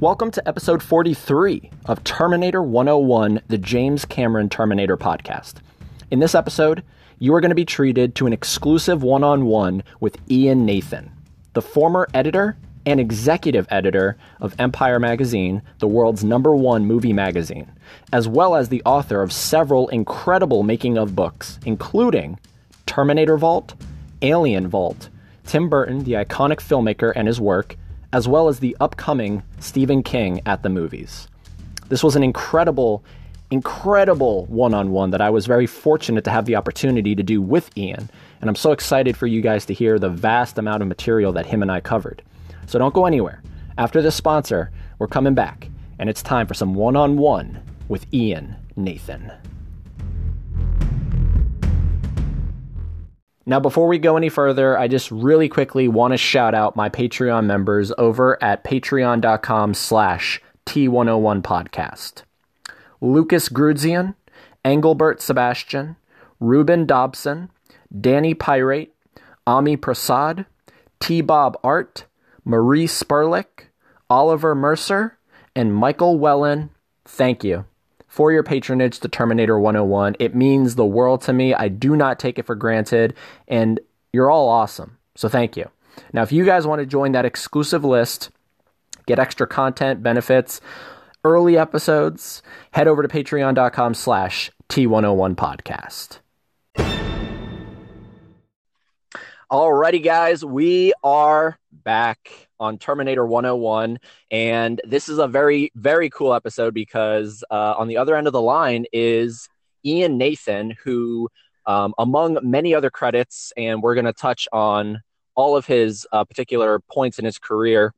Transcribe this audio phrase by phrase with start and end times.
[0.00, 5.56] Welcome to episode 43 of Terminator 101, the James Cameron Terminator podcast.
[6.10, 6.82] In this episode,
[7.18, 11.12] you are going to be treated to an exclusive one on one with Ian Nathan,
[11.52, 17.70] the former editor and executive editor of Empire Magazine, the world's number one movie magazine,
[18.10, 22.38] as well as the author of several incredible making of books, including
[22.86, 23.74] Terminator Vault,
[24.22, 25.10] Alien Vault,
[25.44, 27.76] Tim Burton, the iconic filmmaker, and his work,
[28.12, 31.28] as well as the upcoming Stephen King at the movies.
[31.88, 33.04] This was an incredible,
[33.50, 37.42] incredible one on one that I was very fortunate to have the opportunity to do
[37.42, 38.08] with Ian,
[38.40, 41.46] and I'm so excited for you guys to hear the vast amount of material that
[41.46, 42.22] him and I covered.
[42.66, 43.42] So don't go anywhere.
[43.78, 48.06] After this sponsor, we're coming back, and it's time for some one on one with
[48.12, 49.32] Ian Nathan.
[53.46, 56.88] Now, before we go any further, I just really quickly want to shout out my
[56.88, 62.22] Patreon members over at patreon.com slash T101 podcast.
[63.00, 64.14] Lucas Grudzian,
[64.64, 65.96] Engelbert Sebastian,
[66.38, 67.50] Ruben Dobson,
[67.98, 68.94] Danny Pirate,
[69.46, 70.44] Ami Prasad,
[71.00, 71.22] T.
[71.22, 72.04] Bob Art,
[72.44, 73.68] Marie Sperlich,
[74.10, 75.16] Oliver Mercer,
[75.56, 76.68] and Michael Wellen.
[77.06, 77.64] Thank you
[78.10, 80.16] for your patronage to Terminator 101.
[80.18, 81.54] It means the world to me.
[81.54, 83.14] I do not take it for granted,
[83.46, 83.80] and
[84.12, 84.98] you're all awesome.
[85.14, 85.70] So thank you.
[86.12, 88.30] Now, if you guys want to join that exclusive list,
[89.06, 90.60] get extra content, benefits,
[91.22, 96.18] early episodes, head over to patreon.com slash T101 podcast.
[99.52, 103.98] Alrighty, guys, we are back on Terminator 101.
[104.30, 108.32] And this is a very, very cool episode because uh, on the other end of
[108.32, 109.48] the line is
[109.84, 111.28] Ian Nathan, who,
[111.66, 115.00] um, among many other credits, and we're going to touch on
[115.34, 117.94] all of his uh, particular points in his career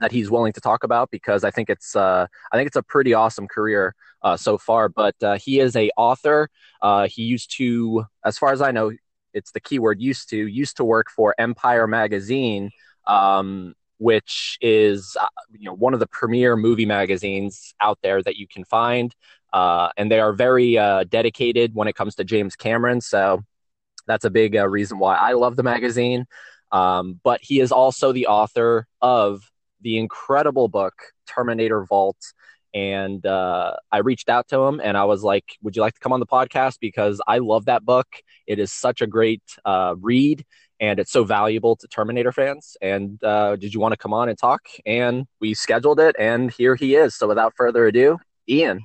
[0.00, 2.82] that he's willing to talk about because I think it's uh, I think it's a
[2.82, 4.88] pretty awesome career uh, so far.
[4.88, 6.50] But uh, he is a author.
[6.80, 8.92] Uh, he used to, as far as I know,
[9.32, 12.70] it's the keyword used to used to work for Empire Magazine,
[13.06, 18.36] um, which is uh, you know one of the premier movie magazines out there that
[18.36, 19.14] you can find,
[19.52, 23.00] uh, and they are very uh, dedicated when it comes to James Cameron.
[23.00, 23.42] So
[24.06, 26.26] that's a big uh, reason why I love the magazine.
[26.72, 29.42] Um, but he is also the author of
[29.82, 30.94] the incredible book
[31.26, 32.16] Terminator Vault.
[32.74, 36.00] And uh, I reached out to him and I was like, Would you like to
[36.00, 36.78] come on the podcast?
[36.80, 38.06] Because I love that book.
[38.46, 40.44] It is such a great uh, read
[40.82, 42.76] and it's so valuable to Terminator fans.
[42.82, 44.66] And uh, did you want to come on and talk?
[44.84, 47.14] And we scheduled it, and here he is.
[47.14, 48.80] So without further ado, Ian.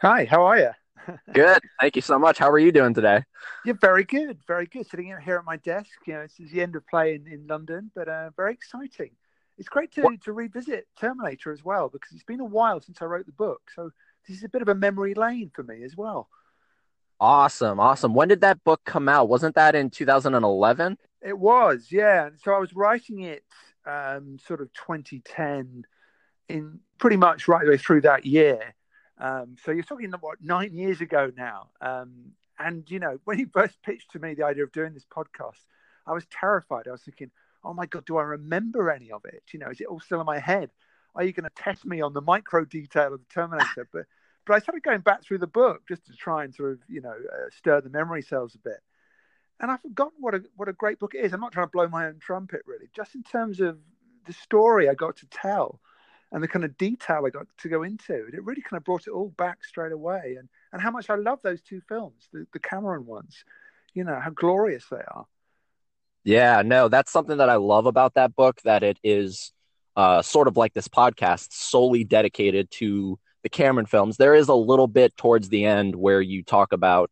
[0.00, 0.70] Hi, how are you?
[1.32, 1.60] good.
[1.80, 2.38] Thank you so much.
[2.38, 3.24] How are you doing today?
[3.64, 4.38] Yeah, very good.
[4.46, 4.86] Very good.
[4.86, 5.90] Sitting here at my desk.
[6.06, 9.10] You know, this is the end of play in, in London, but uh, very exciting.
[9.58, 13.06] It's great to, to revisit Terminator as well because it's been a while since I
[13.06, 13.62] wrote the book.
[13.74, 13.90] So
[14.28, 16.28] this is a bit of a memory lane for me as well.
[17.20, 18.14] Awesome, awesome.
[18.14, 19.28] When did that book come out?
[19.28, 20.98] Wasn't that in 2011?
[21.22, 22.30] It was, yeah.
[22.42, 23.44] So I was writing it
[23.86, 25.84] um, sort of 2010,
[26.48, 28.74] in pretty much right the way through that year.
[29.18, 31.68] Um, so you're talking about nine years ago now.
[31.80, 35.06] Um, and you know, when he first pitched to me the idea of doing this
[35.06, 35.60] podcast,
[36.06, 36.86] I was terrified.
[36.88, 37.30] I was thinking,
[37.64, 39.42] "Oh my god, do I remember any of it?
[39.52, 40.70] You know, is it all still in my head?
[41.14, 44.06] Are you going to test me on the micro detail of the Terminator?" but
[44.46, 47.00] but I started going back through the book just to try and sort of, you
[47.00, 48.80] know, uh, stir the memory cells a bit.
[49.60, 51.32] And I've forgotten what a what a great book it is.
[51.32, 52.88] I'm not trying to blow my own trumpet, really.
[52.94, 53.78] Just in terms of
[54.26, 55.80] the story I got to tell
[56.32, 59.06] and the kind of detail I got to go into, it really kind of brought
[59.06, 60.36] it all back straight away.
[60.38, 63.44] And and how much I love those two films, the, the Cameron ones.
[63.94, 65.26] You know how glorious they are.
[66.24, 68.60] Yeah, no, that's something that I love about that book.
[68.64, 69.52] That it is
[69.94, 74.54] uh, sort of like this podcast, solely dedicated to the Cameron films, there is a
[74.54, 77.10] little bit towards the end where you talk about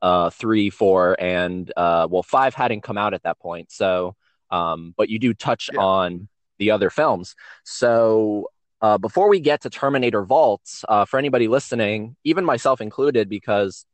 [0.00, 3.72] uh, three, four, and uh, well, five hadn't come out at that point.
[3.72, 4.14] So,
[4.50, 5.80] um, but you do touch yeah.
[5.80, 6.28] on
[6.58, 7.34] the other films.
[7.64, 8.48] So,
[8.80, 13.84] uh, before we get to Terminator Vaults, uh, for anybody listening, even myself included, because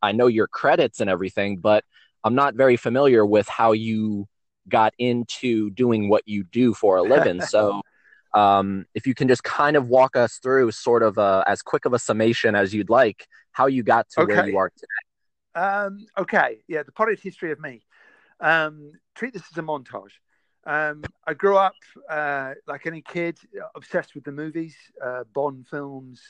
[0.00, 1.82] I know your credits and everything, but
[2.22, 4.28] I'm not very familiar with how you
[4.68, 7.40] got into doing what you do for a living.
[7.48, 7.82] So,
[8.34, 11.84] um, if you can just kind of walk us through sort of a, as quick
[11.84, 14.34] of a summation as you'd like how you got to okay.
[14.34, 15.60] where you are today.
[15.60, 16.58] Um, okay.
[16.68, 17.82] Yeah the potted history of me.
[18.40, 20.12] Um, treat this as a montage.
[20.66, 21.74] Um, i grew up
[22.10, 23.38] uh, like any kid
[23.74, 26.20] obsessed with the movies uh, bond films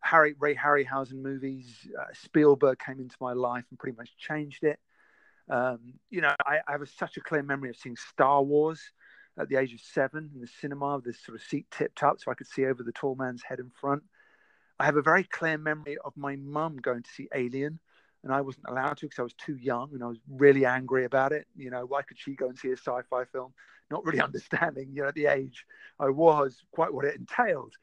[0.00, 4.80] harry ray harryhausen movies uh, spielberg came into my life and pretty much changed it.
[5.48, 8.80] Um, you know I, I have a, such a clear memory of seeing star wars
[9.38, 12.20] at the age of seven in the cinema with this sort of seat tipped up
[12.20, 14.02] so I could see over the tall man's head in front.
[14.80, 17.78] I have a very clear memory of my mum going to see Alien,
[18.22, 21.04] and I wasn't allowed to because I was too young and I was really angry
[21.04, 21.46] about it.
[21.56, 23.52] You know, why could she go and see a sci fi film?
[23.90, 25.64] Not really understanding, you know, at the age
[25.98, 27.74] I was, quite what it entailed.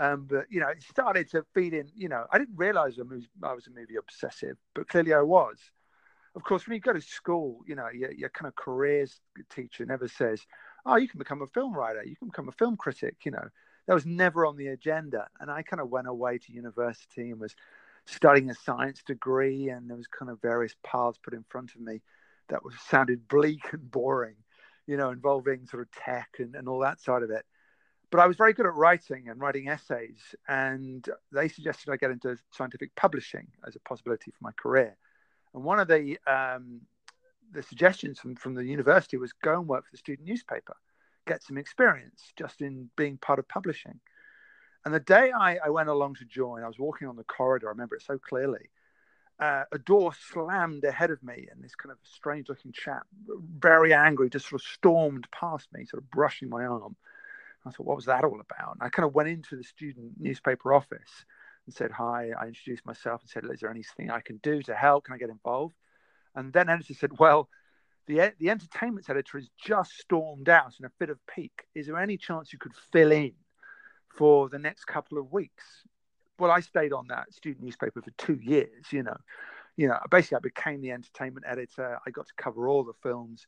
[0.00, 3.52] Um, but, you know, it started to feed in, you know, I didn't realize I
[3.52, 5.58] was a movie obsessive, but clearly I was
[6.38, 9.20] of course, when you go to school, you know, your, your kind of careers
[9.50, 10.40] teacher never says,
[10.88, 13.48] oh, you can become a film writer, you can become a film critic, you know.
[13.86, 15.28] That was never on the agenda.
[15.40, 17.54] And I kind of went away to university and was
[18.06, 21.80] studying a science degree, and there was kind of various paths put in front of
[21.80, 22.00] me
[22.48, 24.36] that was sounded bleak and boring,
[24.86, 27.44] you know, involving sort of tech and, and all that side of it.
[28.10, 32.10] But I was very good at writing and writing essays, and they suggested I get
[32.10, 34.96] into scientific publishing as a possibility for my career.
[35.54, 36.80] And one of the um,
[37.52, 40.76] the suggestions from, from the university was go and work for the student newspaper,
[41.26, 44.00] get some experience just in being part of publishing.
[44.84, 47.68] And the day I, I went along to join, I was walking on the corridor.
[47.68, 48.70] I remember it so clearly.
[49.40, 53.06] Uh, a door slammed ahead of me, and this kind of strange looking chap,
[53.58, 56.96] very angry, just sort of stormed past me, sort of brushing my arm.
[57.64, 58.74] I thought, what was that all about?
[58.74, 61.24] And I kind of went into the student newspaper office
[61.66, 62.30] and said hi.
[62.30, 65.04] I introduced myself and said, "Is there anything I can do to help?
[65.04, 65.74] Can I get involved?"
[66.38, 67.48] And then editor said, "Well,
[68.06, 71.66] the the entertainment editor has just stormed out in a fit of pique.
[71.74, 73.34] Is there any chance you could fill in
[74.08, 75.64] for the next couple of weeks?"
[76.38, 78.92] Well, I stayed on that student newspaper for two years.
[78.92, 79.16] You know,
[79.76, 81.98] you know, basically I became the entertainment editor.
[82.06, 83.46] I got to cover all the films.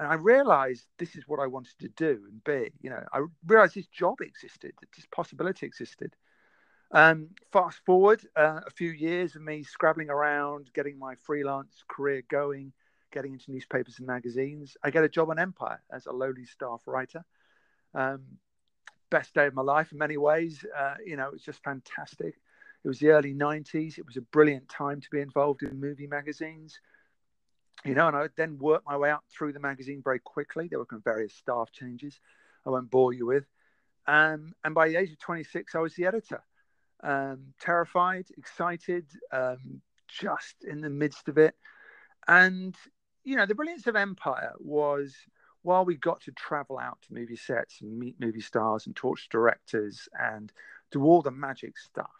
[0.00, 2.72] And I realized this is what I wanted to do and be.
[2.80, 6.16] You know, I realized this job existed, that this possibility existed.
[6.94, 12.22] Um, fast forward uh, a few years of me scrabbling around, getting my freelance career
[12.28, 12.72] going,
[13.10, 14.76] getting into newspapers and magazines.
[14.82, 17.24] I get a job on Empire as a lowly staff writer.
[17.94, 18.22] Um,
[19.10, 20.64] best day of my life in many ways.
[20.76, 22.34] Uh, you know, it was just fantastic.
[22.84, 23.96] It was the early 90s.
[23.96, 26.78] It was a brilliant time to be involved in movie magazines.
[27.86, 30.68] You know, and I would then worked my way up through the magazine very quickly.
[30.68, 32.20] There were various staff changes
[32.66, 33.44] I won't bore you with.
[34.06, 36.42] Um, and by the age of 26, I was the editor
[37.02, 41.54] um, terrified, excited, um, just in the midst of it.
[42.28, 42.76] And,
[43.24, 45.14] you know, the brilliance of Empire was
[45.62, 49.18] while we got to travel out to movie sets and meet movie stars and talk
[49.18, 50.52] to directors and
[50.90, 52.10] do all the magic stuff,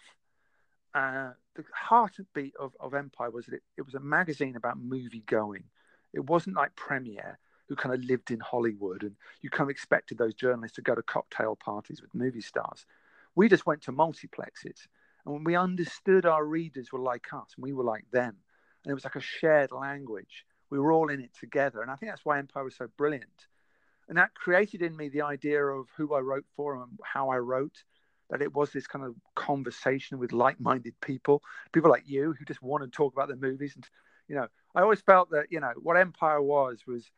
[0.95, 5.23] uh, the heartbeat of, of Empire was that it, it was a magazine about movie
[5.27, 5.65] going.
[6.13, 7.39] It wasn't like Premiere,
[7.69, 10.95] who kind of lived in Hollywood and you kind of expected those journalists to go
[10.95, 12.87] to cocktail parties with movie stars.
[13.35, 14.87] We just went to multiplexes.
[15.25, 18.37] And when we understood our readers were like us and we were like them,
[18.85, 21.83] and it was like a shared language, we were all in it together.
[21.83, 23.47] And I think that's why Empire was so brilliant.
[24.09, 27.39] And that created in me the idea of who I wrote for and how I
[27.39, 27.85] wrote,
[28.31, 31.43] that it was this kind of conversation with like minded people,
[31.73, 33.75] people like you who just want to talk about the movies.
[33.77, 33.87] And,
[34.29, 37.11] you know, I always felt that, you know, what Empire was, was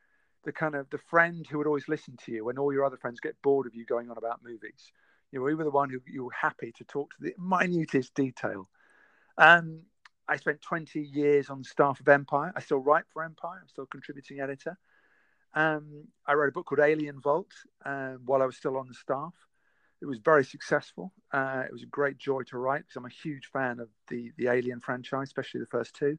[0.44, 2.99] the kind of the friend who would always listen to you when all your other
[2.99, 4.93] friends get bored of you going on about movies
[5.34, 8.14] you know, we were the one who you were happy to talk to the minutest
[8.14, 8.69] detail.
[9.36, 9.81] Um,
[10.28, 12.52] I spent 20 years on the staff of Empire.
[12.54, 13.58] I still write for Empire.
[13.60, 14.78] I'm still contributing editor.
[15.52, 17.50] Um, I wrote a book called Alien Vault
[17.84, 19.35] um, while I was still on the staff.
[20.00, 21.12] It was very successful.
[21.32, 24.30] Uh, it was a great joy to write because I'm a huge fan of the
[24.37, 26.16] the Alien franchise, especially the first two.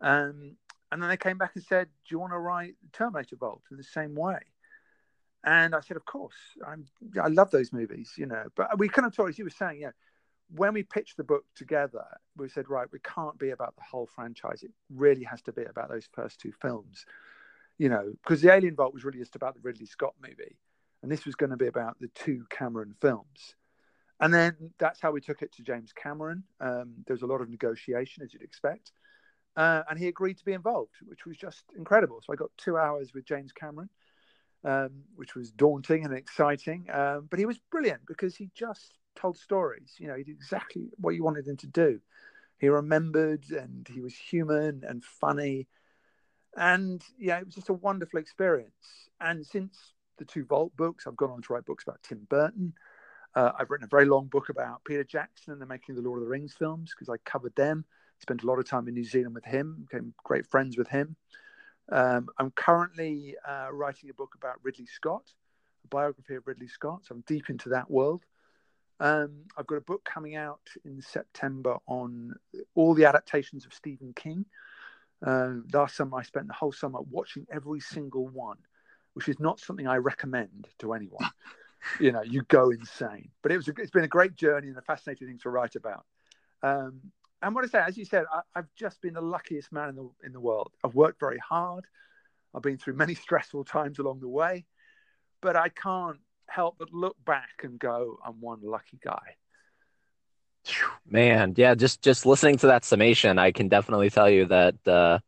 [0.00, 0.56] Um,
[0.90, 3.76] and then they came back and said, "Do you want to write Terminator Vault in
[3.76, 4.38] the same way?"
[5.44, 6.34] And I said, of course,
[6.66, 6.84] I'm,
[7.22, 8.44] I love those movies, you know.
[8.54, 9.90] But we kind of talked, as you were saying, yeah,
[10.54, 12.04] when we pitched the book together,
[12.36, 14.62] we said, right, we can't be about the whole franchise.
[14.62, 17.06] It really has to be about those first two films,
[17.78, 20.56] you know, because the Alien Vault was really just about the Ridley Scott movie.
[21.02, 23.54] And this was going to be about the two Cameron films.
[24.20, 26.44] And then that's how we took it to James Cameron.
[26.60, 28.92] Um, there was a lot of negotiation, as you'd expect.
[29.56, 32.20] Uh, and he agreed to be involved, which was just incredible.
[32.22, 33.88] So I got two hours with James Cameron
[34.64, 36.86] um, which was daunting and exciting.
[36.92, 39.94] Um, but he was brilliant because he just told stories.
[39.98, 42.00] You know, he did exactly what you wanted him to do.
[42.58, 45.66] He remembered and he was human and funny.
[46.56, 49.08] And yeah, it was just a wonderful experience.
[49.20, 49.76] And since
[50.18, 52.74] the two Vault books, I've gone on to write books about Tim Burton.
[53.34, 56.08] Uh, I've written a very long book about Peter Jackson and the making of the
[56.08, 57.84] Lord of the Rings films because I covered them.
[58.18, 61.16] Spent a lot of time in New Zealand with him, became great friends with him.
[61.90, 65.24] Um, I'm currently uh, writing a book about Ridley Scott,
[65.84, 67.04] a biography of Ridley Scott.
[67.04, 68.24] So I'm deep into that world.
[69.00, 72.34] Um, I've got a book coming out in September on
[72.74, 74.44] all the adaptations of Stephen King.
[75.24, 78.58] Uh, last summer, I spent the whole summer watching every single one
[79.14, 81.30] which is not something I recommend to anyone.
[82.00, 83.30] you know, you go insane.
[83.42, 85.76] But it was a, it's been a great journey and a fascinating thing to write
[85.76, 86.04] about.
[86.62, 87.00] Um,
[87.42, 89.96] and what I say, as you said, I, have just been the luckiest man in
[89.96, 90.72] the in the world.
[90.84, 91.86] I've worked very hard.
[92.54, 94.66] I've been through many stressful times along the way,
[95.40, 96.18] but I can't
[96.48, 99.36] help but look back and go, "I'm one lucky guy."
[101.06, 105.18] Man, yeah, just just listening to that summation, I can definitely tell you that, uh,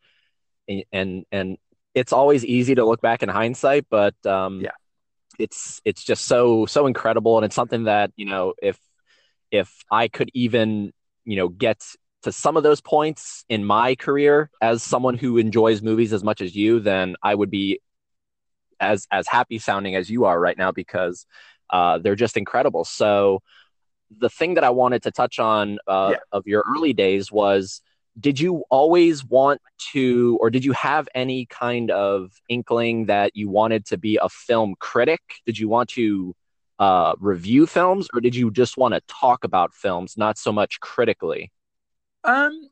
[0.92, 1.56] and and
[1.94, 4.72] it's always easy to look back in hindsight, but um, yeah,
[5.38, 8.78] it's it's just so so incredible, and it's something that you know if
[9.50, 10.92] if I could even
[11.24, 11.82] you know get
[12.22, 16.40] to some of those points in my career as someone who enjoys movies as much
[16.40, 17.80] as you, then I would be
[18.80, 21.26] as as happy sounding as you are right now because
[21.70, 22.84] uh, they're just incredible.
[22.84, 23.42] So
[24.18, 26.18] the thing that I wanted to touch on uh, yeah.
[26.32, 27.80] of your early days was
[28.20, 29.60] did you always want
[29.92, 34.28] to or did you have any kind of inkling that you wanted to be a
[34.28, 36.34] film critic did you want to
[36.78, 40.78] uh, review films or did you just want to talk about films not so much
[40.80, 41.50] critically
[42.24, 42.68] um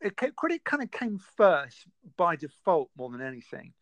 [0.00, 1.86] it, critic kind of came first
[2.16, 3.72] by default more than anything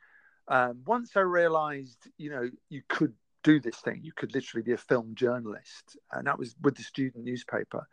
[0.49, 4.73] um, once i realized you know you could do this thing you could literally be
[4.73, 7.87] a film journalist and that was with the student newspaper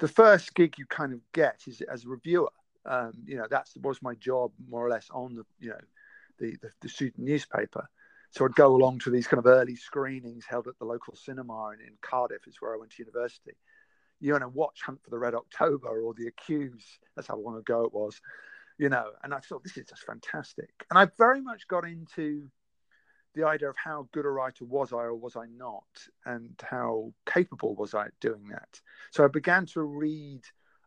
[0.00, 2.50] the first gig you kind of get is as a reviewer.
[2.86, 5.80] Um, you know, that was my job more or less on the, you know,
[6.38, 7.86] the, the, the, student newspaper.
[8.30, 11.72] So I'd go along to these kind of early screenings held at the local cinema
[11.74, 13.56] in, in Cardiff, is where I went to university.
[14.20, 16.98] You know, watch Hunt for the Red October or The Accused.
[17.16, 18.20] That's how long ago it was,
[18.78, 19.10] you know.
[19.22, 20.70] And I thought this is just fantastic.
[20.90, 22.48] And I very much got into
[23.34, 25.84] the idea of how good a writer was I or was I not,
[26.26, 28.80] and how capable was I at doing that.
[29.12, 30.42] So I began to read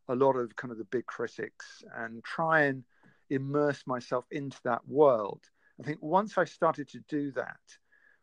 [0.09, 2.83] a lot of kind of the big critics and try and
[3.29, 5.41] immerse myself into that world.
[5.79, 7.59] I think once I started to do that,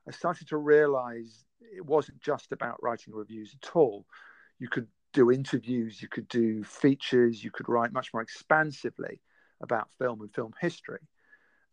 [0.07, 4.07] I started to realize it wasn't just about writing reviews at all.
[4.59, 9.21] You could do interviews, you could do features, you could write much more expansively
[9.61, 11.00] about film and film history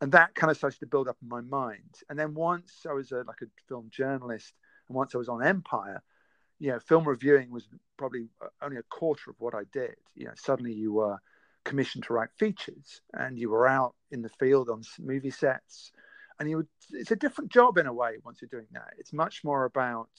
[0.02, 1.96] and that kind of started to build up in my mind.
[2.10, 4.54] And then once I was a, like a film journalist,
[4.88, 6.04] and once I was on Empire,
[6.60, 7.68] you know, film reviewing was
[7.98, 9.96] probably uh, only a quarter of what I did.
[10.16, 11.18] You know, suddenly you were
[11.66, 15.92] commissioned to write features, and you were out in the field on movie sets,
[16.40, 16.68] and you would.
[16.92, 18.94] It's a different job in a way once you're doing that.
[18.98, 20.10] It's much more about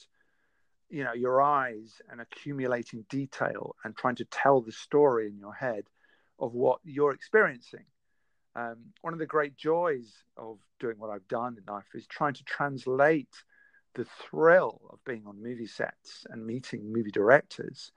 [0.89, 5.53] you know your eyes and accumulating detail and trying to tell the story in your
[5.53, 5.83] head
[6.39, 7.85] of what you're experiencing.
[8.55, 12.33] Um, one of the great joys of doing what I've done in life is trying
[12.33, 13.43] to translate
[13.95, 17.91] the thrill of being on movie sets and meeting movie directors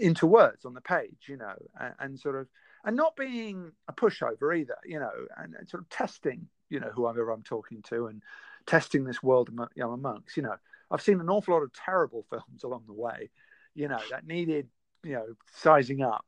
[0.00, 2.48] into words on the page, you know, and, and sort of,
[2.84, 6.90] and not being a pushover either, you know, and, and, sort of testing, you know,
[6.94, 8.22] whoever I'm talking to and
[8.66, 10.56] testing this world know, amongst, you know,
[10.90, 13.30] I've seen an awful lot of terrible films along the way,
[13.74, 14.68] you know, that needed,
[15.02, 16.26] you know, sizing up.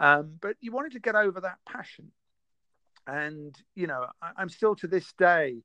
[0.00, 2.12] Um, but you wanted to get over that passion
[3.08, 5.62] and, you know, I, am still to this day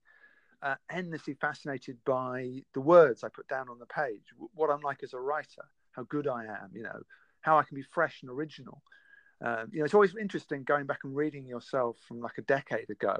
[0.62, 4.24] uh, endlessly fascinated by the words I put down on the page,
[4.56, 7.02] what I'm like as a writer, how good I am, you know,
[7.42, 8.82] how I can be fresh and original.
[9.44, 12.90] Um, you know, it's always interesting going back and reading yourself from like a decade
[12.90, 13.18] ago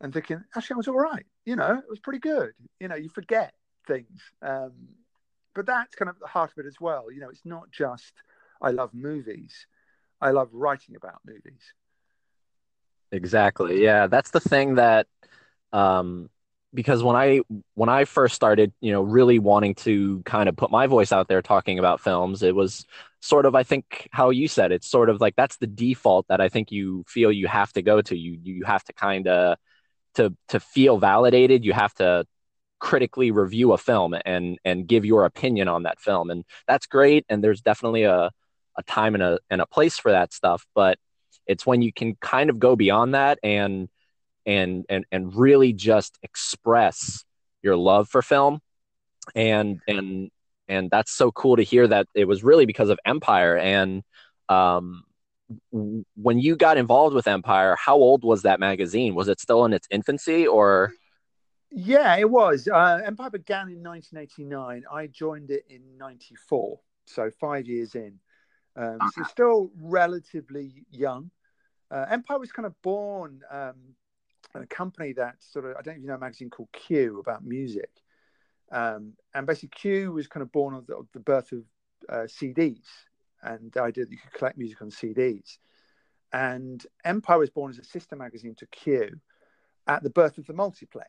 [0.00, 1.26] and thinking, actually, I was all right.
[1.44, 2.52] You know, it was pretty good.
[2.80, 3.52] You know, you forget
[3.86, 4.20] things.
[4.42, 4.72] Um,
[5.54, 7.10] but that's kind of the heart of it as well.
[7.10, 8.12] You know, it's not just
[8.60, 9.66] I love movies,
[10.20, 11.72] I love writing about movies.
[13.12, 13.82] Exactly.
[13.82, 15.06] Yeah, that's the thing that
[15.72, 16.28] um
[16.74, 17.40] because when I
[17.74, 21.28] when I first started, you know, really wanting to kind of put my voice out
[21.28, 22.86] there talking about films, it was
[23.20, 26.40] sort of I think how you said it's sort of like that's the default that
[26.40, 28.16] I think you feel you have to go to.
[28.16, 29.56] You you have to kind of
[30.16, 32.26] to to feel validated, you have to
[32.78, 36.30] critically review a film and and give your opinion on that film.
[36.30, 38.30] And that's great and there's definitely a
[38.78, 40.98] a time and a and a place for that stuff, but
[41.46, 43.88] it's when you can kind of go beyond that and
[44.44, 47.24] and and and really just express
[47.62, 48.60] your love for film.
[49.34, 50.30] And and
[50.68, 53.56] and that's so cool to hear that it was really because of empire.
[53.56, 54.02] And
[54.48, 55.02] um
[55.70, 59.14] when you got involved with empire how old was that magazine?
[59.14, 60.92] Was it still in its infancy or
[61.76, 62.66] yeah it was.
[62.66, 68.18] Uh, empire began in 1989 i joined it in 94 so five years in.
[68.76, 71.30] Um, so still relatively young.
[71.90, 73.74] Uh, Empire was kind of born um,
[74.54, 77.44] in a company that sort of I don't even know a magazine called Q about
[77.44, 77.90] music,
[78.70, 81.62] um, and basically Q was kind of born of the, of the birth of
[82.08, 82.86] uh, CDs
[83.42, 85.58] and the idea that you could collect music on CDs,
[86.32, 89.20] and Empire was born as a sister magazine to Q
[89.86, 91.08] at the birth of the multiplex.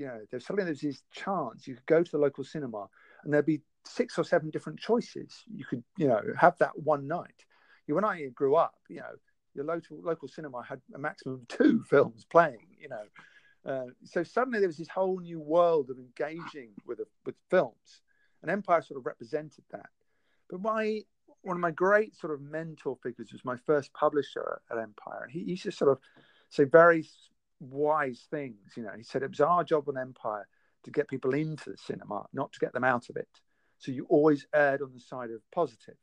[0.00, 2.88] You know, there's suddenly there's this chance you could go to the local cinema
[3.22, 5.44] and there'd be six or seven different choices.
[5.54, 7.44] You could, you know, have that one night.
[7.86, 9.12] You, when I grew up, you know,
[9.54, 12.66] your local local cinema had a maximum of two films playing.
[12.80, 17.06] You know, uh, so suddenly there was this whole new world of engaging with a,
[17.26, 18.00] with films,
[18.40, 19.90] and Empire sort of represented that.
[20.48, 21.02] But my
[21.42, 25.30] one of my great sort of mentor figures was my first publisher at Empire, and
[25.30, 25.98] he used to sort of
[26.48, 27.04] say very
[27.60, 28.72] wise things.
[28.76, 30.48] You know, he said it was our job on Empire
[30.84, 33.28] to get people into the cinema, not to get them out of it.
[33.78, 35.96] So you always erred on the side of positive.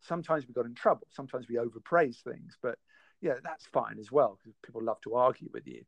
[0.00, 1.06] Sometimes we got in trouble.
[1.10, 2.78] Sometimes we overpraise things, but
[3.20, 5.82] yeah, that's fine as well because people love to argue with you.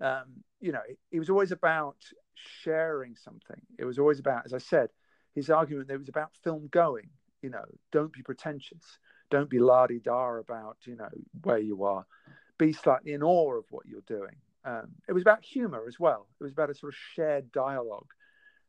[0.00, 1.96] Um, you know, it, it was always about
[2.34, 3.60] sharing something.
[3.78, 4.90] It was always about, as I said,
[5.34, 7.10] his argument there was about film going.
[7.42, 8.98] You know, don't be pretentious.
[9.30, 11.08] Don't be la di da about you know
[11.42, 12.06] where you are.
[12.58, 14.36] Be slightly in awe of what you're doing.
[14.64, 16.26] Um, it was about humor as well.
[16.40, 18.08] It was about a sort of shared dialogue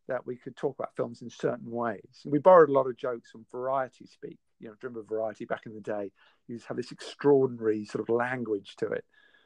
[0.08, 2.22] that we could talk about films in certain ways.
[2.26, 4.40] We borrowed a lot of jokes from Variety Speak.
[4.60, 6.12] You know, remember Variety back in the day?
[6.48, 9.06] You just have this extraordinary sort of language to it,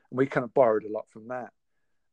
[0.09, 1.51] and we kind of borrowed a lot from that.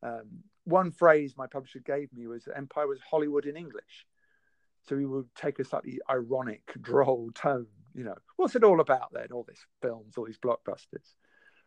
[0.02, 4.06] Um, one phrase my publisher gave me was Empire was Hollywood in English.
[4.88, 7.66] So we would take a slightly ironic, droll tone.
[7.94, 9.28] You know, what's it all about then?
[9.32, 11.14] All these films, all these blockbusters.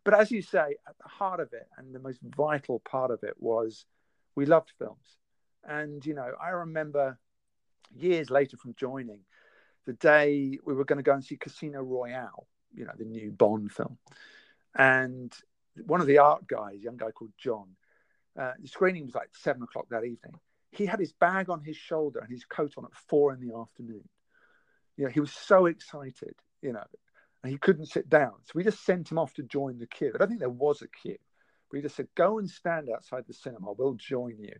[0.03, 3.23] But as you say, at the heart of it, and the most vital part of
[3.23, 3.85] it was
[4.35, 5.17] we loved films.
[5.63, 7.17] And, you know, I remember
[7.95, 9.19] years later from joining,
[9.85, 13.31] the day we were going to go and see Casino Royale, you know, the new
[13.31, 13.97] Bond film.
[14.75, 15.33] And
[15.85, 17.67] one of the art guys, young guy called John,
[18.39, 20.39] uh, the screening was like seven o'clock that evening.
[20.71, 23.55] He had his bag on his shoulder and his coat on at four in the
[23.55, 24.07] afternoon.
[24.97, 26.83] You know, he was so excited, you know,
[27.43, 28.33] and he couldn't sit down.
[28.43, 30.11] So we just sent him off to join the queue.
[30.15, 31.17] I don't think there was a queue.
[31.71, 33.73] We just said, go and stand outside the cinema.
[33.73, 34.55] We'll join you.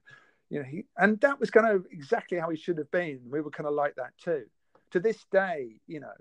[0.50, 3.22] You know, he, and that was kind of exactly how he should have been.
[3.30, 4.44] We were kind of like that too.
[4.91, 6.13] To this day, you know,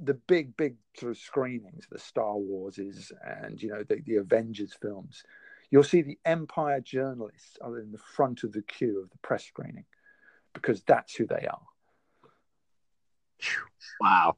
[0.00, 3.10] the big, big sort of screenings, the Star Warses
[3.42, 5.24] and, you know, the, the Avengers films,
[5.70, 9.44] you'll see the Empire journalists are in the front of the queue of the press
[9.44, 9.84] screening
[10.54, 11.66] because that's who they are.
[14.00, 14.36] Wow.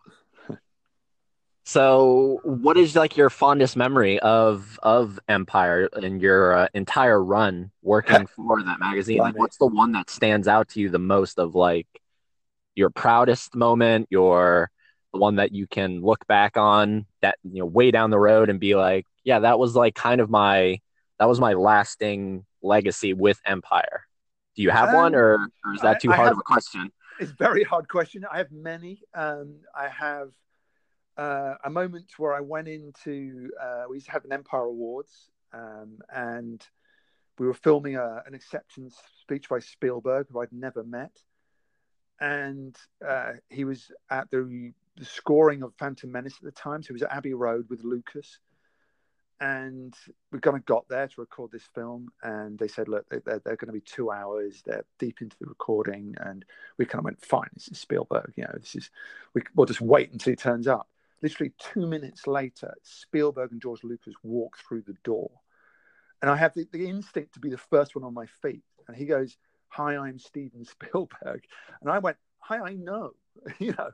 [1.64, 7.70] So, what is like your fondest memory of of Empire and your uh, entire run
[7.82, 9.18] working for that magazine?
[9.18, 11.86] Like, what's the one that stands out to you the most of like
[12.74, 14.70] your proudest moment, your
[15.12, 18.48] the one that you can look back on that you know way down the road
[18.48, 20.78] and be like, yeah, that was like kind of my
[21.18, 24.06] that was my lasting legacy with Empire.
[24.56, 26.42] Do you have um, one, or, or, is that too I, hard have, of a
[26.42, 26.90] question?
[27.20, 28.24] It's a very hard question.
[28.30, 29.02] I have many.
[29.14, 30.30] Um, I have
[31.16, 35.30] uh, a moment where I went into uh, we used to have an Empire Awards,
[35.52, 36.64] um, and
[37.38, 41.16] we were filming a, an acceptance speech by Spielberg, who I'd never met,
[42.20, 46.92] and uh, he was at the, scoring of Phantom Menace at the time, so he
[46.94, 48.38] was at Abbey Road with Lucas.
[49.40, 49.94] And
[50.30, 53.56] we kind of got there to record this film, and they said, "Look, they're, they're
[53.56, 54.62] going to be two hours.
[54.66, 56.44] They're deep into the recording." And
[56.76, 58.34] we kind of went, "Fine, this is Spielberg.
[58.36, 58.90] You know, this is
[59.32, 60.88] we, we'll just wait until he turns up."
[61.22, 65.30] Literally two minutes later, Spielberg and George Lucas walk through the door.
[66.22, 68.62] And I have the, the instinct to be the first one on my feet.
[68.88, 69.36] And he goes,
[69.68, 71.44] Hi, I'm Steven Spielberg.
[71.80, 73.12] And I went, Hi, I know.
[73.58, 73.90] you know,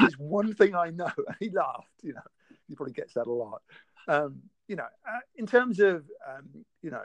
[0.00, 1.10] there's one thing I know.
[1.26, 2.20] And he laughed, you know,
[2.68, 3.62] he probably gets that a lot.
[4.08, 7.04] Um, you know, uh, in terms of, um, you know,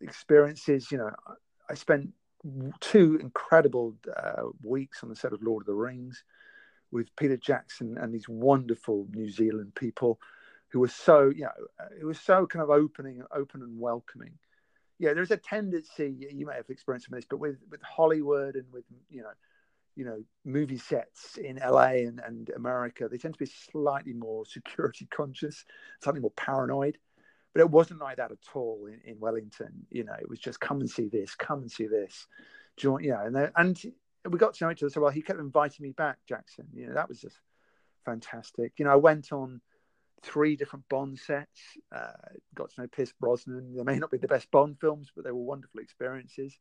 [0.00, 1.10] experiences, you know,
[1.70, 2.10] I spent
[2.80, 6.24] two incredible uh, weeks on the set of Lord of the Rings
[6.90, 10.18] with Peter Jackson and these wonderful New Zealand people
[10.70, 11.50] who were so, you know,
[11.98, 14.32] it was so kind of opening, open and welcoming.
[14.98, 18.56] Yeah, there's a tendency you may have experienced some of this, but with with Hollywood
[18.56, 19.30] and with you know,
[19.94, 24.44] you know, movie sets in LA and, and America, they tend to be slightly more
[24.46, 25.64] security conscious,
[26.02, 26.98] slightly more paranoid.
[27.54, 29.86] But it wasn't like that at all in, in Wellington.
[29.90, 32.26] You know, it was just come and see this, come and see this.
[32.76, 33.92] Join, you know, and and
[34.28, 35.10] we got to know each other so well.
[35.10, 36.66] He kept inviting me back, Jackson.
[36.72, 37.36] You know, that was just
[38.04, 38.72] fantastic.
[38.78, 39.60] You know, I went on
[40.22, 41.60] three different Bond sets.
[41.94, 42.12] Uh,
[42.54, 43.74] got to know Pierce Brosnan.
[43.76, 46.58] They may not be the best Bond films, but they were wonderful experiences.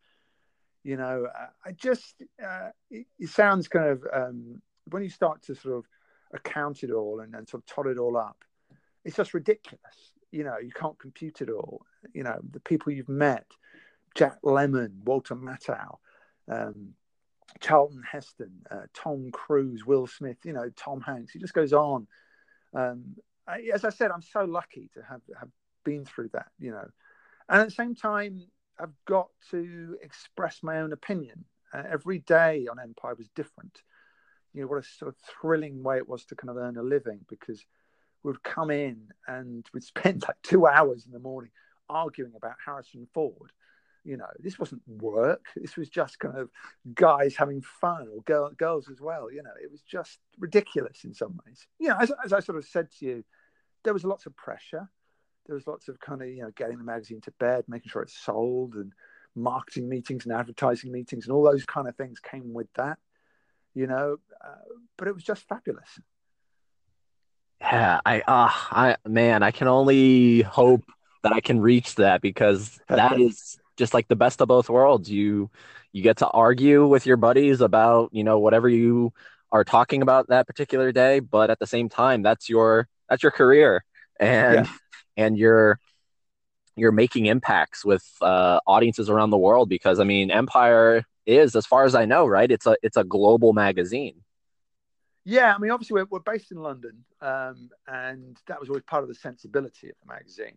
[0.84, 5.42] You know, uh, I just uh, it, it, sounds kind of um, when you start
[5.44, 5.86] to sort of
[6.34, 8.44] account it all and, and sort of tot it all up,
[9.04, 10.14] it's just ridiculous.
[10.32, 11.82] You know, you can't compute it all.
[12.14, 13.48] You know, the people you've met,
[14.16, 15.98] Jack Lemmon, Walter Matthau.
[16.50, 16.94] Um,
[17.60, 21.32] Charlton Heston, uh, Tom Cruise, Will Smith, you know, Tom Hanks.
[21.32, 22.08] He just goes on.
[22.74, 23.16] Um,
[23.48, 25.50] I, as I said, I'm so lucky to have have
[25.84, 26.88] been through that, you know.
[27.50, 28.42] And at the same time,
[28.80, 31.46] I've got to express my own opinion.
[31.74, 33.82] Uh, every day on Empire was different.
[34.54, 36.84] You know, what a sort of thrilling way it was to kind of earn a
[36.84, 37.66] living because
[38.24, 41.52] we'd come in and we'd spend like two hours in the morning
[41.90, 43.52] arguing about Harrison Ford.
[44.08, 45.46] You know, this wasn't work.
[45.56, 46.50] This was just kind of
[46.96, 49.30] guys having fun or girl, girls as well.
[49.32, 51.68] You know, it was just ridiculous in some ways.
[51.78, 53.24] You know, as, as I sort of said to you,
[53.84, 54.90] there was lots of pressure.
[55.46, 58.02] There was lots of kind of, you know, getting the magazine to bed, making sure
[58.02, 58.94] it's sold and
[59.36, 62.98] marketing meetings and advertising meetings and all those kind of things came with that,
[63.74, 64.56] you know, uh,
[64.98, 66.00] but it was just fabulous.
[67.60, 70.86] Yeah, I, uh, I, man, I can only hope
[71.24, 75.10] that I can reach that because that is just like the best of both worlds.
[75.10, 75.50] You,
[75.94, 79.14] you get to argue with your buddies about, you know, whatever you
[79.52, 83.32] are talking about that particular day, but at the same time, that's your, that's your
[83.32, 83.84] career
[84.20, 84.72] and, yeah.
[85.16, 85.80] and you're,
[86.76, 91.66] you're making impacts with uh, audiences around the world because I mean, Empire is, as
[91.66, 92.52] far as I know, right?
[92.52, 94.24] It's a, it's a global magazine.
[95.30, 99.04] Yeah, I mean, obviously we're, we're based in London, um, and that was always part
[99.04, 100.56] of the sensibility of the magazine.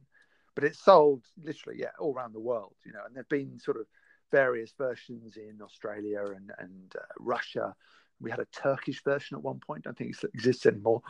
[0.60, 3.00] But it sold literally, yeah, all around the world, you know.
[3.06, 3.86] And there've been sort of
[4.30, 7.74] various versions in Australia and and uh, Russia.
[8.20, 9.84] We had a Turkish version at one point.
[9.84, 11.00] I don't think it exists anymore.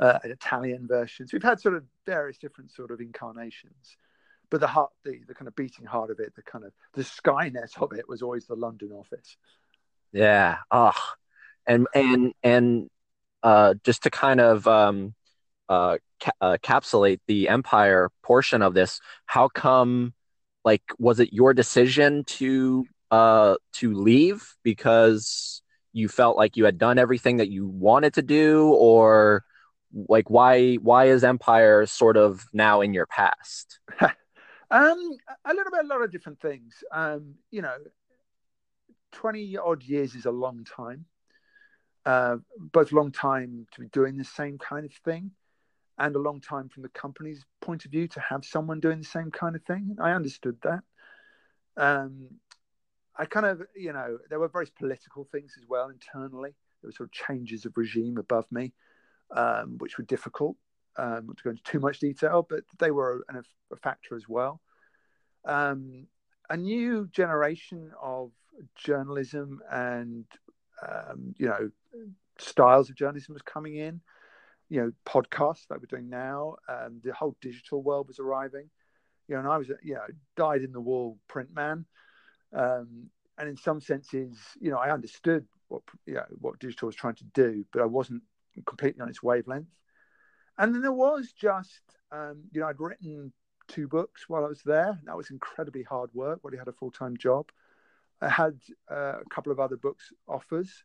[0.00, 1.28] Uh, an Italian version.
[1.28, 3.96] So we've had sort of various different sort of incarnations.
[4.50, 7.02] But the heart, the, the kind of beating heart of it, the kind of the
[7.02, 9.36] Skynet of it was always the London office.
[10.12, 10.56] Yeah.
[10.72, 11.00] Oh,
[11.64, 12.90] and and and
[13.44, 15.14] uh, just to kind of um,
[15.68, 15.98] uh,
[16.40, 20.14] uh, capsulate the empire portion of this, how come?
[20.64, 26.78] Like, was it your decision to uh, to leave because you felt like you had
[26.78, 29.44] done everything that you wanted to do, or
[30.08, 33.78] like why why is Empire sort of now in your past?
[34.00, 34.10] um,
[34.70, 36.82] a little bit, a lot of different things.
[36.92, 37.76] Um, you know,
[39.12, 41.06] twenty odd years is a long time
[42.06, 45.32] uh, both long time to be doing the same kind of thing
[45.98, 49.04] and a long time from the company's point of view to have someone doing the
[49.04, 49.96] same kind of thing.
[50.00, 50.82] I understood that.
[51.76, 52.28] Um,
[53.16, 56.54] I kind of, you know, there were various political things as well internally.
[56.82, 58.74] There were sort of changes of regime above me,
[59.30, 60.56] um, which were difficult.
[60.98, 64.28] Um, not to go into too much detail, but they were a, a factor as
[64.28, 64.60] well.
[65.44, 66.06] Um,
[66.48, 68.32] a new generation of
[68.76, 70.24] journalism and
[70.86, 71.70] um, you know,
[72.38, 74.00] styles of journalism was coming in.
[74.68, 76.56] You know, podcasts like we're doing now.
[76.68, 78.68] Um, the whole digital world was arriving.
[79.28, 81.84] You know, and I was, you know, died in the wall print man.
[82.52, 86.96] Um, and in some senses, you know, I understood what you know, what digital was
[86.96, 88.22] trying to do, but I wasn't
[88.66, 89.68] completely on its wavelength.
[90.58, 93.32] And then there was just, um, you know, I'd written
[93.68, 94.98] two books while I was there.
[95.04, 97.50] That was incredibly hard work while he had a full time job.
[98.20, 98.58] I had
[98.90, 100.84] uh, a couple of other books offers,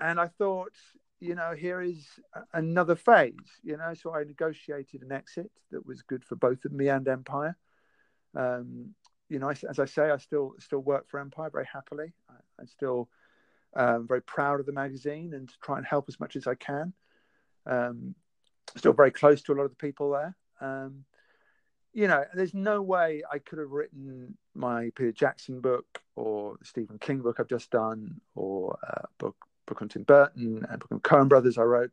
[0.00, 0.72] and I thought,
[1.22, 2.04] you know, here is
[2.52, 3.32] another phase.
[3.62, 7.06] You know, so I negotiated an exit that was good for both of me and
[7.06, 7.56] Empire.
[8.34, 8.94] Um,
[9.28, 12.12] you know, as I say, I still still work for Empire very happily.
[12.28, 13.08] I, am still
[13.76, 16.92] um, very proud of the magazine and try and help as much as I can.
[17.66, 18.16] Um,
[18.76, 20.36] still very close to a lot of the people there.
[20.60, 21.04] Um,
[21.92, 26.64] you know, there's no way I could have written my Peter Jackson book or the
[26.64, 29.36] Stephen King book I've just done or a book
[29.72, 31.90] book on Tim Burton and book on Coen Brothers I wrote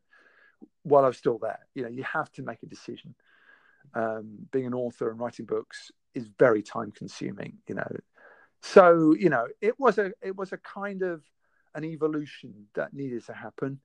[0.83, 1.59] while I was still there.
[1.73, 3.15] You know, you have to make a decision.
[3.93, 7.57] Um, being an author and writing books is very time consuming.
[7.67, 7.91] You know,
[8.61, 11.23] so you know it was a it was a kind of
[11.73, 13.79] an evolution that needed to happen.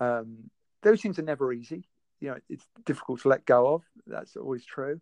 [0.00, 0.50] Um,
[0.82, 1.86] those things are never easy.
[2.20, 3.82] You know, it's difficult to let go of.
[4.06, 5.00] That's always true.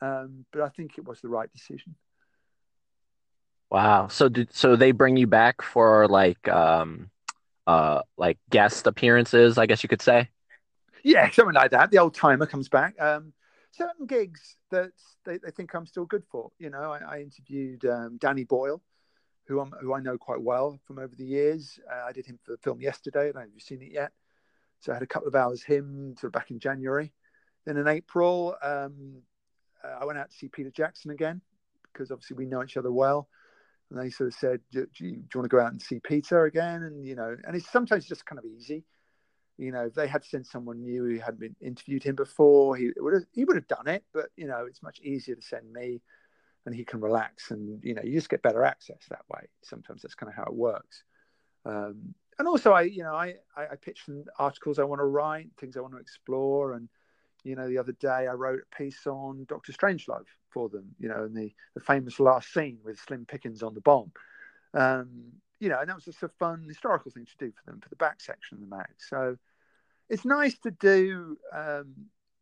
[0.00, 1.94] Um, but I think it was the right decision.
[3.70, 4.08] Wow.
[4.08, 7.10] So did so they bring you back for like um
[7.66, 10.28] uh like guest appearances, I guess you could say?
[11.02, 11.90] Yeah, something like that.
[11.90, 12.94] The old timer comes back.
[13.00, 13.32] Um
[13.76, 14.92] certain gigs that
[15.24, 16.50] they, they think I'm still good for.
[16.58, 18.82] You know, I, I interviewed um, Danny Boyle,
[19.46, 21.78] who I'm, who I know quite well from over the years.
[21.90, 23.28] Uh, I did him for the film yesterday.
[23.28, 24.12] I don't know if you've seen it yet.
[24.80, 27.12] So I had a couple of hours him sort of back in January.
[27.64, 29.22] Then in April, um,
[29.84, 31.40] uh, I went out to see Peter Jackson again
[31.92, 33.28] because obviously we know each other well.
[33.90, 35.80] And they sort of said, do, do, you, do, you, want to go out and
[35.80, 36.82] see Peter again?
[36.82, 38.84] And, you know, and it's sometimes just kind of easy.
[39.58, 42.90] You know, if they had sent someone new who hadn't been interviewed him before, he
[42.96, 44.04] would have, he would have done it.
[44.12, 46.02] But, you know, it's much easier to send me
[46.66, 49.46] and he can relax and, you know, you just get better access that way.
[49.62, 51.04] Sometimes that's kind of how it works.
[51.64, 55.06] Um, and also I, you know, I, I, I pitch some articles I want to
[55.06, 56.88] write, things I want to explore and,
[57.46, 60.94] You know, the other day I wrote a piece on Doctor Strangelove for them.
[60.98, 64.10] You know, and the the famous last scene with Slim Pickens on the bomb.
[64.74, 67.80] Um, you know, and that was just a fun historical thing to do for them
[67.80, 68.88] for the back section of the mag.
[68.98, 69.36] So
[70.08, 71.38] it's nice to do.
[71.54, 71.94] Um,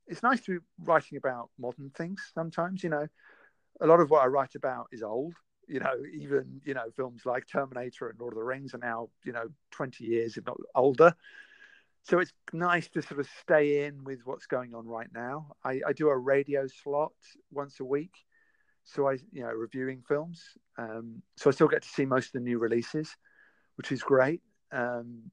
[0.07, 2.83] it's nice to be writing about modern things sometimes.
[2.83, 3.07] You know,
[3.81, 5.35] a lot of what I write about is old.
[5.69, 9.09] You know, even you know films like Terminator and Lord of the Rings are now
[9.25, 11.15] you know twenty years if not older.
[12.05, 15.53] So it's nice to sort of stay in with what's going on right now.
[15.65, 17.13] I, I do a radio slot
[17.51, 18.13] once a week,
[18.85, 20.43] so I you know reviewing films.
[20.77, 23.17] Um, so I still get to see most of the new releases,
[23.77, 25.31] which is great because um,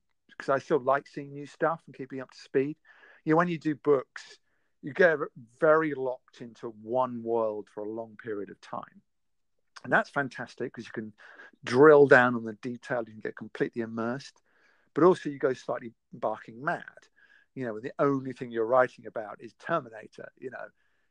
[0.49, 2.77] I still like seeing new stuff and keeping up to speed.
[3.25, 4.37] You know, when you do books,
[4.81, 5.17] you get
[5.59, 9.01] very locked into one world for a long period of time.
[9.83, 11.13] And that's fantastic because you can
[11.65, 14.41] drill down on the detail, you can get completely immersed,
[14.93, 16.83] but also you go slightly barking mad.
[17.55, 20.65] You know, the only thing you're writing about is Terminator, you know,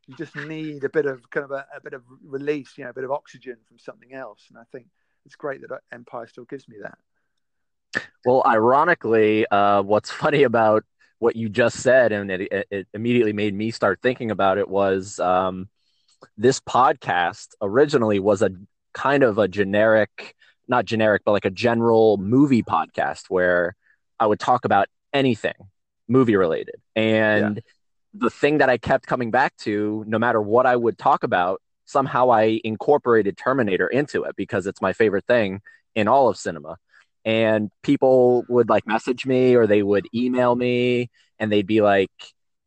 [0.06, 2.90] you just need a bit of kind of a, a bit of release, you know,
[2.90, 4.46] a bit of oxygen from something else.
[4.48, 4.86] And I think
[5.26, 6.98] it's great that Empire still gives me that.
[8.24, 10.84] Well, ironically, uh, what's funny about
[11.18, 15.20] what you just said, and it, it immediately made me start thinking about it, was
[15.20, 15.68] um,
[16.36, 18.50] this podcast originally was a
[18.94, 20.34] kind of a generic,
[20.70, 23.74] not generic, but like a general movie podcast where
[24.18, 25.54] I would talk about anything
[26.08, 26.76] movie related.
[26.96, 27.62] And yeah.
[28.14, 31.60] the thing that I kept coming back to, no matter what I would talk about,
[31.84, 35.60] somehow I incorporated Terminator into it because it's my favorite thing
[35.94, 36.76] in all of cinema
[37.24, 42.10] and people would like message me or they would email me and they'd be like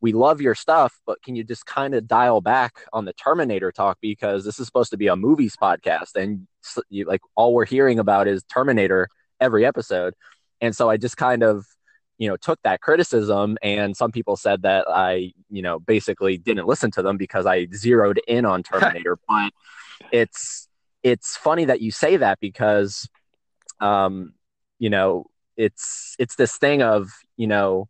[0.03, 3.71] we love your stuff but can you just kind of dial back on the terminator
[3.71, 3.97] talk?
[4.01, 6.45] Because this is supposed to be a movies podcast and
[6.89, 9.07] you, like all we're hearing about is terminator
[9.39, 10.13] every episode.
[10.61, 11.65] And so i just kind of
[12.17, 16.67] you know took that criticism and some people said that i you know basically didn't
[16.67, 19.17] listen to them because i zeroed in on terminator.
[19.27, 19.53] But
[20.11, 20.67] it's
[21.01, 23.07] it's funny that you say that because
[23.79, 24.33] um
[24.79, 27.87] you know it's it's this thing of you know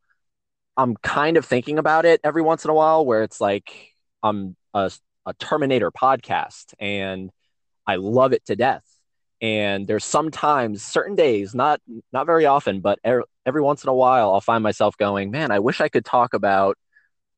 [0.78, 4.56] i'm kind of thinking about it every once in a while where it's like i'm
[4.74, 4.92] a,
[5.26, 7.30] a terminator podcast and
[7.88, 8.84] i love it to death.
[9.42, 11.82] And there's sometimes certain days not
[12.14, 15.52] not very often but er, every once in a while i'll find myself going man
[15.52, 16.78] i wish i could talk about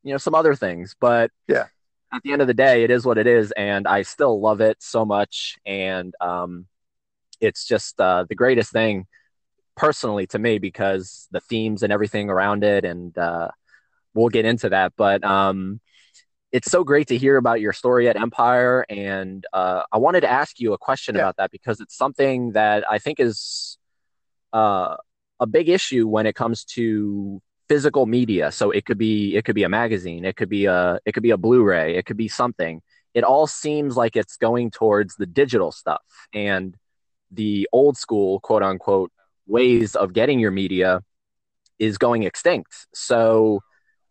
[0.04, 0.96] you know some other things.
[1.00, 1.66] But yeah.
[2.14, 4.62] at the end of the day it is what it is and i still love
[4.62, 5.58] it so much.
[5.66, 6.68] And um
[7.42, 9.08] it's just uh, the greatest thing
[9.76, 13.50] personally to me because the themes and everything around it and uh,
[14.14, 15.80] we'll get into that but um,
[16.52, 20.30] it's so great to hear about your story at empire and uh, i wanted to
[20.30, 21.22] ask you a question yeah.
[21.22, 23.78] about that because it's something that i think is
[24.54, 24.96] uh,
[25.40, 29.56] a big issue when it comes to physical media so it could be it could
[29.56, 32.28] be a magazine it could be a it could be a blu-ray it could be
[32.28, 32.82] something
[33.14, 36.76] it all seems like it's going towards the digital stuff and
[37.32, 39.12] the old school quote unquote
[39.48, 41.02] ways of getting your media
[41.80, 42.88] is going extinct.
[42.94, 43.62] So,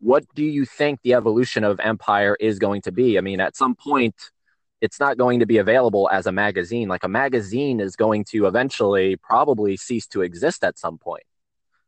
[0.00, 3.16] what do you think the evolution of Empire is going to be?
[3.16, 4.14] I mean, at some point,
[4.80, 6.88] it's not going to be available as a magazine.
[6.88, 11.24] Like a magazine is going to eventually probably cease to exist at some point.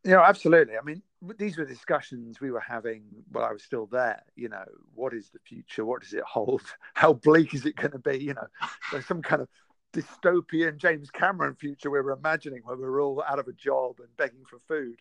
[0.05, 0.79] Know, absolutely.
[0.79, 1.03] I mean,
[1.37, 4.23] these were discussions we were having while I was still there.
[4.37, 5.85] You know, what is the future?
[5.85, 6.63] What does it hold?
[6.95, 8.19] How bleak is it going to be?
[8.19, 9.49] You know, some kind of
[9.97, 13.97] dystopian James Cameron future we were imagining where we are all out of a job
[13.99, 15.01] and begging for food.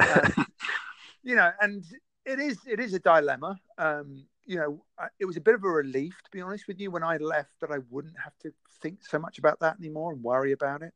[0.00, 0.46] Um,
[1.22, 1.84] you know, and
[2.26, 3.58] it is it is a dilemma.
[3.78, 4.84] Um, you know,
[5.18, 7.52] it was a bit of a relief to be honest with you when I left
[7.60, 8.52] that I wouldn't have to
[8.82, 10.92] think so much about that anymore and worry about it.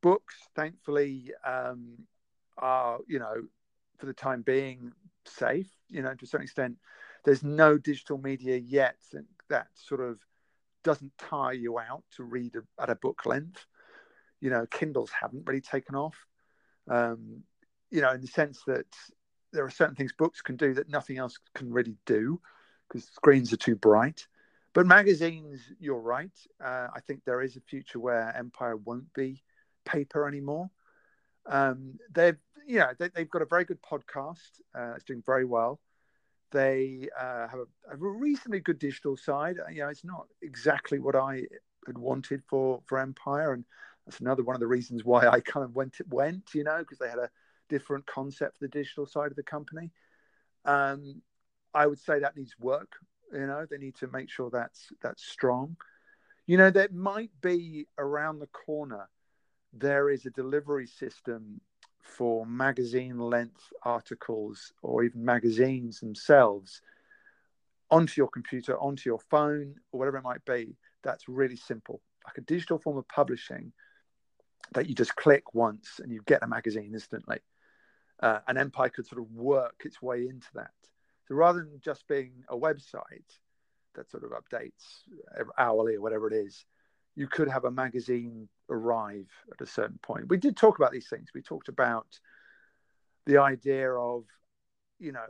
[0.00, 2.06] Books, thankfully, um,
[2.56, 3.34] are you know
[3.98, 4.92] for the time being
[5.24, 5.68] safe.
[5.88, 6.76] You know, to a certain extent,
[7.24, 8.96] there's no digital media yet
[9.48, 10.18] that sort of
[10.88, 13.66] doesn't tire you out to read a, at a book length.
[14.40, 16.16] You know, Kindles haven't really taken off.
[16.88, 17.42] Um,
[17.90, 18.86] you know, in the sense that
[19.52, 22.40] there are certain things books can do that nothing else can really do
[22.88, 24.26] because screens are too bright.
[24.72, 26.32] But magazines, you're right.
[26.58, 29.42] Uh, I think there is a future where Empire won't be
[29.84, 30.70] paper anymore.
[31.44, 32.38] Um, they've,
[32.78, 34.62] know, they, have got a very good podcast.
[34.74, 35.80] Uh, it's doing very well.
[36.50, 39.56] They uh, have, a, have, a, reasonably good digital side.
[39.58, 41.42] Uh, you know, it's not exactly what I
[41.86, 43.64] had wanted for for Empire, and
[44.06, 46.54] that's another one of the reasons why I kind of went went.
[46.54, 47.30] You know, because they had a
[47.68, 49.90] different concept for the digital side of the company.
[50.64, 51.22] Um,
[51.74, 52.92] I would say that needs work.
[53.32, 55.76] You know, they need to make sure that's that's strong.
[56.46, 59.08] You know, there might be around the corner.
[59.74, 61.60] There is a delivery system
[62.08, 66.80] for magazine length articles or even magazines themselves
[67.90, 70.74] onto your computer, onto your phone, or whatever it might be.
[71.04, 73.72] That's really simple, like a digital form of publishing
[74.72, 77.38] that you just click once and you get a magazine instantly.
[78.20, 80.72] Uh, and Empire could sort of work its way into that.
[81.28, 83.30] So rather than just being a website
[83.94, 85.04] that sort of updates
[85.56, 86.64] hourly or whatever it is,
[87.18, 90.28] you could have a magazine arrive at a certain point.
[90.28, 91.30] We did talk about these things.
[91.34, 92.06] We talked about
[93.26, 94.22] the idea of,
[95.00, 95.26] you know,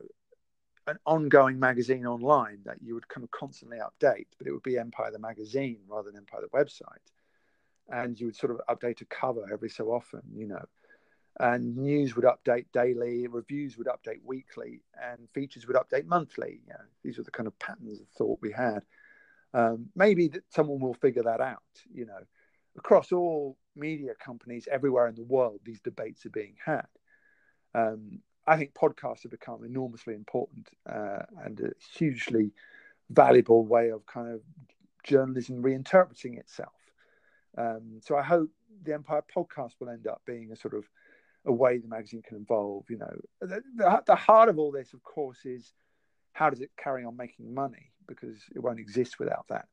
[0.86, 4.76] an ongoing magazine online that you would kind of constantly update, but it would be
[4.76, 7.08] Empire the magazine rather than Empire the website.
[7.88, 10.66] And you would sort of update a cover every so often, you know.
[11.40, 16.60] And news would update daily, reviews would update weekly, and features would update monthly.
[16.66, 18.84] You know, these were the kind of patterns of thought we had.
[19.54, 21.62] Um, maybe that someone will figure that out.
[21.92, 22.20] You know,
[22.76, 26.86] across all media companies everywhere in the world, these debates are being had.
[27.74, 32.52] Um, I think podcasts have become enormously important uh, and a hugely
[33.10, 34.40] valuable way of kind of
[35.02, 36.72] journalism reinterpreting itself.
[37.56, 38.50] Um, so I hope
[38.84, 40.84] the Empire podcast will end up being a sort of
[41.44, 42.84] a way the magazine can evolve.
[42.88, 45.72] You know, the, the, the heart of all this, of course, is
[46.32, 49.68] how does it carry on making money because it won't exist without that.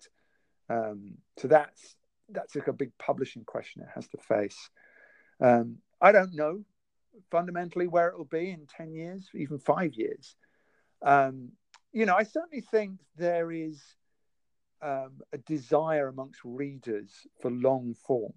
[0.70, 1.96] Um, so that's
[2.30, 4.70] that's like a big publishing question it has to face.
[5.40, 6.64] Um, I don't know
[7.32, 10.36] fundamentally where it will be in 10 years, even five years.
[11.02, 11.52] Um,
[11.94, 13.82] you know, I certainly think there is
[14.82, 18.34] um, a desire amongst readers for long form,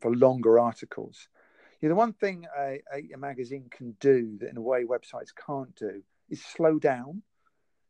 [0.00, 1.28] for longer articles.
[1.80, 2.80] You know, the one thing a,
[3.12, 7.22] a magazine can do that in a way websites can't do is slow down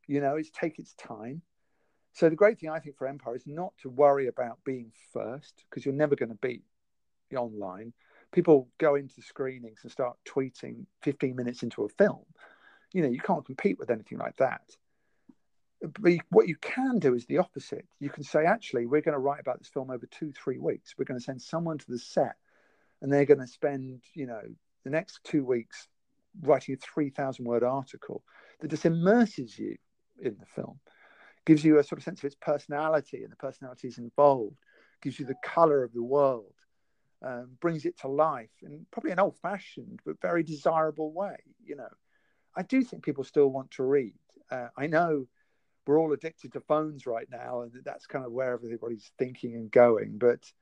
[0.07, 1.43] you know, it's take its time.
[2.13, 5.65] So the great thing I think for Empire is not to worry about being first
[5.69, 6.63] because you're never going to beat
[7.31, 7.93] the online.
[8.33, 12.25] People go into screenings and start tweeting 15 minutes into a film.
[12.93, 14.63] You know, you can't compete with anything like that.
[15.81, 17.87] But what you can do is the opposite.
[17.99, 20.95] You can say, actually, we're going to write about this film over two, three weeks.
[20.97, 22.37] We're going to send someone to the set
[23.01, 24.43] and they're going to spend, you know,
[24.85, 25.89] the next two weeks
[26.41, 28.23] writing a 3,000 word article
[28.61, 29.77] that just immerses you
[30.23, 30.81] in the film.
[31.45, 34.57] Gives you a sort of sense of its personality and the personalities involved.
[35.03, 36.55] Gives you the color of the world.
[37.25, 41.37] Um, brings it to life in probably an old-fashioned but very desirable way.
[41.65, 41.89] You know,
[42.57, 44.15] I do think people still want to read.
[44.51, 45.29] Uh, I know
[45.87, 49.71] we're all addicted to phones right now, and that's kind of where everybody's thinking and
[49.71, 50.19] going.
[50.19, 50.53] But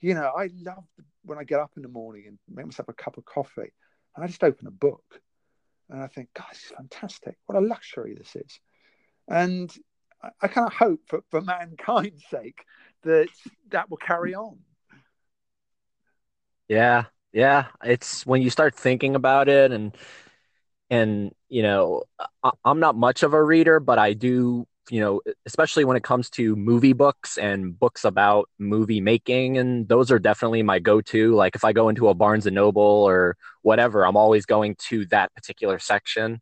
[0.00, 0.84] you know, I love
[1.24, 3.72] when I get up in the morning and make myself a cup of coffee,
[4.14, 5.22] and I just open a book,
[5.88, 7.36] and I think, God, this is fantastic.
[7.46, 8.60] What a luxury this is.
[9.28, 9.70] And
[10.40, 12.64] I, kind of hope for, for mankind's sake
[13.02, 13.28] that
[13.70, 14.58] that will carry on.
[16.68, 17.66] Yeah, yeah.
[17.84, 19.96] It's when you start thinking about it, and
[20.90, 22.04] and you know,
[22.42, 26.02] I, I'm not much of a reader, but I do you know, especially when it
[26.02, 31.34] comes to movie books and books about movie making, and those are definitely my go-to.
[31.34, 35.04] Like if I go into a Barnes and Noble or whatever, I'm always going to
[35.06, 36.40] that particular section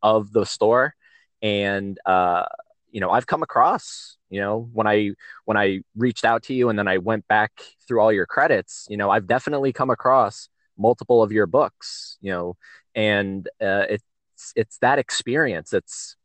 [0.00, 0.94] of the store
[1.42, 2.44] and uh,
[2.90, 5.10] you know i've come across you know when i
[5.44, 7.52] when i reached out to you and then i went back
[7.86, 12.30] through all your credits you know i've definitely come across multiple of your books you
[12.30, 12.56] know
[12.94, 14.04] and uh, it's
[14.56, 15.72] it's that experience.
[15.72, 16.16] It's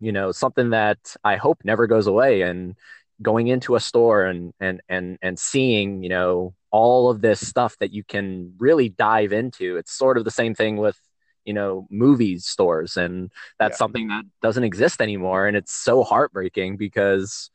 [0.00, 2.42] you know something that i hope never goes away.
[2.42, 2.76] And
[3.20, 7.76] going into a store and and and and seeing you know all of this stuff
[7.78, 10.98] that you can really dive into it's sort of the same thing with
[11.44, 13.78] you know movies stores and that's yeah.
[13.78, 17.50] something that doesn't exist anymore and it's so heartbreaking because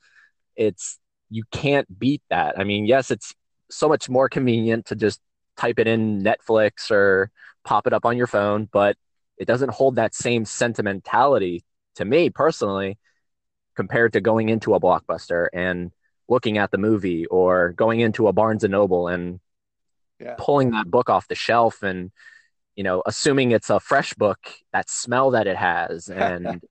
[0.56, 3.34] it's you can't beat that i mean yes it's
[3.70, 5.22] so much more convenient to just
[5.56, 7.32] type it in netflix or
[7.64, 8.96] pop it up on your phone but
[9.38, 11.64] it doesn't hold that same sentimentality
[11.96, 12.98] to me personally
[13.76, 15.92] compared to going into a blockbuster and
[16.28, 19.40] looking at the movie or going into a barnes and noble and
[20.20, 20.36] yeah.
[20.38, 22.12] pulling that book off the shelf and
[22.78, 24.40] you know, assuming it's a fresh book,
[24.72, 26.62] that smell that it has and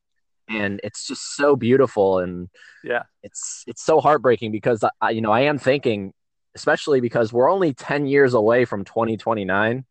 [0.49, 2.49] and it's just so beautiful and
[2.83, 6.15] yeah, it's it's so heartbreaking because I, you know, I am thinking
[6.55, 9.85] especially because we're only 10 years away from 2029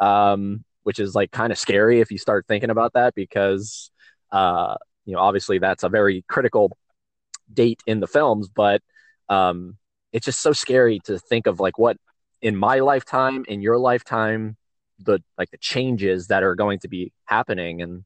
[0.00, 3.90] um, which is like kind of scary if you start thinking about that because
[4.32, 4.76] uh,
[5.06, 6.76] you know, obviously that's a very critical
[7.52, 8.82] date in the films, but
[9.28, 9.76] um,
[10.12, 11.96] it's just so scary to think of like what
[12.42, 14.56] in my lifetime, in your lifetime,
[14.98, 17.82] the like the changes that are going to be happening.
[17.82, 18.04] And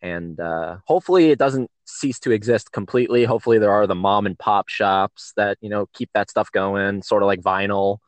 [0.00, 3.24] and uh, hopefully it doesn't cease to exist completely.
[3.24, 7.02] Hopefully there are the mom and pop shops that you know keep that stuff going
[7.02, 7.98] sort of like vinyl.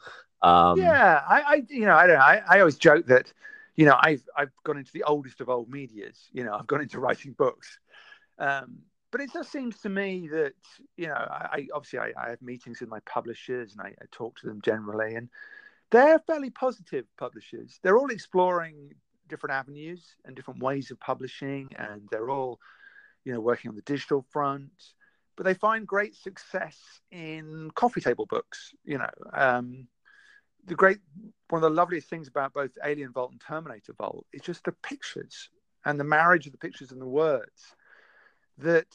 [0.42, 3.30] Um, yeah I, I you know i don't know I, I always joke that
[3.76, 6.80] you know i've i've gone into the oldest of old medias you know i've gone
[6.80, 7.78] into writing books.
[8.38, 8.78] Um,
[9.10, 10.54] but it just seems to me that
[10.96, 14.38] you know, I, obviously I, I, have meetings with my publishers and I, I talk
[14.38, 15.28] to them generally, and
[15.90, 17.78] they're fairly positive publishers.
[17.82, 18.92] They're all exploring
[19.28, 22.60] different avenues and different ways of publishing, and they're all,
[23.24, 24.70] you know, working on the digital front.
[25.36, 26.76] But they find great success
[27.10, 28.74] in coffee table books.
[28.84, 29.88] You know, um,
[30.66, 30.98] the great
[31.48, 34.72] one of the loveliest things about both Alien Vault and Terminator Vault is just the
[34.72, 35.48] pictures
[35.84, 37.74] and the marriage of the pictures and the words
[38.58, 38.86] that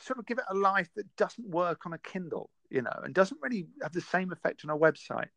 [0.00, 3.14] sort of give it a life that doesn't work on a Kindle, you know, and
[3.14, 5.28] doesn't really have the same effect on a website.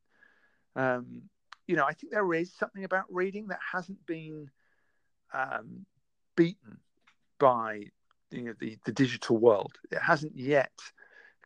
[0.76, 1.24] Um,
[1.68, 4.50] you know, I think there is something about reading that hasn't been
[5.34, 5.86] um,
[6.36, 6.80] beaten
[7.40, 7.86] by
[8.32, 9.78] you know, the, the digital world.
[9.92, 10.72] It hasn't yet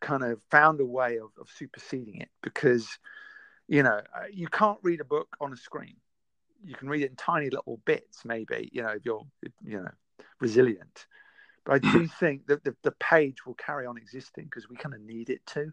[0.01, 2.87] kind of found a way of, of superseding it because,
[3.67, 5.95] you know, uh, you can't read a book on a screen.
[6.63, 9.25] You can read it in tiny little bits, maybe, you know, if you're,
[9.63, 9.91] you know,
[10.39, 11.07] resilient.
[11.63, 14.95] But I do think that the, the page will carry on existing because we kind
[14.95, 15.71] of need it to.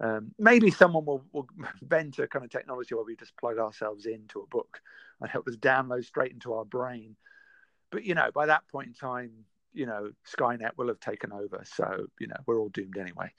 [0.00, 1.48] Um, maybe someone will, will
[1.82, 4.80] invent a kind of technology where we just plug ourselves into a book
[5.20, 7.16] and help us download straight into our brain.
[7.90, 9.30] But you know, by that point in time,
[9.72, 11.62] you know, Skynet will have taken over.
[11.64, 13.32] So you know, we're all doomed anyway.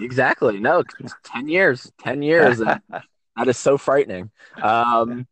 [0.00, 0.58] Exactly.
[0.58, 0.82] No,
[1.24, 1.92] ten years.
[1.98, 2.58] Ten years.
[3.36, 4.30] that is so frightening.
[4.60, 5.26] Um,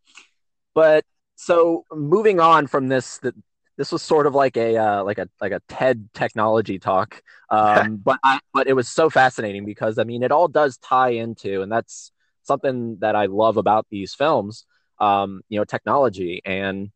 [0.75, 1.05] but
[1.37, 3.35] so moving on from this, the,
[3.81, 7.97] this was sort of like a uh, like a like a TED technology talk, um,
[7.97, 11.63] but I, but it was so fascinating because I mean it all does tie into,
[11.63, 12.13] and that's
[12.43, 14.67] something that I love about these films.
[14.99, 16.91] Um, you know, technology and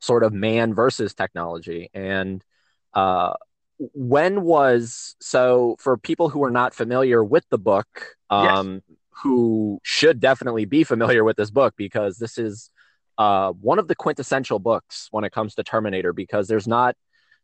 [0.00, 2.44] sort of man versus technology, and
[2.92, 3.32] uh,
[3.78, 8.98] when was so for people who are not familiar with the book, um, yes.
[9.22, 12.70] who should definitely be familiar with this book because this is
[13.18, 16.96] uh, one of the quintessential books when it comes to Terminator because there's not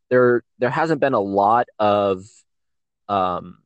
[0.08, 2.24] there there hasn't been a lot of
[3.08, 3.58] um,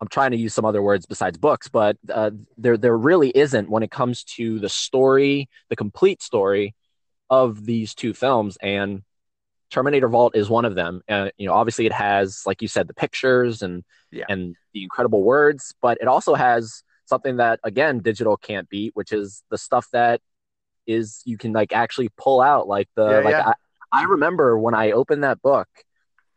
[0.00, 3.70] I'm trying to use some other words besides books, but uh, there there really isn't
[3.70, 6.74] when it comes to the story, the complete story
[7.30, 9.02] of these two films, and
[9.70, 11.02] Terminator Vault is one of them.
[11.08, 14.24] Uh, you know, obviously it has, like you said, the pictures and yeah.
[14.28, 19.12] and the incredible words, but it also has something that again digital can't beat, which
[19.12, 20.20] is the stuff that
[20.88, 23.52] is you can like actually pull out like the yeah, like yeah.
[23.92, 25.68] I, I remember when I opened that book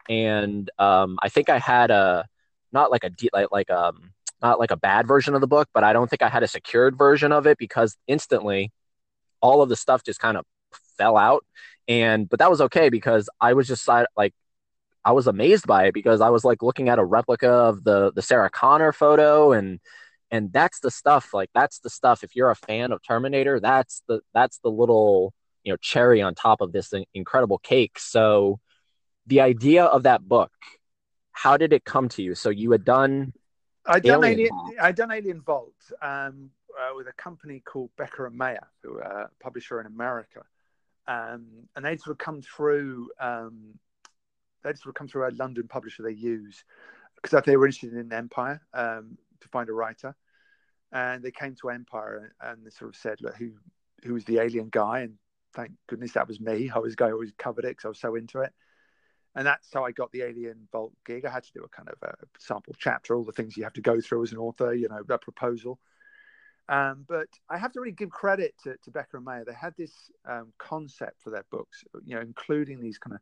[0.10, 2.28] and um I think I had a
[2.72, 5.84] not like a like like um not like a bad version of the book, but
[5.84, 8.72] I don't think I had a secured version of it because instantly
[9.40, 10.46] all of the stuff just kind of
[10.98, 11.46] fell out.
[11.88, 14.34] And but that was okay because I was just like
[15.04, 18.12] I was amazed by it because I was like looking at a replica of the
[18.12, 19.80] the Sarah Connor photo and
[20.32, 24.02] and that's the stuff like that's the stuff if you're a fan of terminator that's
[24.08, 28.00] the that's the little you know cherry on top of this incredible cake.
[28.00, 28.60] So
[29.28, 30.52] the idea of that book
[31.34, 32.36] how did it come to you?
[32.36, 33.34] So you had done
[33.88, 35.74] i done alien, i done alien vault
[36.04, 40.44] um, uh, with a company called becker and mayer who are a publisher in america.
[41.08, 43.80] Um, and they'd sort of come through um,
[44.64, 46.64] they'd sort of come through a london publisher they use
[47.16, 50.16] because they were interested in empire um, to find a writer,
[50.92, 53.52] and they came to Empire and, they sort of said, "Look, who
[54.04, 55.18] who was the alien guy?" And
[55.54, 56.72] thank goodness that was me.
[56.74, 58.54] I was guy always covered it because I was so into it,
[59.36, 61.26] and that's how I got the Alien Vault gig.
[61.26, 63.74] I had to do a kind of a sample chapter, all the things you have
[63.74, 65.80] to go through as an author, you know, a proposal.
[66.70, 69.44] Um, but I have to really give credit to, to Becker and Mayer.
[69.46, 69.94] They had this
[70.26, 73.22] um, concept for their books, you know, including these kind of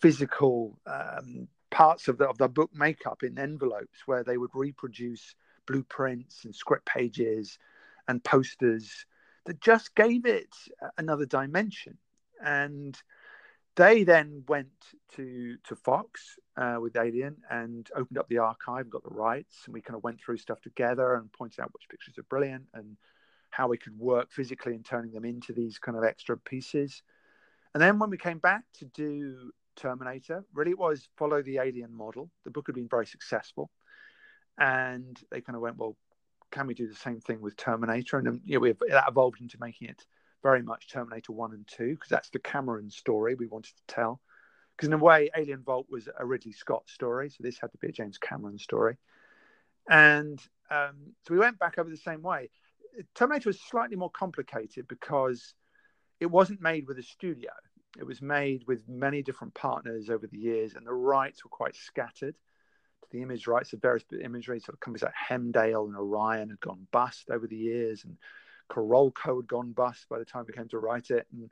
[0.00, 5.34] physical um, parts of the, of the book makeup in envelopes where they would reproduce
[5.66, 7.58] blueprints and script pages
[8.06, 9.06] and posters
[9.46, 10.54] that just gave it
[10.98, 11.98] another dimension.
[12.44, 12.96] And
[13.74, 14.68] they then went
[15.16, 19.74] to to Fox uh, with Alien and opened up the archive, got the rights, and
[19.74, 22.96] we kind of went through stuff together and pointed out which pictures are brilliant and
[23.50, 27.02] how we could work physically in turning them into these kind of extra pieces.
[27.74, 30.44] And then when we came back to do Terminator.
[30.54, 32.30] Really, it was follow the Alien model.
[32.44, 33.70] The book had been very successful,
[34.58, 35.96] and they kind of went, well,
[36.50, 38.18] can we do the same thing with Terminator?
[38.18, 40.04] And then, you know, we that evolved into making it
[40.42, 44.20] very much Terminator One and Two because that's the Cameron story we wanted to tell.
[44.76, 47.78] Because in a way, Alien Vault was a Ridley Scott story, so this had to
[47.78, 48.96] be a James Cameron story.
[49.88, 52.50] And um, so we went back over the same way.
[53.14, 55.54] Terminator was slightly more complicated because
[56.20, 57.50] it wasn't made with a studio
[57.98, 61.76] it was made with many different partners over the years, and the rights were quite
[61.76, 62.34] scattered.
[63.10, 66.86] The image rights of various imagery, sort of companies like Hemdale and Orion had gone
[66.90, 68.16] bust over the years, and
[68.70, 71.26] Carolco had gone bust by the time we came to write it.
[71.32, 71.50] And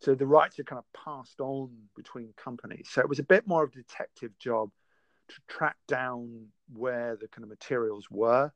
[0.00, 2.88] So the rights had kind of passed on between companies.
[2.90, 4.70] So it was a bit more of a detective job
[5.28, 8.50] to track down where the kind of materials were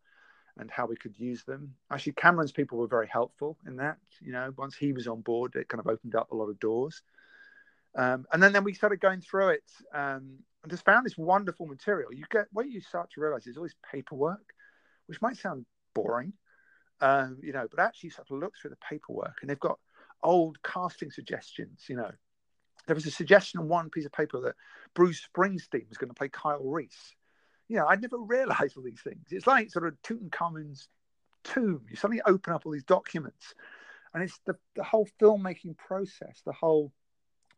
[0.59, 1.74] and how we could use them.
[1.91, 3.99] Actually, Cameron's people were very helpful in that.
[4.20, 6.59] You know, once he was on board, it kind of opened up a lot of
[6.59, 7.03] doors.
[7.97, 11.66] Um, and then, then we started going through it um, and just found this wonderful
[11.66, 12.12] material.
[12.12, 14.53] You get what you start to realize is all this paperwork,
[15.07, 16.34] which might sound boring,
[17.01, 19.78] um, you know, but actually you start to look through the paperwork and they've got
[20.22, 21.84] old casting suggestions.
[21.88, 22.11] You know,
[22.86, 24.57] there was a suggestion on one piece of paper that
[24.94, 27.14] Bruce Springsteen was going to play Kyle Reese.
[27.68, 29.26] You know, I'd never realized all these things.
[29.30, 30.88] It's like sort of Tutankhamun's
[31.44, 31.86] tomb.
[31.88, 33.55] You suddenly open up all these documents,
[34.12, 36.92] and it's the, the whole filmmaking process, the whole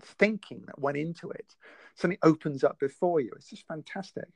[0.03, 1.55] thinking that went into it
[1.99, 3.33] suddenly opens up before you.
[3.37, 4.29] It's just fantastic.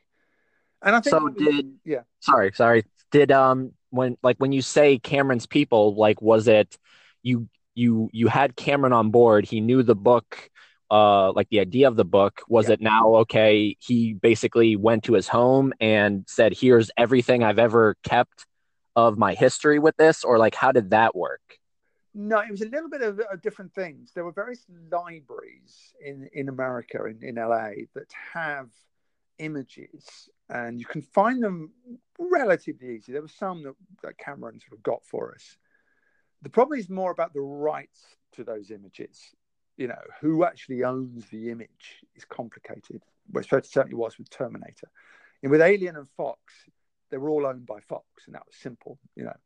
[0.83, 1.29] And I think so.
[1.29, 2.03] Did yeah?
[2.21, 2.85] Sorry, sorry.
[3.11, 6.77] Did um when like when you say Cameron's people, like was it
[7.23, 9.47] you you you had Cameron on board?
[9.47, 10.51] He knew the book.
[10.91, 12.75] Uh, like the idea of the book was yeah.
[12.75, 17.97] it now okay he basically went to his home and said here's everything i've ever
[18.05, 18.45] kept
[18.95, 21.41] of my history with this or like how did that work
[22.15, 24.13] no, it was a little bit of, of, different things.
[24.15, 28.69] There were various libraries in, in America, in, in LA, that have
[29.39, 31.73] images, and you can find them
[32.19, 33.13] relatively easy.
[33.13, 35.57] There were some that, that Cameron sort of got for us.
[36.43, 38.01] The problem is more about the rights
[38.33, 39.19] to those images.
[39.79, 43.03] You know, who actually owns the image is complicated.
[43.33, 44.91] Well, it certainly was with Terminator.
[45.43, 46.41] And with Alien and Fox,
[47.11, 48.99] they were all owned by Fox, and that was simple.
[49.17, 49.37] You know,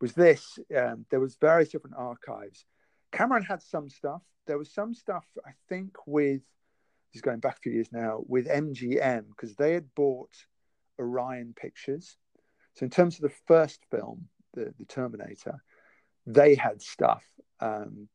[0.00, 0.58] was this.
[0.76, 2.64] Um, there was various different archives.
[3.12, 4.22] Cameron had some stuff.
[4.46, 6.42] There was some stuff I think with
[7.10, 10.30] he's going back a few years now with MGM because they had bought
[10.98, 12.16] Orion Pictures.
[12.74, 15.62] So in terms of the first film, the, the Terminator,
[16.26, 17.24] they had stuff.
[17.60, 18.08] Um,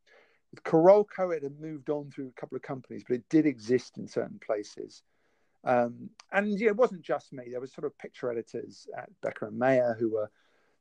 [0.51, 3.97] with Carolco, it had moved on through a couple of companies, but it did exist
[3.97, 5.03] in certain places.
[5.65, 7.45] Um, and yeah, it wasn't just me.
[7.51, 10.29] There was sort of picture editors at Becker and Mayer who were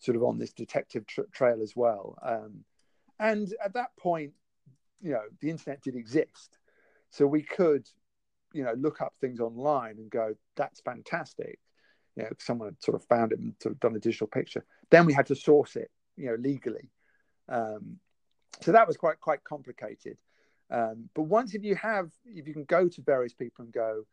[0.04, 2.18] sort of on this detective tra- trail as well.
[2.22, 2.64] Um,
[3.18, 4.32] and at that point,
[5.00, 6.58] you know, the internet did exist,
[7.10, 7.88] so we could,
[8.52, 11.58] you know, look up things online and go, "That's fantastic."
[12.16, 14.64] You know, someone had sort of found it and sort of done a digital picture.
[14.90, 16.90] Then we had to source it, you know, legally.
[17.48, 17.98] Um,
[18.60, 20.18] so that was quite quite complicated.
[20.70, 24.04] Um, but once if you have, if you can go to various people and go,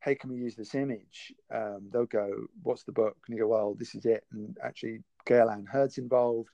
[0.00, 1.32] hey, can we use this image?
[1.52, 2.30] Um, they'll go,
[2.62, 3.16] what's the book?
[3.26, 4.24] And you go, well, this is it.
[4.32, 6.50] And actually, Gale Anne Hurd's involved,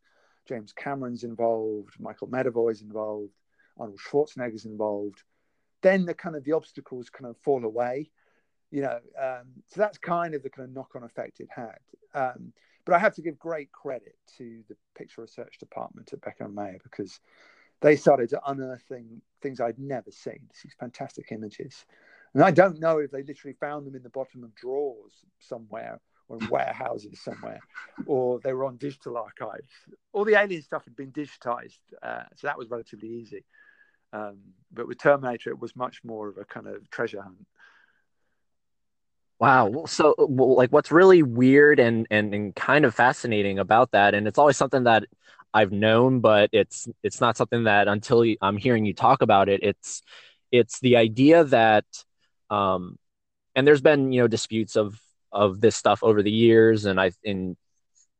[0.48, 3.32] James Cameron's involved, Michael Medavoy's involved,
[3.78, 5.22] Arnold Schwarzenegger's involved.
[5.82, 8.10] Then the kind of the obstacles kind of fall away,
[8.70, 8.98] you know.
[9.20, 11.78] Um, so that's kind of the kind of knock-on effect it had.
[12.14, 12.52] Um,
[12.84, 16.54] but I have to give great credit to the picture research department at Becker and
[16.54, 17.20] Mayer because
[17.80, 20.48] they started to unearthing things I'd never seen.
[20.62, 21.84] These fantastic images,
[22.34, 26.00] and I don't know if they literally found them in the bottom of drawers somewhere
[26.28, 27.60] or in warehouses somewhere,
[28.06, 29.68] or they were on digital archives.
[30.12, 33.44] All the alien stuff had been digitized, uh, so that was relatively easy.
[34.12, 34.38] Um,
[34.72, 37.46] but with Terminator, it was much more of a kind of treasure hunt.
[39.40, 39.84] Wow.
[39.86, 44.38] So, like, what's really weird and, and and kind of fascinating about that, and it's
[44.38, 45.04] always something that
[45.52, 49.62] I've known, but it's it's not something that until I'm hearing you talk about it,
[49.62, 50.02] it's
[50.52, 51.84] it's the idea that,
[52.54, 52.98] um,
[53.54, 55.00] and there's been you know disputes of
[55.32, 57.56] of this stuff over the years, and I and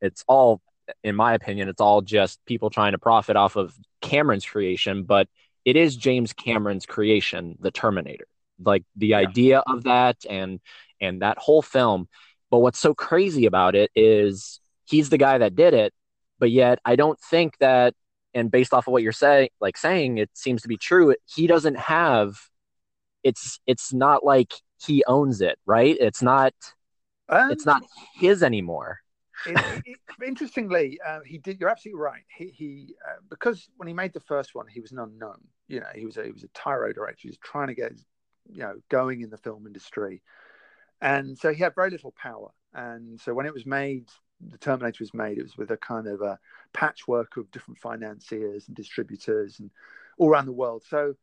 [0.01, 0.61] it's all,
[1.03, 5.29] in my opinion, it's all just people trying to profit off of Cameron's creation, but
[5.65, 8.27] it is James Cameron's creation, The Terminator.
[8.63, 9.19] Like the yeah.
[9.19, 10.61] idea of that and
[11.01, 12.09] and that whole film.
[12.51, 15.93] But what's so crazy about it is he's the guy that did it,
[16.39, 17.95] but yet I don't think that
[18.33, 21.47] and based off of what you're saying like saying it seems to be true he
[21.47, 22.37] doesn't have
[23.25, 24.55] it's it's not like
[24.85, 26.53] he owns it right it's not
[27.29, 27.83] um, it's not
[28.15, 29.01] his anymore.
[29.47, 29.57] it,
[29.87, 31.61] it, interestingly, uh, he did.
[31.61, 32.23] You're absolutely right.
[32.37, 35.41] He, he uh, because when he made the first one, he was an unknown.
[35.69, 37.23] You know, he was a he was a tyro director.
[37.23, 37.93] He was trying to get
[38.51, 40.23] you know going in the film industry,
[41.01, 42.51] and so he had very little power.
[42.75, 44.09] And so when it was made,
[44.41, 45.39] the Terminator was made.
[45.39, 46.39] It was with a kind of a
[46.73, 49.71] patchwork of different financiers and distributors and
[50.19, 50.83] all around the world.
[50.89, 51.15] So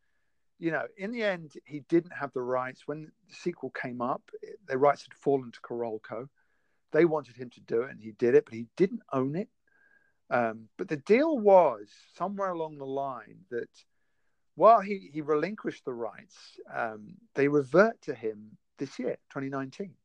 [0.61, 2.83] you know, in the end, he didn't have the rights.
[2.85, 4.21] When the sequel came up,
[4.67, 6.29] the rights had fallen to Carolco.
[6.91, 9.49] They wanted him to do it, and he did it, but he didn't own it.
[10.29, 13.69] Um, but the deal was somewhere along the line that
[14.53, 16.37] while he, he relinquished the rights,
[16.71, 19.95] um, they revert to him this year, 2019.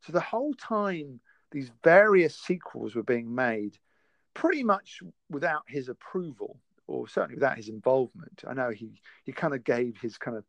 [0.00, 1.20] So the whole time
[1.50, 3.76] these various sequels were being made,
[4.32, 6.58] pretty much without his approval,
[6.90, 8.42] or certainly without his involvement.
[8.46, 10.44] I know he he kind of gave his kind of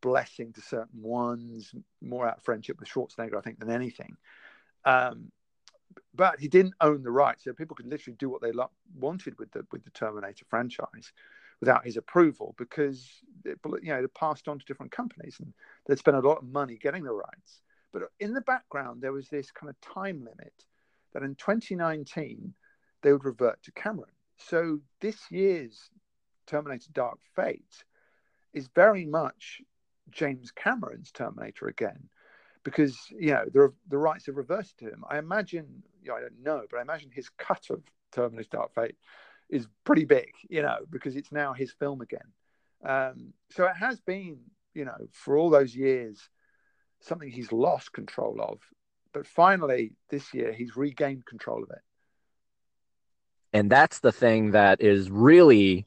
[0.00, 1.72] blessing to certain ones,
[2.02, 4.16] more out of friendship with Schwarzenegger, I think, than anything.
[4.84, 5.30] Um,
[6.12, 9.38] but he didn't own the rights, so people could literally do what they lo- wanted
[9.38, 11.12] with the with the Terminator franchise
[11.60, 13.08] without his approval because
[13.44, 15.54] it, you know it passed on to different companies and
[15.86, 17.62] they'd spent a lot of money getting the rights.
[17.92, 20.64] But in the background, there was this kind of time limit
[21.12, 22.52] that in 2019
[23.02, 24.10] they would revert to Cameron.
[24.36, 25.90] So this year's
[26.46, 27.84] Terminator Dark Fate
[28.52, 29.60] is very much
[30.10, 32.08] James Cameron's Terminator again,
[32.62, 35.04] because you know the the rights have reversed to him.
[35.08, 37.82] I imagine, you know, I don't know, but I imagine his cut of
[38.12, 38.96] Terminator Dark Fate
[39.50, 42.32] is pretty big, you know, because it's now his film again.
[42.84, 44.38] Um, so it has been,
[44.74, 46.28] you know, for all those years,
[47.00, 48.60] something he's lost control of,
[49.12, 51.82] but finally this year he's regained control of it.
[53.54, 55.86] And that's the thing that is really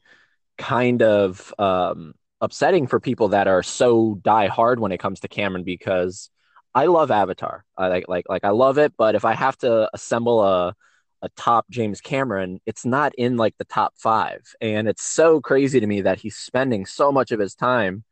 [0.58, 5.28] kind of um, upsetting for people that are so die hard when it comes to
[5.28, 6.32] Cameron because
[6.74, 7.66] I love Avatar.
[7.78, 10.76] I like like like I love it, but if I have to assemble a
[11.22, 14.54] a top James Cameron, it's not in like the top 5.
[14.62, 18.04] And it's so crazy to me that he's spending so much of his time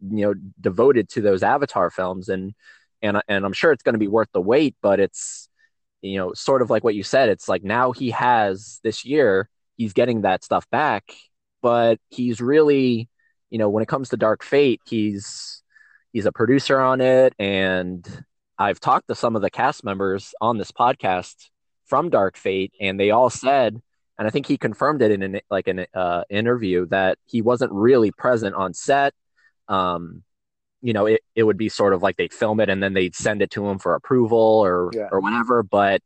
[0.00, 2.54] you know devoted to those Avatar films and
[3.02, 5.48] and and I'm sure it's going to be worth the wait, but it's
[6.02, 9.48] you know sort of like what you said, it's like now he has this year
[9.76, 11.14] he's getting that stuff back,
[11.62, 13.08] but he's really
[13.50, 15.62] you know, when it comes to Dark Fate, he's
[16.12, 18.24] he's a producer on it, and
[18.58, 21.34] I've talked to some of the cast members on this podcast
[21.86, 23.80] from Dark Fate, and they all said,
[24.18, 27.72] and I think he confirmed it in an like an uh, interview that he wasn't
[27.72, 29.12] really present on set.
[29.68, 30.22] Um,
[30.82, 33.14] you know, it, it would be sort of like they'd film it and then they'd
[33.14, 35.08] send it to him for approval or yeah.
[35.12, 35.62] or whatever.
[35.62, 36.02] But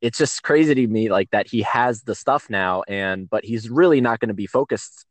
[0.00, 3.68] it's just crazy to me like that he has the stuff now and but he's
[3.68, 5.04] really not going to be focused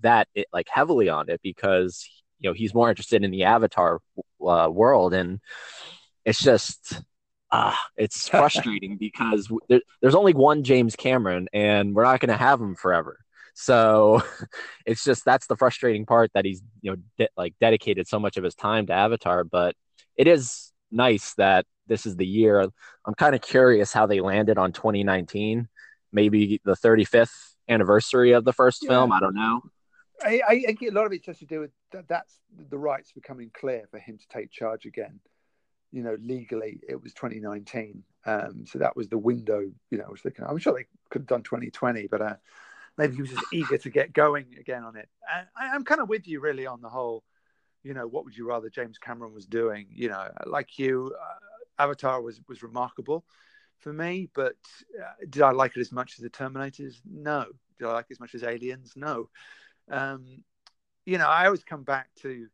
[0.00, 2.08] that it, like heavily on it because
[2.40, 4.00] you know he's more interested in the Avatar
[4.46, 5.40] uh, world, and
[6.24, 7.00] it's just
[7.50, 12.36] ah, it's frustrating because there, there's only one James Cameron, and we're not going to
[12.36, 13.18] have him forever.
[13.54, 14.22] So
[14.86, 18.36] it's just that's the frustrating part that he's you know de- like dedicated so much
[18.36, 19.74] of his time to Avatar, but
[20.16, 22.60] it is nice that this is the year.
[22.60, 25.68] I'm kind of curious how they landed on 2019,
[26.12, 28.90] maybe the 35th anniversary of the first yeah.
[28.90, 29.12] film.
[29.12, 29.62] I don't know.
[30.24, 32.38] I, I, I, get a lot of it just to do with that, that's
[32.70, 35.20] the rights becoming clear for him to take charge again.
[35.90, 39.60] You know, legally it was 2019, um, so that was the window.
[39.90, 42.36] You know, I was thinking, I'm sure they could have done 2020, but uh,
[42.96, 45.08] maybe he was just eager to get going again on it.
[45.34, 47.24] And I, am kind of with you really on the whole.
[47.82, 49.88] You know, what would you rather James Cameron was doing?
[49.90, 53.26] You know, like you, uh, Avatar was was remarkable
[53.80, 54.56] for me, but
[54.98, 56.94] uh, did I like it as much as the Terminators?
[57.04, 57.44] No.
[57.78, 58.94] Did I like it as much as Aliens?
[58.96, 59.28] No
[59.90, 60.42] um,
[61.06, 62.46] you know, I always come back to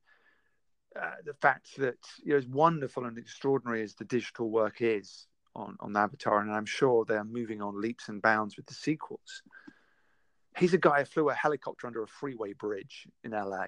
[1.00, 5.26] uh, the fact that you know, as wonderful and extraordinary as the digital work is
[5.54, 9.42] on on Avatar, and I'm sure they're moving on leaps and bounds with the sequels.
[10.56, 13.66] He's a guy who flew a helicopter under a freeway bridge in LA.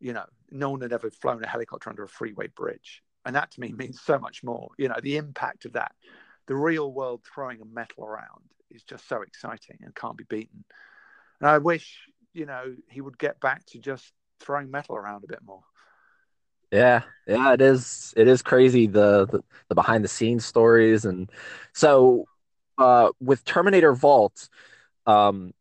[0.00, 3.50] You know, no one had ever flown a helicopter under a freeway bridge, and that
[3.52, 4.70] to me means so much more.
[4.78, 5.92] You know, the impact of that,
[6.46, 10.64] the real world throwing a metal around is just so exciting and can't be beaten.
[11.40, 15.26] And I wish you know, he would get back to just throwing metal around a
[15.26, 15.62] bit more.
[16.70, 18.14] Yeah, yeah, it is.
[18.16, 21.30] It is crazy the the, the behind the scenes stories, and
[21.74, 22.24] so
[22.78, 24.48] uh, with Terminator Vault,
[25.06, 25.52] um,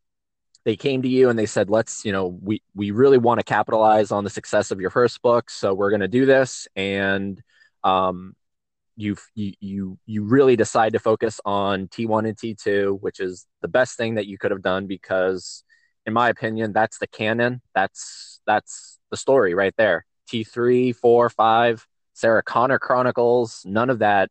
[0.64, 3.43] they came to you and they said, "Let's, you know, we we really want to
[3.43, 7.41] capitalize on the success of your first book, so we're going to do this." And
[7.84, 8.36] um,
[8.95, 13.68] you you you you really decide to focus on T1 and T2, which is the
[13.68, 15.64] best thing that you could have done because
[16.05, 17.62] in my opinion, that's the canon.
[17.76, 20.05] That's that's the story right there.
[20.28, 23.64] T three, four, five, Sarah Connor Chronicles.
[23.66, 24.30] None of that.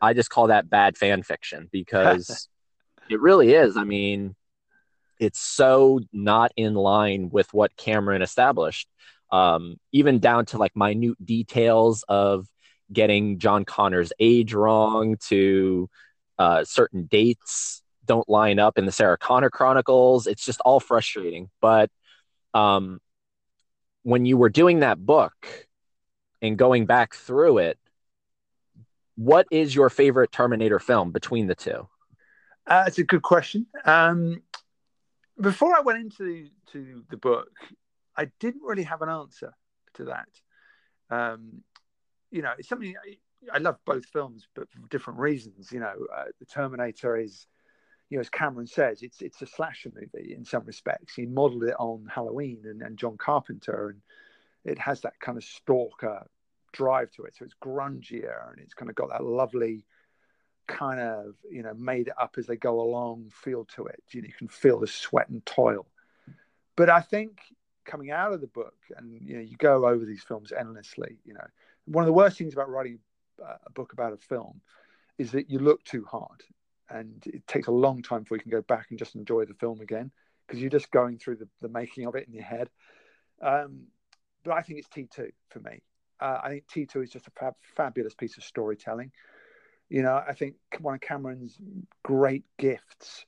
[0.00, 2.48] I just call that bad fan fiction because
[3.08, 3.76] it really is.
[3.76, 4.34] I mean,
[5.20, 8.88] it's so not in line with what Cameron established.
[9.30, 12.48] Um, even down to like minute details of
[12.92, 15.88] getting John Connor's age wrong to
[16.38, 20.26] uh, certain dates don't line up in the Sarah Connor Chronicles.
[20.26, 21.48] It's just all frustrating.
[21.60, 21.90] But
[22.54, 23.00] um,
[24.02, 25.68] when you were doing that book
[26.42, 27.78] and going back through it,
[29.16, 31.86] what is your favorite Terminator film between the two?
[32.66, 33.66] Uh, it's a good question.
[33.84, 34.42] Um,
[35.40, 37.50] before I went into to the book,
[38.16, 39.52] I didn't really have an answer
[39.94, 40.28] to that.
[41.10, 41.62] Um,
[42.30, 45.72] you know, it's something I, I, love both films, but for different reasons.
[45.72, 47.46] You know, uh, the Terminator is
[48.10, 51.14] you know, as Cameron says, it's it's a slasher movie in some respects.
[51.14, 55.44] He modelled it on Halloween and, and John Carpenter, and it has that kind of
[55.44, 56.26] stalker
[56.72, 57.34] drive to it.
[57.36, 59.84] So it's grungier and it's kind of got that lovely
[60.66, 64.02] kind of you know made it up as they go along feel to it.
[64.10, 65.86] You, know, you can feel the sweat and toil.
[66.76, 67.40] But I think
[67.84, 71.18] coming out of the book, and you know, you go over these films endlessly.
[71.24, 71.46] You know,
[71.86, 72.98] one of the worst things about writing
[73.40, 74.60] a book about a film
[75.18, 76.42] is that you look too hard
[76.88, 79.54] and it takes a long time before you can go back and just enjoy the
[79.54, 80.10] film again
[80.46, 82.68] because you're just going through the, the making of it in your head.
[83.40, 83.82] Um,
[84.44, 85.82] but I think it's T2 for me.
[86.20, 89.12] Uh, I think T2 is just a fab, fabulous piece of storytelling.
[89.90, 91.58] You know, I think one of Cameron's
[92.02, 93.26] great gifts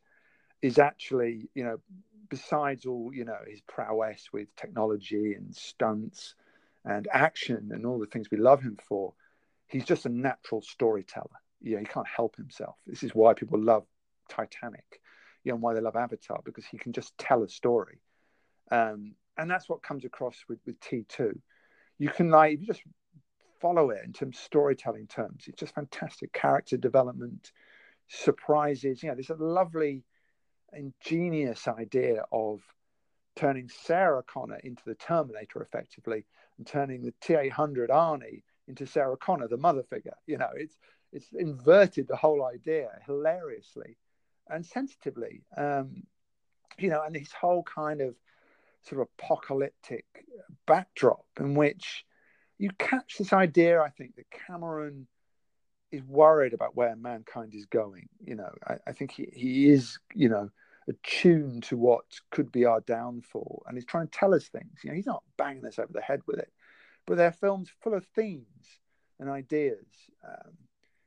[0.62, 1.78] is actually, you know,
[2.30, 6.34] besides all, you know, his prowess with technology and stunts
[6.84, 9.12] and action and all the things we love him for,
[9.66, 11.28] he's just a natural storyteller
[11.62, 12.76] you know, he can't help himself.
[12.86, 13.84] This is why people love
[14.28, 15.00] Titanic,
[15.44, 18.00] you know, and why they love Avatar because he can just tell a story,
[18.70, 21.38] um, and that's what comes across with with T two.
[21.98, 22.82] You can like if you just
[23.62, 27.52] follow it in terms of storytelling terms, it's just fantastic character development,
[28.08, 29.02] surprises.
[29.02, 30.02] You know, there's a lovely,
[30.74, 32.60] ingenious idea of
[33.36, 36.26] turning Sarah Connor into the Terminator effectively,
[36.58, 40.16] and turning the T eight hundred Arnie into Sarah Connor, the mother figure.
[40.26, 40.76] You know, it's
[41.12, 43.96] it's inverted the whole idea hilariously
[44.48, 45.44] and sensitively.
[45.56, 46.02] Um,
[46.78, 48.14] you know, and this whole kind of
[48.82, 50.04] sort of apocalyptic
[50.66, 52.04] backdrop in which
[52.62, 55.08] you catch this idea, I think, that Cameron
[55.90, 58.08] is worried about where mankind is going.
[58.24, 60.48] You know, I, I think he, he is, you know,
[60.88, 64.78] attuned to what could be our downfall and he's trying to tell us things.
[64.84, 66.52] You know, he's not banging us over the head with it,
[67.04, 68.78] but they're films full of themes
[69.18, 69.84] and ideas.
[70.24, 70.52] Um,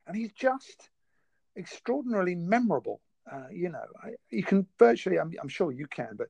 [0.08, 0.90] and he's just
[1.58, 3.00] extraordinarily memorable.
[3.32, 6.28] Uh, you know, I, you can virtually, I'm, I'm, sure you can, but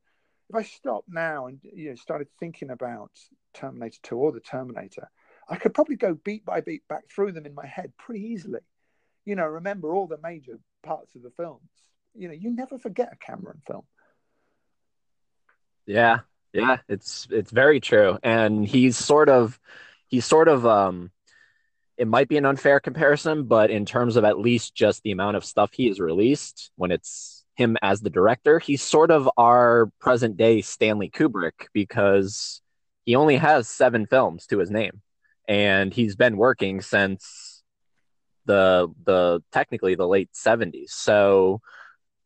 [0.52, 3.10] if I stop now and you know started thinking about
[3.56, 5.10] Terminator 2 or the Terminator,
[5.48, 8.62] I could probably go beat by beat back through them in my head pretty easily.
[9.26, 11.70] You know, remember all the major parts of the films.
[12.14, 13.84] You know, you never forget a Cameron film.
[15.86, 16.20] Yeah,
[16.54, 19.60] yeah, it's it's very true, and he's sort of
[20.08, 21.12] he's sort of um
[21.98, 25.38] it might be an unfair comparison, but in terms of at least just the amount
[25.38, 29.90] of stuff he has released when it's him as the director, he's sort of our
[30.00, 32.62] present day Stanley Kubrick because
[33.06, 35.02] he only has seven films to his name
[35.48, 37.64] and he's been working since
[38.46, 40.90] the the technically the late 70s.
[40.90, 41.62] So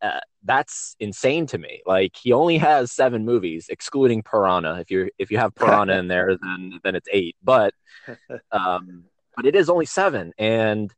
[0.02, 1.82] uh, that's insane to me.
[1.86, 4.80] Like he only has seven movies, excluding Piranha.
[4.80, 7.36] If you if you have Piranha in there, then then it's eight.
[7.44, 7.74] But
[8.52, 9.06] um,
[9.36, 10.94] but it is only seven, and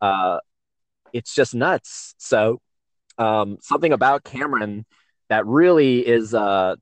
[0.00, 0.38] uh,
[1.12, 2.14] it's just nuts.
[2.18, 2.60] So
[3.18, 4.86] um, something about Cameron
[5.28, 6.76] that really is uh,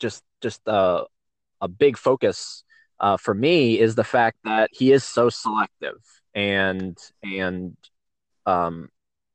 [0.00, 1.04] just just uh,
[1.60, 2.64] a big focus
[2.98, 5.98] uh, for me is the fact that he is so selective,
[6.34, 7.76] and and
[8.46, 8.88] um,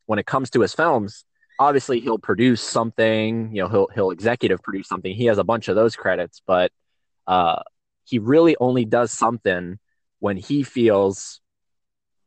[0.05, 1.25] when it comes to his films,
[1.59, 3.55] obviously he'll produce something.
[3.55, 5.13] You know, he'll he'll executive produce something.
[5.13, 6.71] He has a bunch of those credits, but
[7.27, 7.61] uh,
[8.03, 9.79] he really only does something
[10.19, 11.41] when he feels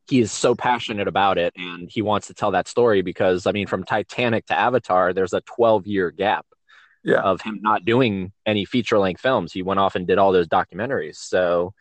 [0.09, 3.53] he is so passionate about it and he wants to tell that story because I
[3.53, 6.47] mean from Titanic to Avatar there's a 12 year gap
[7.05, 7.21] yeah.
[7.21, 9.53] of him not doing any feature length films.
[9.53, 11.17] He went off and did all those documentaries.
[11.17, 11.75] So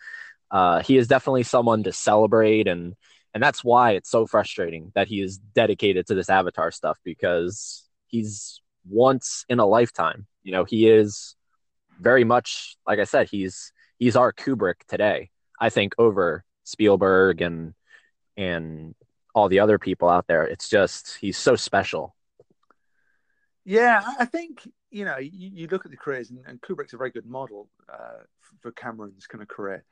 [0.52, 2.96] uh, he is definitely someone to celebrate and
[3.34, 7.90] and that's why it's so frustrating that he is dedicated to this Avatar stuff because
[8.06, 10.28] he's once in a lifetime.
[10.44, 11.36] You know, he is
[12.00, 15.32] very much like I said, he's he's our Kubrick today.
[15.60, 17.74] I think over Spielberg and
[18.38, 18.94] and
[19.34, 20.44] all the other people out there.
[20.44, 22.16] It's just he's so special.
[23.66, 26.98] Yeah, I think you know you, you look at the careers, and, and, Kubrick's a
[26.98, 28.24] very good model uh,
[28.62, 29.84] for Cameron's kind of career.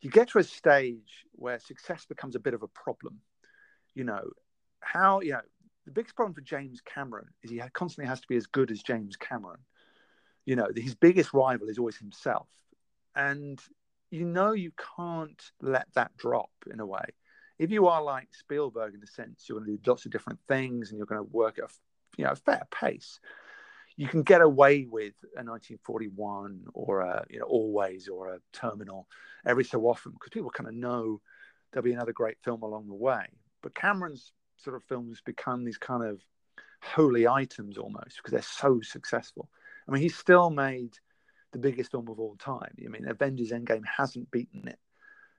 [0.00, 3.20] You get to a stage where success becomes a bit of a problem.
[3.94, 4.30] You know
[4.80, 5.40] how you know
[5.84, 8.82] the biggest problem for James Cameron is he constantly has to be as good as
[8.82, 9.60] James Cameron.
[10.46, 12.48] You know, his biggest rival is always himself,
[13.16, 13.60] and
[14.10, 17.04] you know you can't let that drop in a way.
[17.58, 20.40] If you are like Spielberg in the sense you're going to do lots of different
[20.46, 21.68] things and you're going to work at a,
[22.16, 23.18] you know a fair pace,
[23.96, 29.06] you can get away with a 1941 or a you know always or a terminal
[29.46, 31.20] every so often because people kind of know
[31.72, 33.26] there'll be another great film along the way.
[33.62, 36.20] But Cameron's sort of films become these kind of
[36.82, 39.48] holy items almost because they're so successful.
[39.88, 40.94] I mean, he's still made
[41.52, 42.74] the biggest film of all time.
[42.84, 44.78] I mean, Avengers Endgame hasn't beaten it.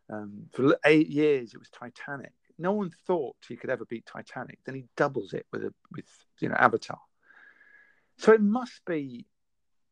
[0.10, 2.34] Um, for eight years, it was Titanic.
[2.58, 4.60] No one thought he could ever beat Titanic.
[4.66, 6.06] Then he doubles it with a with
[6.40, 7.00] you know Avatar.
[8.18, 9.26] So it must be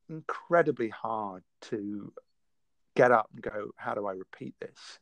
[0.10, 2.14] incredibly hard to
[2.96, 5.00] get up and go, how do I repeat this?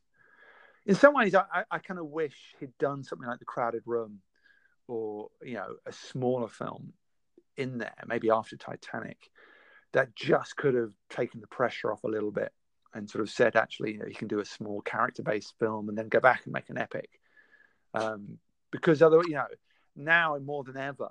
[0.86, 4.20] In some ways, I, I kind of wish he'd done something like The Crowded Room
[4.88, 6.92] or, you know, a smaller film
[7.56, 9.18] in there, maybe after Titanic,
[9.92, 12.52] that just could have taken the pressure off a little bit
[12.94, 15.96] and sort of said, actually, you know, you can do a small character-based film and
[15.96, 17.08] then go back and make an epic.
[17.94, 18.38] Um,
[18.70, 19.46] because other, you know,
[19.94, 21.10] now more than ever,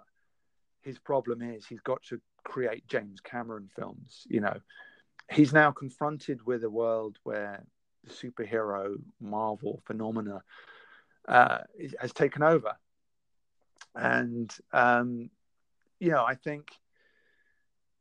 [0.82, 4.26] his problem is he's got to create James Cameron films.
[4.30, 4.60] You know,
[5.32, 7.64] he's now confronted with a world where
[8.04, 10.42] the superhero Marvel phenomena
[11.28, 11.60] uh,
[12.00, 12.74] has taken over,
[13.96, 15.30] and um,
[16.00, 16.72] you know, I think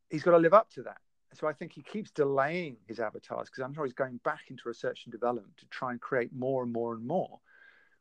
[0.08, 0.98] he's got to live up to that.
[1.34, 4.62] So I think he keeps delaying his avatars because I'm sure he's going back into
[4.64, 7.38] research and development to try and create more and more and more.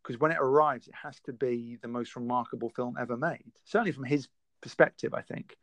[0.01, 3.51] Because when it arrives, it has to be the most remarkable film ever made.
[3.65, 4.29] Certainly from his
[4.61, 5.55] perspective, I think.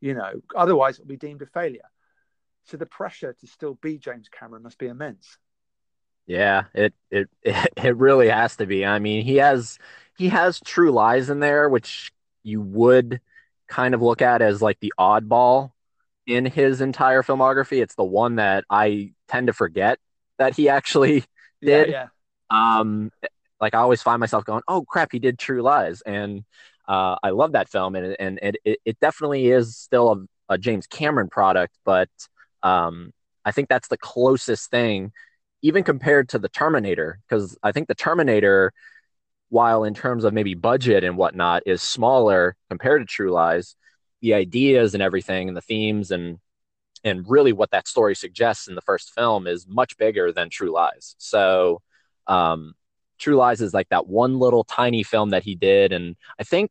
[0.00, 1.88] You know, otherwise it'll be deemed a failure.
[2.64, 5.38] So the pressure to still be James Cameron must be immense.
[6.26, 8.84] Yeah, it it it really has to be.
[8.84, 9.78] I mean, he has
[10.16, 13.20] he has True Lies in there, which you would
[13.68, 15.72] kind of look at as like the oddball
[16.26, 17.82] in his entire filmography.
[17.82, 19.98] It's the one that I tend to forget
[20.38, 21.24] that he actually
[21.62, 21.90] did.
[21.90, 22.08] Yeah,
[22.50, 22.78] yeah.
[22.78, 23.10] Um,
[23.60, 26.44] like I always find myself going, "Oh crap, he did True Lies," and
[26.86, 30.12] uh, I love that film, and and it it definitely is still
[30.48, 32.10] a, a James Cameron product, but
[32.62, 33.12] um,
[33.44, 35.12] I think that's the closest thing,
[35.62, 38.72] even compared to the Terminator, because I think the Terminator,
[39.48, 43.76] while in terms of maybe budget and whatnot, is smaller compared to True Lies.
[44.20, 46.38] The ideas and everything, and the themes, and
[47.04, 50.72] and really what that story suggests in the first film is much bigger than True
[50.72, 51.14] Lies.
[51.18, 51.82] So
[52.26, 52.74] um,
[53.18, 56.70] True Lies is like that one little tiny film that he did, and I think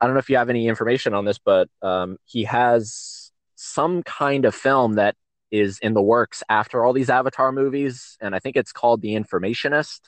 [0.00, 4.02] I don't know if you have any information on this, but um, he has some
[4.02, 5.16] kind of film that
[5.50, 9.14] is in the works after all these Avatar movies, and I think it's called The
[9.14, 10.00] Informationist.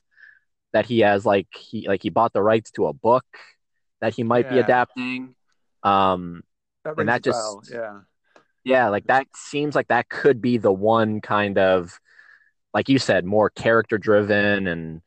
[0.72, 3.26] That he has like he like he bought the rights to a book
[4.00, 4.52] that he might yeah.
[4.52, 5.34] be adapting.
[5.82, 6.42] Um,
[6.84, 7.62] that and that just bell.
[7.70, 8.00] yeah
[8.64, 11.98] yeah like that seems like that could be the one kind of
[12.74, 15.02] like you said more character driven and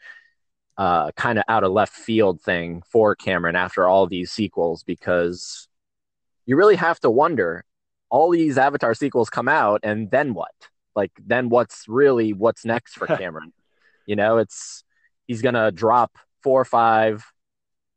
[0.77, 5.67] uh, kind of out of left field thing for Cameron after all these sequels because
[6.45, 7.63] you really have to wonder
[8.09, 10.51] all these Avatar sequels come out and then what?
[10.95, 13.53] Like then what's really what's next for Cameron?
[14.05, 14.83] you know, it's
[15.27, 17.25] he's gonna drop four or five,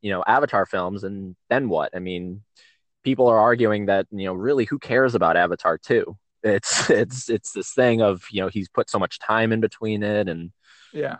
[0.00, 1.94] you know, Avatar films and then what?
[1.94, 2.42] I mean,
[3.04, 6.16] people are arguing that you know really who cares about Avatar two?
[6.42, 10.02] It's it's it's this thing of you know he's put so much time in between
[10.02, 10.52] it and
[10.92, 11.16] yeah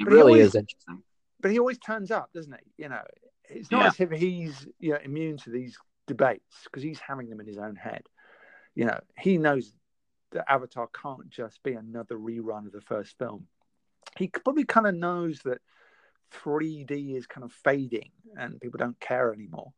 [0.00, 1.02] it but really always, is interesting.
[1.40, 2.82] But he always turns up, doesn't he?
[2.82, 3.02] You know,
[3.48, 3.88] it's not yeah.
[3.88, 5.76] as if he's you know immune to these
[6.06, 8.02] debates because he's having them in his own head.
[8.74, 9.72] You know, he knows
[10.32, 13.46] that Avatar can't just be another rerun of the first film.
[14.16, 15.58] He probably kind of knows that
[16.32, 19.72] 3D is kind of fading and people don't care anymore.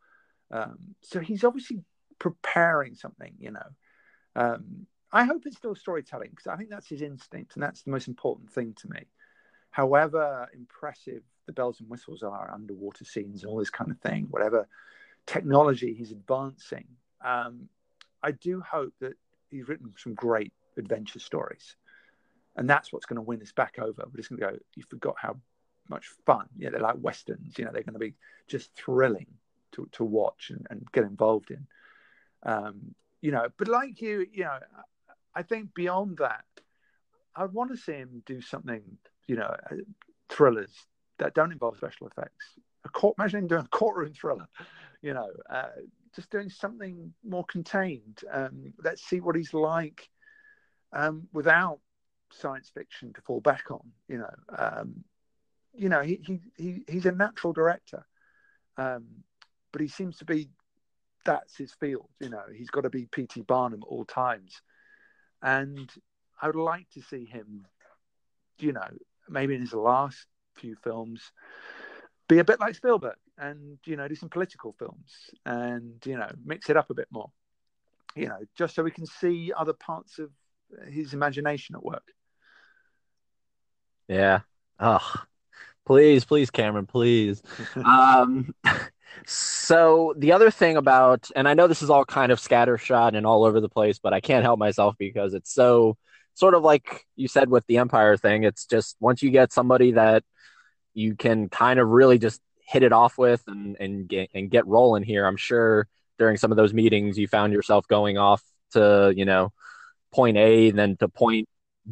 [0.51, 1.81] Um, so he's obviously
[2.19, 3.67] preparing something, you know.
[4.37, 7.91] Um, I hope it's still storytelling because I think that's his instinct and that's the
[7.91, 9.07] most important thing to me
[9.75, 14.29] however impressive the bells and whistles are, underwater scenes and all this kind of thing,
[14.31, 14.69] whatever
[15.27, 16.87] technology he's advancing,
[17.25, 17.69] um,
[18.23, 19.15] I do hope that
[19.51, 21.75] he's written some great adventure stories.
[22.55, 24.05] And that's what's going to win us back over.
[24.07, 25.39] We're just going to go, you forgot how
[25.89, 26.47] much fun.
[26.57, 28.15] Yeah, they're like Westerns, you know, they're going to be
[28.47, 29.27] just thrilling
[29.73, 31.67] to, to watch and, and get involved in.
[32.45, 34.59] Um, you know, but like you, you know,
[35.35, 36.45] I think beyond that,
[37.35, 39.77] I'd want to see him do something you know, uh,
[40.29, 40.73] thrillers
[41.19, 42.59] that don't involve special effects.
[42.85, 44.49] A court, imagine him doing a courtroom thriller,
[45.01, 45.69] you know, uh,
[46.15, 48.21] just doing something more contained.
[48.31, 50.09] Um, let's see what he's like
[50.93, 51.81] um, without
[52.31, 53.81] science fiction to fall back on.
[54.09, 55.05] You know, um,
[55.75, 58.05] you know, he, he he he's a natural director,
[58.77, 59.07] um,
[59.73, 60.51] but he seems to be
[61.25, 62.09] that's his field.
[62.21, 63.43] You know, he's got to be P.T.
[63.43, 64.61] Barnum at all times,
[65.43, 65.91] and
[66.41, 67.67] I would like to see him,
[68.59, 68.89] you know,
[69.29, 71.33] maybe in his last few films,
[72.29, 75.11] be a bit like Spielberg and you know do some political films
[75.45, 77.31] and you know mix it up a bit more.
[78.17, 80.31] You know, just so we can see other parts of
[80.89, 82.07] his imagination at work.
[84.09, 84.41] Yeah.
[84.79, 85.13] Oh,
[85.85, 87.43] please, please, Cameron, please.
[87.85, 88.55] um,
[89.27, 93.27] so the other thing about, and I know this is all kind of scattershot and
[93.27, 95.97] all over the place, but I can't help myself because it's so
[96.35, 98.45] sort of like you said with the Empire thing.
[98.45, 100.25] It's just once you get somebody that
[100.93, 104.67] you can kind of really just hit it off with and and get and get
[104.67, 105.27] rolling here.
[105.27, 109.53] I'm sure during some of those meetings you found yourself going off to you know
[110.13, 111.49] point A and then to point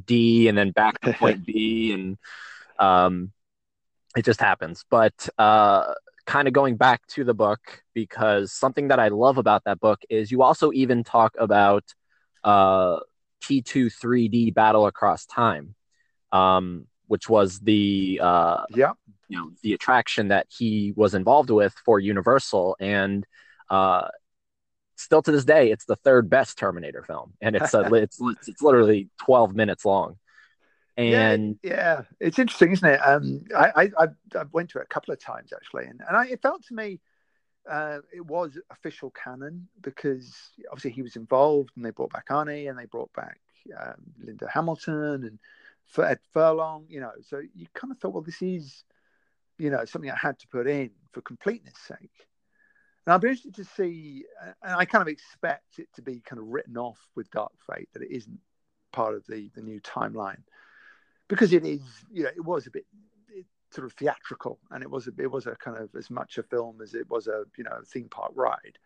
[0.06, 2.18] D and then back to point B and
[2.78, 3.32] um,
[4.16, 4.84] it just happens.
[4.90, 5.94] But uh,
[6.26, 10.00] kind of going back to the book because something that I love about that book
[10.08, 11.84] is you also even talk about
[12.44, 13.00] uh,
[13.42, 15.74] T2 3D Battle Across Time,
[16.30, 18.92] um, which was the uh, yeah
[19.28, 23.26] you know the attraction that he was involved with for Universal and.
[23.70, 24.08] Uh,
[24.96, 28.62] still to this day, it's the third best Terminator film, and it's a, it's it's
[28.62, 30.16] literally twelve minutes long.
[30.96, 32.98] And yeah, yeah, it's interesting, isn't it?
[32.98, 34.06] Um, I, I
[34.38, 36.74] I went to it a couple of times actually, and and I, it felt to
[36.74, 37.00] me
[37.70, 42.68] uh, it was official canon because obviously he was involved, and they brought back Arnie,
[42.68, 43.38] and they brought back
[43.80, 45.38] um, Linda Hamilton and
[45.86, 47.12] for Ed Furlong, you know.
[47.28, 48.84] So you kind of thought, well, this is
[49.58, 52.28] you know something I had to put in for completeness sake.
[53.06, 54.24] And I'd be interested to see,
[54.62, 57.88] and I kind of expect it to be kind of written off with Dark Fate
[57.92, 58.38] that it isn't
[58.92, 60.42] part of the the new timeline
[61.28, 61.80] because it is,
[62.12, 63.11] you know, it was a bit it,
[63.72, 66.42] sort of theatrical, and it was a it was a kind of as much a
[66.42, 68.78] film as it was a you know theme park ride.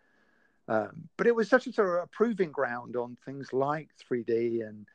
[0.68, 4.66] Um, but it was such a sort of a proving ground on things like 3D
[4.66, 4.87] and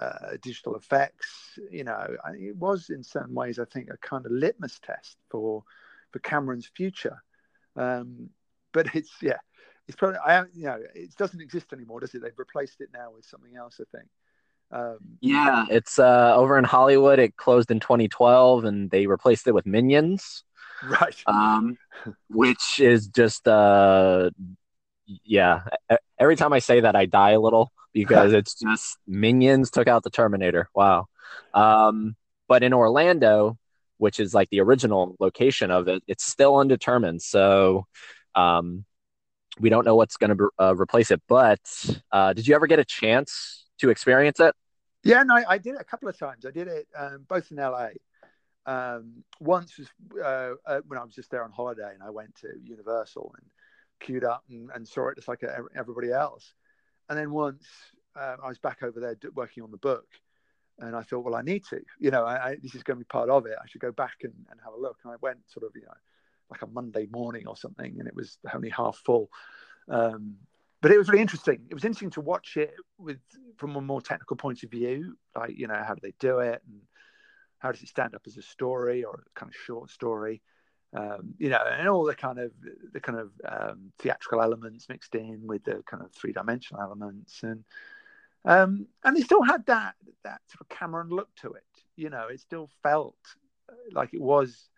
[0.00, 1.58] uh, digital effects.
[1.70, 5.62] You know, it was in certain ways, I think, a kind of litmus test for
[6.10, 7.22] for Cameron's future.
[7.76, 8.30] Um,
[8.72, 9.38] but it's yeah,
[9.86, 12.22] it's probably I you know it doesn't exist anymore, does it?
[12.22, 14.08] They've replaced it now with something else, I think.
[14.72, 17.18] Um, yeah, it's uh, over in Hollywood.
[17.18, 20.44] It closed in 2012, and they replaced it with Minions,
[20.82, 21.14] right?
[21.26, 21.76] Um,
[22.30, 24.30] which is just uh,
[25.24, 25.60] yeah.
[26.18, 30.04] Every time I say that, I die a little because it's just Minions took out
[30.04, 30.68] the Terminator.
[30.74, 31.06] Wow.
[31.52, 32.16] Um,
[32.48, 33.58] but in Orlando,
[33.98, 37.20] which is like the original location of it, it's still undetermined.
[37.22, 37.86] So
[38.34, 38.84] um,
[39.60, 41.22] we don't know what's going to uh, replace it.
[41.28, 41.60] But
[42.10, 44.54] uh, did you ever get a chance to experience it?
[45.04, 46.46] Yeah, no, I did it a couple of times.
[46.46, 47.88] I did it um, both in LA.
[48.64, 49.88] Um, once was
[50.22, 53.46] uh, uh, when I was just there on holiday, and I went to Universal and
[54.00, 55.42] queued up and, and saw it just like
[55.76, 56.54] everybody else.
[57.08, 57.66] And then once
[58.16, 60.06] uh, I was back over there working on the book,
[60.78, 63.04] and I thought, well, I need to, you know, I, I, this is going to
[63.04, 63.56] be part of it.
[63.60, 64.98] I should go back and, and have a look.
[65.04, 65.94] And I went sort of, you know,
[66.50, 69.30] like a Monday morning or something, and it was only half full.
[69.88, 70.36] Um,
[70.82, 71.60] but it was really interesting.
[71.70, 73.18] It was interesting to watch it with
[73.56, 76.60] from a more technical point of view, like you know how do they do it,
[76.66, 76.82] and
[77.60, 80.42] how does it stand up as a story or a kind of short story,
[80.94, 82.50] um, you know, and all the kind of
[82.92, 87.44] the kind of um, theatrical elements mixed in with the kind of three dimensional elements,
[87.44, 87.64] and
[88.44, 91.62] um, and they still had that that sort of Cameron look to it.
[91.94, 93.16] You know, it still felt
[93.92, 94.68] like it was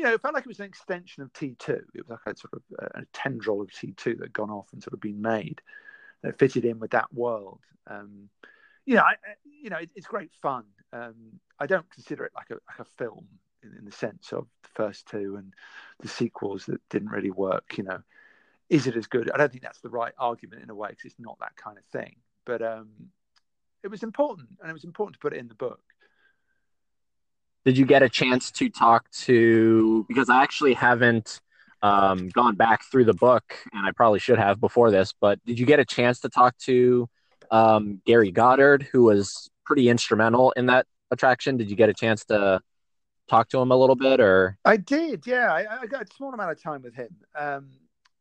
[0.00, 1.68] you know, it felt like it was an extension of T2.
[1.68, 4.72] It was like a sort of a, a tendril of T2 that had gone off
[4.72, 5.60] and sort of been made
[6.22, 7.60] that fitted in with that world.
[7.86, 8.30] Um,
[8.86, 10.64] you know, I, you know, it, it's great fun.
[10.94, 13.26] Um, I don't consider it like a like a film
[13.62, 15.52] in, in, the sense of the first two and
[16.00, 17.76] the sequels that didn't really work.
[17.76, 17.98] You know,
[18.70, 19.30] is it as good?
[19.30, 21.76] I don't think that's the right argument in a way because it's not that kind
[21.76, 22.16] of thing.
[22.46, 22.88] But um,
[23.82, 25.82] it was important, and it was important to put it in the book
[27.64, 31.40] did you get a chance to talk to because i actually haven't
[31.82, 35.58] um, gone back through the book and i probably should have before this but did
[35.58, 37.08] you get a chance to talk to
[37.50, 41.56] um, gary goddard who was pretty instrumental in that attraction?
[41.56, 42.60] Did you get a chance to
[43.28, 44.58] talk to him a little bit or?
[44.64, 45.52] I did yeah.
[45.52, 47.14] I, I got a small amount of time with him.
[47.38, 47.68] Um,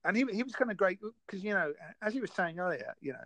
[0.06, 2.94] and he, he was kind of great because you know as he was saying earlier
[3.02, 3.20] you know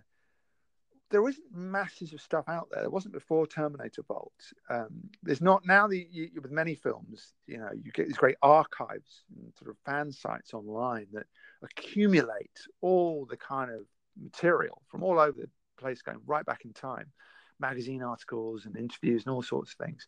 [1.14, 2.82] there isn't masses of stuff out there.
[2.82, 4.34] There wasn't before Terminator Vault.
[4.68, 5.88] Um, there's not now.
[5.88, 9.78] The you, with many films, you know, you get these great archives and sort of
[9.86, 11.28] fan sites online that
[11.62, 13.82] accumulate all the kind of
[14.20, 17.12] material from all over the place, going right back in time,
[17.60, 20.08] magazine articles and interviews and all sorts of things.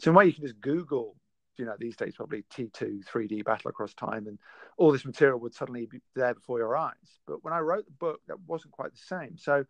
[0.00, 1.14] So in a way, you can just Google.
[1.56, 4.40] You know, these days probably T2 3D Battle Across Time, and
[4.76, 7.20] all this material would suddenly be there before your eyes.
[7.28, 9.38] But when I wrote the book, that wasn't quite the same.
[9.38, 9.64] So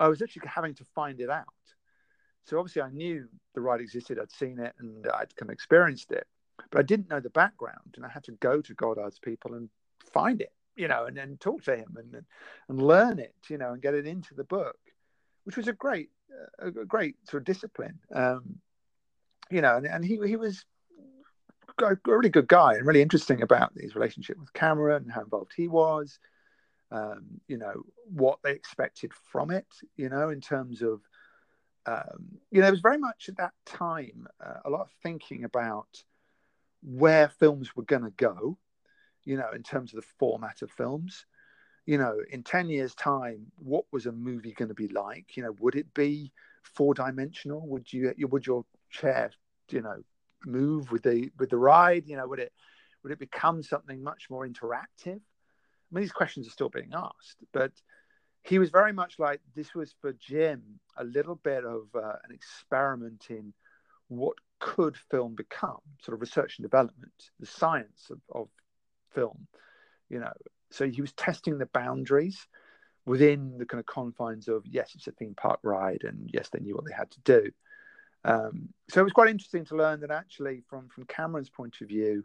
[0.00, 1.46] I was actually having to find it out.
[2.44, 4.18] So obviously, I knew the ride existed.
[4.18, 6.26] I'd seen it and I'd kind of experienced it,
[6.70, 9.68] but I didn't know the background, and I had to go to Goddard's people and
[10.12, 12.24] find it, you know, and then talk to him and
[12.68, 14.78] and learn it, you know, and get it into the book,
[15.44, 16.10] which was a great,
[16.58, 18.60] a great sort of discipline, um,
[19.50, 20.64] you know, and, and he he was
[21.82, 25.52] a really good guy and really interesting about his relationship with Cameron and how involved
[25.54, 26.18] he was
[26.90, 29.66] um, you know what they expected from it
[29.96, 31.00] you know in terms of
[31.86, 35.44] um, you know it was very much at that time uh, a lot of thinking
[35.44, 36.02] about
[36.82, 38.58] where films were going to go,
[39.24, 41.26] you know, in terms of the format of films.
[41.86, 45.36] You know, in 10 years' time, what was a movie going to be like?
[45.36, 46.32] You know, would it be
[46.62, 47.66] four dimensional?
[47.68, 49.30] Would you, would your chair,
[49.70, 50.02] you know,
[50.44, 52.04] move with the with the ride?
[52.06, 52.52] You know, would it
[53.02, 55.20] would it become something much more interactive?
[55.90, 57.72] I mean, these questions are still being asked, but
[58.42, 62.34] he was very much like this was for Jim a little bit of uh, an
[62.34, 63.52] experiment in
[64.08, 68.48] what could film become, sort of research and development, the science of, of
[69.14, 69.46] film,
[70.08, 70.32] you know.
[70.70, 72.46] So he was testing the boundaries
[73.06, 76.60] within the kind of confines of yes, it's a theme park ride, and yes, they
[76.60, 77.50] knew what they had to do.
[78.24, 81.88] Um, so it was quite interesting to learn that actually, from from Cameron's point of
[81.88, 82.24] view,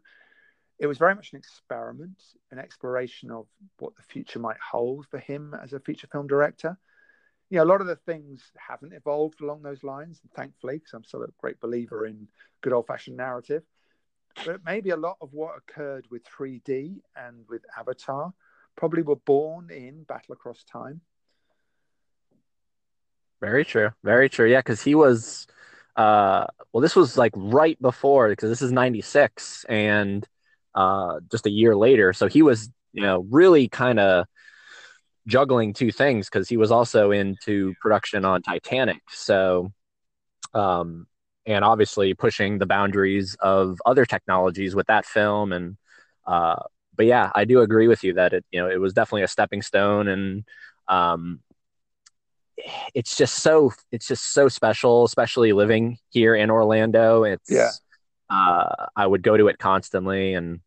[0.79, 2.21] it was very much an experiment,
[2.51, 3.45] an exploration of
[3.79, 6.77] what the future might hold for him as a feature film director.
[7.49, 10.93] You know, a lot of the things haven't evolved along those lines, and thankfully, because
[10.93, 12.27] I'm still a great believer in
[12.61, 13.63] good old fashioned narrative.
[14.45, 18.33] But maybe a lot of what occurred with 3D and with Avatar
[18.75, 21.01] probably were born in Battle Across Time.
[23.39, 23.91] Very true.
[24.03, 24.49] Very true.
[24.49, 25.47] Yeah, because he was,
[25.95, 29.65] uh, well, this was like right before, because this is 96.
[29.69, 30.27] And
[30.75, 32.13] uh, just a year later.
[32.13, 34.25] So he was, you know, really kind of
[35.27, 39.01] juggling two things because he was also into production on Titanic.
[39.09, 39.71] So,
[40.53, 41.07] um,
[41.45, 45.51] and obviously pushing the boundaries of other technologies with that film.
[45.51, 45.77] And,
[46.25, 46.63] uh,
[46.95, 49.27] but yeah, I do agree with you that it, you know, it was definitely a
[49.27, 50.43] stepping stone and,
[50.87, 51.39] um,
[52.93, 57.69] it's just so it's just so special especially living here in orlando it's yeah
[58.29, 60.33] uh, I would go to it constantly.
[60.33, 60.61] And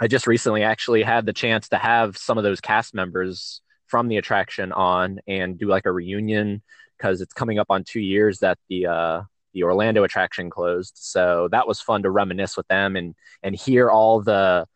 [0.00, 4.08] I just recently actually had the chance to have some of those cast members from
[4.08, 6.62] the attraction on and do like a reunion
[6.96, 9.22] because it's coming up on two years that the uh,
[9.52, 10.94] the Orlando attraction closed.
[10.96, 14.66] So that was fun to reminisce with them and and hear all the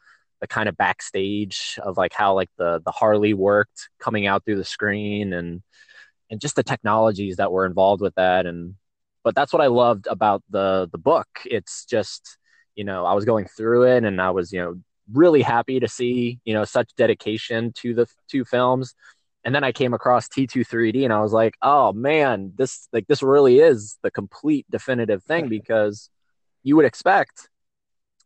[0.41, 4.57] the kind of backstage of like how like the the Harley worked coming out through
[4.57, 5.62] the screen and
[6.31, 8.75] and just the technologies that were involved with that and
[9.27, 11.27] but that's what I loved about the the book.
[11.45, 12.39] It's just
[12.77, 14.77] you know I was going through it and I was you know
[15.12, 18.95] really happy to see you know such dedication to the two films.
[19.45, 23.09] And then I came across T2 3D and I was like, oh man, this like
[23.09, 26.09] this really is the complete definitive thing because
[26.62, 27.49] you would expect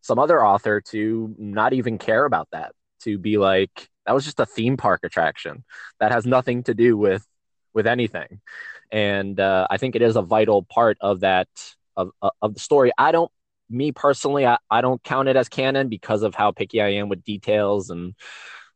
[0.03, 2.73] some other author to not even care about that,
[3.05, 5.65] to be like, that was just a theme park attraction
[5.99, 7.27] that has nothing to do with
[7.75, 8.41] with anything
[8.93, 11.49] and uh, I think it is a vital part of that
[11.97, 12.11] of
[12.41, 12.93] of the story.
[12.99, 13.31] I don't,
[13.69, 17.09] me personally, I, I don't count it as canon because of how picky I am
[17.09, 18.15] with details and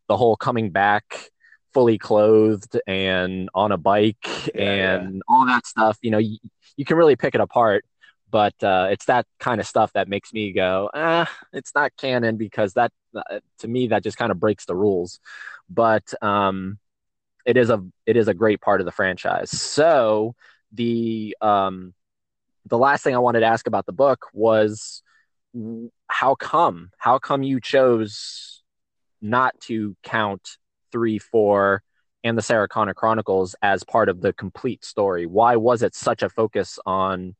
[0.08, 1.30] the whole coming back
[1.72, 5.20] fully clothed and on a bike yeah, and yeah.
[5.26, 5.98] all that stuff.
[6.02, 6.38] You know, you,
[6.76, 7.84] you can really pick it apart
[8.30, 12.36] but uh, it's that kind of stuff that makes me go, ah, it's not canon
[12.36, 15.20] because that, uh, to me, that just kind of breaks the rules.
[15.70, 16.80] But um,
[17.44, 19.50] it is a it is a great part of the franchise.
[19.50, 20.34] So
[20.72, 21.94] the um,
[22.66, 25.02] the last thing I wanted to ask about the book was
[26.08, 28.62] how come how come you chose
[29.20, 30.58] not to count
[30.92, 31.82] three four
[32.22, 35.26] and the Sarah Connor Chronicles as part of the complete story?
[35.26, 37.34] Why was it such a focus on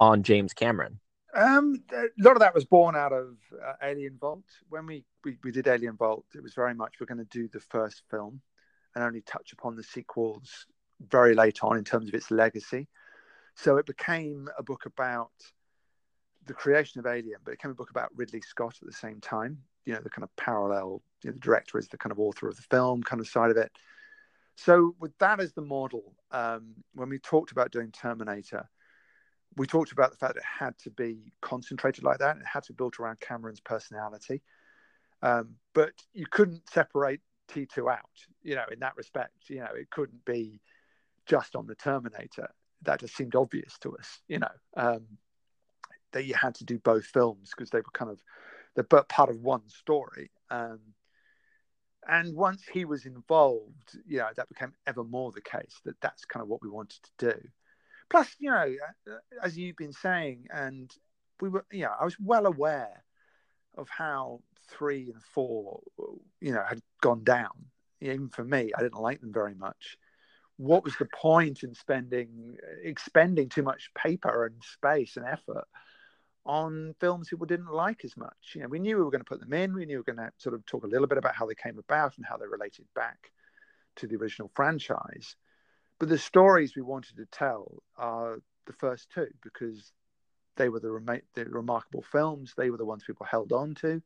[0.00, 1.00] on James Cameron?
[1.34, 4.44] Um, a lot of that was born out of uh, Alien Vault.
[4.70, 7.46] When we, we, we did Alien Vault, it was very much we're going to do
[7.52, 8.40] the first film
[8.96, 10.66] and only touch upon the sequels
[11.06, 12.88] very late on in terms of its legacy.
[13.54, 15.30] So it became a book about
[16.46, 19.20] the creation of Alien, but it became a book about Ridley Scott at the same
[19.20, 19.58] time.
[19.84, 22.48] You know, the kind of parallel, you know, the director is the kind of author
[22.48, 23.70] of the film kind of side of it.
[24.56, 28.66] So with that as the model, um, when we talked about doing Terminator,
[29.56, 32.38] we talked about the fact that it had to be concentrated like that.
[32.38, 34.42] It had to be built around Cameron's personality.
[35.22, 38.00] Um, but you couldn't separate T2 out,
[38.42, 39.48] you know, in that respect.
[39.48, 40.60] You know, it couldn't be
[41.26, 42.50] just on the Terminator.
[42.82, 45.06] That just seemed obvious to us, you know, um,
[46.12, 48.20] that you had to do both films because they were kind of,
[48.74, 50.30] they're part of one story.
[50.50, 50.80] Um,
[52.08, 56.24] and once he was involved, you know, that became ever more the case that that's
[56.24, 57.40] kind of what we wanted to do.
[58.08, 58.72] Plus, you know,
[59.42, 60.92] as you've been saying, and
[61.40, 63.04] we were, you know, I was well aware
[63.76, 65.80] of how three and four,
[66.40, 67.66] you know, had gone down.
[68.00, 69.96] Even for me, I didn't like them very much.
[70.58, 75.66] What was the point in spending expending too much paper and space and effort
[76.44, 78.54] on films people didn't like as much?
[78.54, 79.74] You know, we knew we were going to put them in.
[79.74, 81.54] We knew we were going to sort of talk a little bit about how they
[81.54, 83.30] came about and how they related back
[83.96, 85.36] to the original franchise.
[85.98, 89.92] But the stories we wanted to tell are the first two because
[90.56, 92.54] they were the, rem- the remarkable films.
[92.56, 94.02] They were the ones people held on to,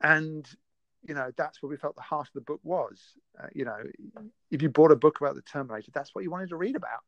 [0.00, 0.48] and
[1.02, 3.00] you know that's what we felt the heart of the book was.
[3.40, 3.78] Uh, you know,
[4.50, 7.04] if you bought a book about the Terminator, that's what you wanted to read about.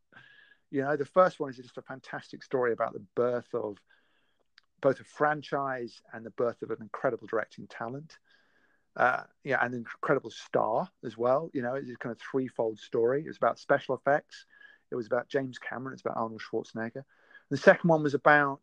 [0.70, 3.78] You know, the first one is just a fantastic story about the birth of
[4.80, 8.18] both a franchise and the birth of an incredible directing talent.
[8.96, 11.50] Uh, yeah, and an incredible star as well.
[11.52, 13.20] You know, it's kind of threefold story.
[13.20, 14.44] It was about special effects.
[14.90, 15.94] It was about James Cameron.
[15.94, 17.04] It's about Arnold Schwarzenegger.
[17.50, 18.60] The second one was about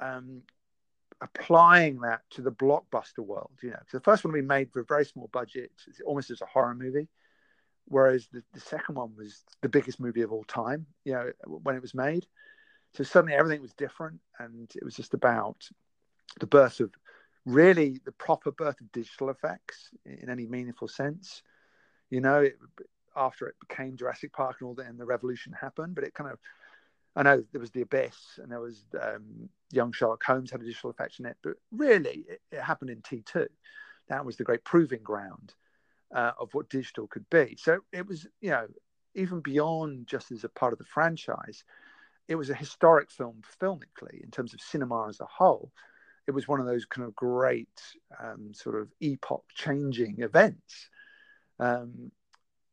[0.00, 0.42] um,
[1.22, 3.52] applying that to the blockbuster world.
[3.62, 5.70] You know, the first one we made for a very small budget,
[6.04, 7.08] almost as a horror movie,
[7.86, 10.86] whereas the, the second one was the biggest movie of all time.
[11.04, 12.26] You know, when it was made.
[12.94, 15.68] So suddenly everything was different, and it was just about
[16.40, 16.90] the birth of
[17.46, 21.42] really the proper birth of digital effects in any meaningful sense.
[22.10, 22.58] You know, it,
[23.16, 26.30] after it became Jurassic Park and all that, and the revolution happened, but it kind
[26.30, 26.38] of,
[27.14, 30.64] I know there was the Abyss and there was um, young Sherlock Holmes had a
[30.64, 33.46] digital effects in it, but really it, it happened in T2.
[34.08, 35.54] That was the great proving ground
[36.14, 37.56] uh, of what digital could be.
[37.58, 38.66] So it was, you know,
[39.14, 41.64] even beyond just as a part of the franchise,
[42.28, 45.70] it was a historic film filmically in terms of cinema as a whole.
[46.26, 47.82] It was one of those kind of great
[48.22, 50.88] um, sort of epoch changing events.
[51.58, 52.12] Um,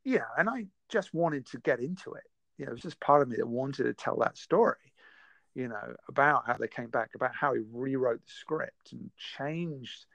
[0.04, 2.24] yeah, and I just wanted to get into it.
[2.60, 4.76] You know, it was just part of me that wanted to tell that story,
[5.56, 10.06] you know, about how they came back, about how he rewrote the script and changed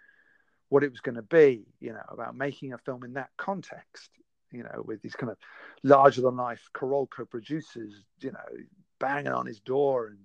[0.68, 4.10] what it was going to be, you know, about making a film in that context,
[4.52, 5.38] you know, with these kind of
[5.82, 8.64] larger than life Carolco producers, you know,
[9.00, 10.18] banging on his door and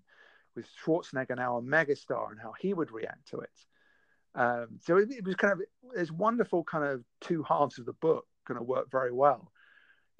[0.55, 3.49] with Schwarzenegger now a megastar and how he would react to it.
[4.35, 5.61] Um, so it, it, was kind of
[5.93, 9.51] there's wonderful kind of two halves of the book going to work very well.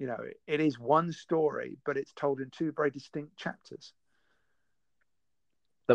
[0.00, 0.16] You know,
[0.46, 3.92] it is one story, but it's told in two very distinct chapters.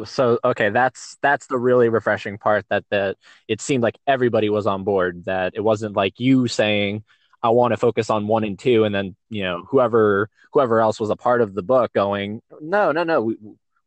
[0.03, 3.17] So okay, that's that's the really refreshing part that that
[3.47, 5.25] it seemed like everybody was on board.
[5.25, 7.03] That it wasn't like you saying,
[7.41, 10.99] I want to focus on one and two, and then you know whoever whoever else
[10.99, 13.37] was a part of the book going, no, no, no, we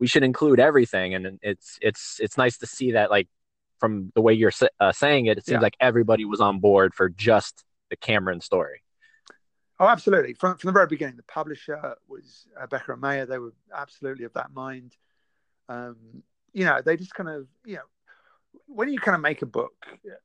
[0.01, 3.29] we should include everything, and it's it's it's nice to see that like
[3.79, 5.61] from the way you're uh, saying it, it seems yeah.
[5.61, 8.83] like everybody was on board for just the Cameron story.
[9.81, 10.35] Oh, absolutely.
[10.35, 13.27] From from the very beginning, the publisher was uh, Becker and Mayer.
[13.27, 14.97] They were absolutely of that mind.
[15.69, 16.23] Um,
[16.53, 17.83] you know, they just kind of you know
[18.67, 19.75] when you kind of make a book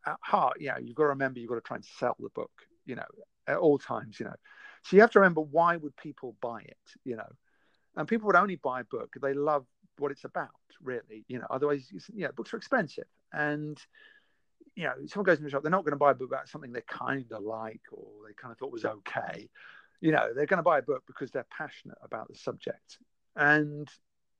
[0.06, 2.30] at heart, you know, you've got to remember you've got to try and sell the
[2.30, 2.52] book
[2.86, 3.06] you know,
[3.48, 4.36] at all times, you know.
[4.84, 7.30] So you have to remember why would people buy it, you know?
[7.96, 9.66] And people would only buy a book if they love
[9.98, 10.50] what it's about,
[10.82, 11.48] really, you know.
[11.50, 13.78] Otherwise, you know, books are expensive, and
[14.76, 16.50] you know, someone goes in the shop, they're not going to buy a book about
[16.50, 19.50] something they kind of like or they kind of thought was okay.
[20.02, 22.98] You know, they're going to buy a book because they're passionate about the subject,
[23.36, 23.88] and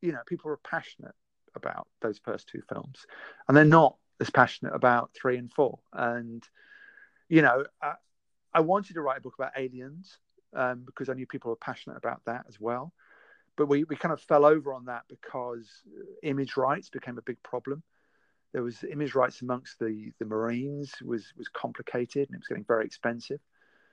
[0.02, 1.16] you know, people are passionate
[1.56, 3.06] about those first two films,
[3.48, 5.80] and they're not as passionate about three and four.
[5.94, 6.44] And
[7.30, 7.94] you know, uh,
[8.54, 10.18] I wanted to write a book about aliens
[10.56, 12.94] um, because I knew people were passionate about that as well.
[13.56, 15.70] But we, we kind of fell over on that because
[16.24, 17.84] image rights became a big problem.
[18.54, 22.64] There was image rights amongst the, the Marines was was complicated and it was getting
[22.66, 23.40] very expensive.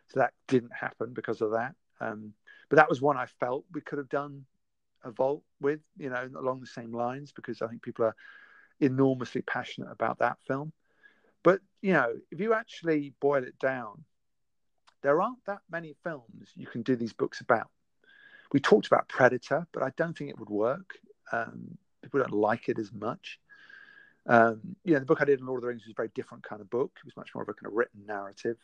[0.09, 1.75] So that didn't happen because of that.
[2.01, 2.35] Um,
[2.69, 4.45] but that was one I felt we could have done
[5.05, 8.17] a vault with, you know, along the same lines because I think people are
[8.81, 10.73] enormously passionate about that film.
[11.43, 14.05] But you know, if you actually boil it down,
[15.03, 17.71] there aren't that many films you can do these books about.
[18.53, 20.99] We talked about Predator, but I don't think it would work.
[21.33, 23.39] Um, people don't like it as much.
[24.27, 26.11] Um, you know, the book I did on Lord of the Rings was a very
[26.15, 26.93] different kind of book.
[26.99, 28.59] It was much more of a kind of written narrative,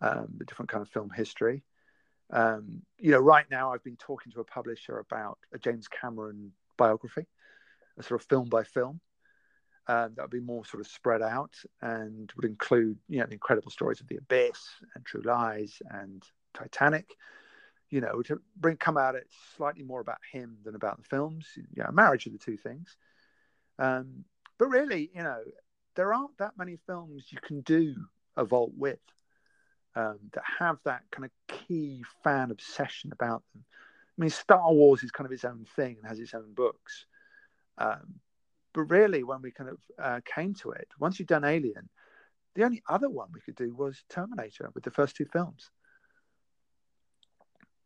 [0.00, 1.62] um, a different kind of film history.
[2.30, 6.52] Um, you know, right now I've been talking to a publisher about a James Cameron
[6.76, 7.26] biography,
[7.98, 9.00] a sort of film by film.
[9.86, 13.32] Um, that would be more sort of spread out and would include, you know, the
[13.32, 17.14] incredible stories of the Abyss and True Lies and Titanic.
[17.88, 21.46] You know, to bring come out it slightly more about him than about the films.
[21.74, 22.94] Yeah, a marriage of the two things.
[23.78, 24.24] Um,
[24.58, 25.42] but really, you know,
[25.94, 27.94] there aren't that many films you can do
[28.36, 28.98] a vault with
[29.94, 33.64] um, that have that kind of key fan obsession about them.
[34.18, 37.06] I mean, Star Wars is kind of its own thing and has its own books.
[37.78, 38.20] Um,
[38.72, 41.88] but really, when we kind of uh, came to it, once you'd done Alien,
[42.54, 45.70] the only other one we could do was Terminator with the first two films.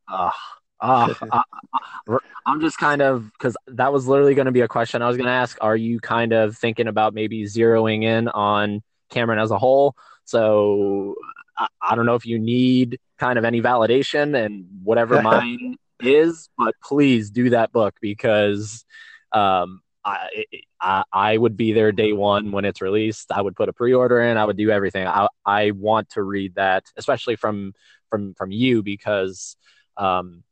[0.08, 0.36] Ah,
[0.82, 5.00] uh, uh, I'm just kind of because that was literally going to be a question
[5.00, 5.56] I was going to ask.
[5.60, 9.94] Are you kind of thinking about maybe zeroing in on Cameron as a whole?
[10.24, 11.14] So
[11.56, 16.48] I, I don't know if you need kind of any validation and whatever mine is,
[16.58, 18.84] but please do that book because
[19.30, 20.44] um, I,
[20.80, 23.30] I, I would be there day one when it's released.
[23.30, 24.36] I would put a pre-order in.
[24.36, 25.06] I would do everything.
[25.06, 27.72] I I want to read that, especially from
[28.10, 29.56] from from you because
[29.96, 30.42] um,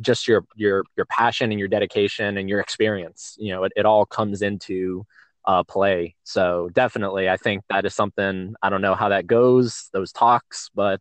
[0.00, 3.36] just your your your passion and your dedication and your experience.
[3.38, 5.06] You know, it, it all comes into
[5.44, 6.14] uh, play.
[6.24, 8.54] So definitely, I think that is something.
[8.62, 11.00] I don't know how that goes, those talks, but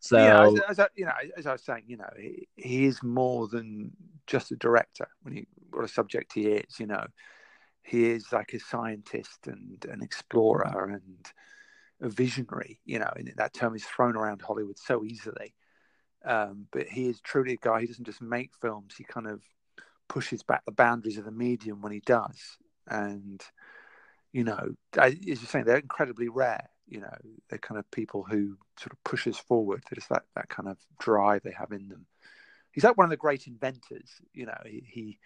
[0.00, 2.84] so yeah, as, as I, you know, as I was saying, you know, he, he
[2.86, 3.92] is more than
[4.26, 5.08] just a director.
[5.22, 7.04] When he what a subject he is, you know,
[7.82, 11.26] he is like a scientist and an explorer and
[12.00, 12.80] a visionary.
[12.84, 15.54] You know, and that term is thrown around Hollywood so easily.
[16.28, 17.80] Um, but he is truly a guy.
[17.80, 19.42] He doesn't just make films; he kind of
[20.08, 22.58] pushes back the boundaries of the medium when he does.
[22.86, 23.42] And
[24.32, 26.68] you know, as you're saying, they're incredibly rare.
[26.86, 27.16] You know,
[27.48, 29.82] they're kind of people who sort of push us forward.
[29.90, 32.06] There's that that kind of drive they have in them.
[32.72, 34.10] He's like one of the great inventors.
[34.34, 35.18] You know, he, he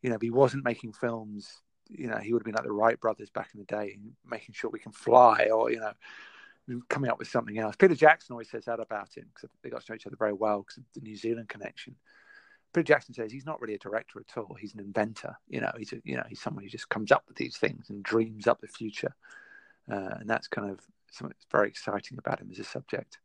[0.00, 2.72] you know, if he wasn't making films, you know, he would have been like the
[2.72, 3.98] Wright brothers back in the day,
[4.28, 5.92] making sure we can fly, or you know,
[6.88, 7.76] coming up with something else.
[7.76, 10.32] Peter Jackson always says that about him because they got to know each other very
[10.32, 11.94] well because of the New Zealand connection.
[12.72, 14.56] Peter Jackson says he's not really a director at all.
[14.58, 15.36] He's an inventor.
[15.48, 17.90] You know, he's a, you know he's someone who just comes up with these things
[17.90, 19.14] and dreams up the future,
[19.90, 20.80] uh, and that's kind of
[21.10, 23.18] something that's very exciting about him as a subject.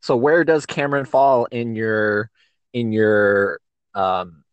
[0.00, 2.30] So where does Cameron fall in your
[2.72, 3.60] in your
[3.94, 4.44] um,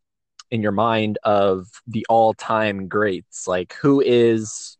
[0.51, 3.47] in your mind of the all-time greats?
[3.47, 4.77] Like who is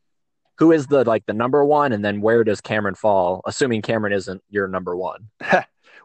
[0.57, 3.41] who is the like the number one, and then where does Cameron fall?
[3.45, 5.29] Assuming Cameron isn't your number one.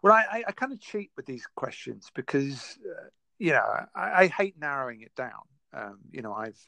[0.02, 3.09] well, I, I kind of cheat with these questions because uh,
[3.39, 3.64] you know
[3.94, 5.43] I, I, hate narrowing it down.
[5.72, 6.59] Um, you know, I've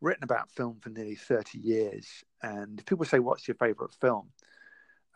[0.00, 2.06] written about film for nearly thirty years,
[2.42, 4.30] and if people say, "What's your favorite film?"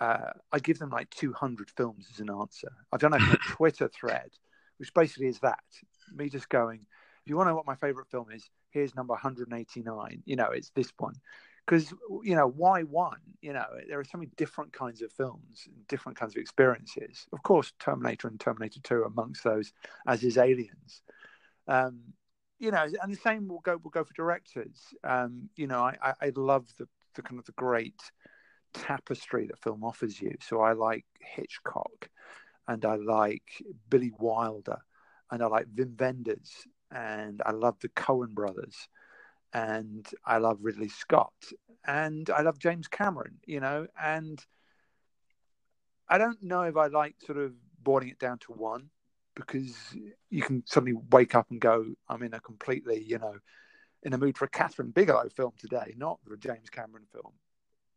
[0.01, 2.71] Uh, I give them like 200 films as an answer.
[2.93, 3.19] I've done a
[3.49, 4.31] Twitter thread,
[4.77, 5.59] which basically is that
[6.15, 6.87] me just going,
[7.25, 10.23] if you want to know what my favorite film is, here's number 189.
[10.25, 11.15] You know, it's this one.
[11.69, 11.93] Because,
[12.23, 13.21] you know, why one?
[13.43, 17.27] You know, there are so many different kinds of films, and different kinds of experiences.
[17.31, 19.75] Of course, Terminator and Terminator 2 amongst those,
[20.07, 21.03] as is Aliens.
[21.67, 22.01] Um,
[22.59, 24.81] you know, and the same will go will go for directors.
[25.05, 28.01] Um, you know, I, I love the, the kind of the great
[28.73, 30.37] tapestry that film offers you.
[30.41, 32.09] So I like Hitchcock,
[32.67, 34.79] and I like Billy Wilder,
[35.31, 36.51] and I like Wim Wenders,
[36.91, 38.89] and I love the Coen brothers,
[39.53, 41.33] and I love Ridley Scott,
[41.87, 44.45] and I love James Cameron, you know, and
[46.09, 47.53] I don't know if I like sort of
[47.83, 48.91] boiling it down to one
[49.35, 49.77] because
[50.31, 53.35] you can suddenly wake up and go, I'm in a completely, you know,
[54.03, 57.33] in a mood for a Kathryn Bigelow film today, not for a James Cameron film.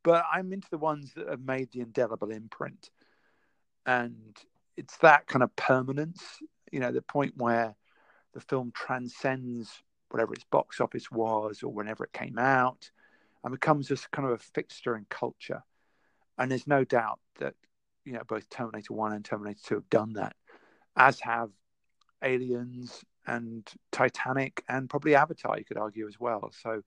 [0.04, 2.90] But I'm into the ones that have made the indelible imprint.
[3.86, 4.38] And
[4.78, 6.22] it's that kind of permanence,
[6.72, 7.76] you know, the point where
[8.34, 12.92] the film transcends whatever its box office was or whenever it came out
[13.44, 15.64] and becomes this kind of a fixture in culture.
[16.38, 17.56] And there's no doubt that,
[18.06, 20.36] you know, both Terminator 1 and Terminator 2 have done that,
[20.96, 21.50] as have
[22.24, 26.52] Aliens and Titanic and probably Avatar, you could argue as well.
[26.62, 26.82] So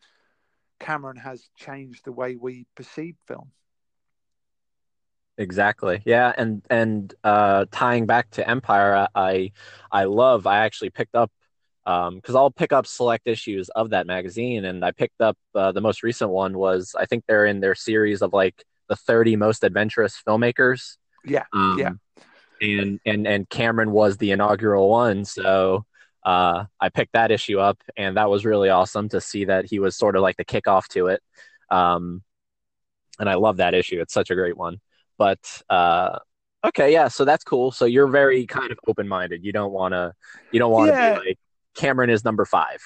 [0.80, 3.50] Cameron has changed the way we perceive film.
[5.36, 6.00] Exactly.
[6.04, 9.50] Yeah, and and uh, tying back to Empire, I
[9.90, 10.46] I love.
[10.46, 11.32] I actually picked up
[11.84, 15.72] because um, I'll pick up select issues of that magazine, and I picked up uh,
[15.72, 19.36] the most recent one was I think they're in their series of like the 30
[19.36, 20.96] most adventurous filmmakers.
[21.24, 21.90] Yeah, um, yeah.
[22.60, 25.84] And and and Cameron was the inaugural one, so
[26.24, 29.78] uh, I picked that issue up, and that was really awesome to see that he
[29.78, 31.22] was sort of like the kickoff to it.
[31.70, 32.22] Um,
[33.18, 34.80] and I love that issue; it's such a great one.
[35.18, 36.18] But uh,
[36.64, 37.70] okay, yeah, so that's cool.
[37.72, 39.44] So you're very kind of open minded.
[39.44, 40.14] You don't want to,
[40.50, 41.18] you don't want to yeah.
[41.18, 41.38] be like
[41.74, 42.80] Cameron is number five.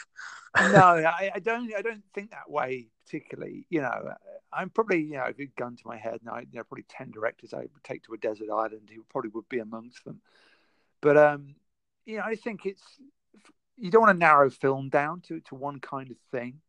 [0.56, 1.73] no, I, I, don't.
[1.74, 3.66] I don't think that way particularly.
[3.70, 4.12] You know,
[4.52, 6.86] I'm probably you know a good gun to my head, and I you know probably
[6.89, 8.89] ten directors I would take to a desert island.
[8.90, 10.20] He probably would be amongst them.
[11.01, 11.55] But um,
[12.06, 12.82] you know, I think it's
[13.77, 16.60] you don't want to narrow film down to to one kind of thing,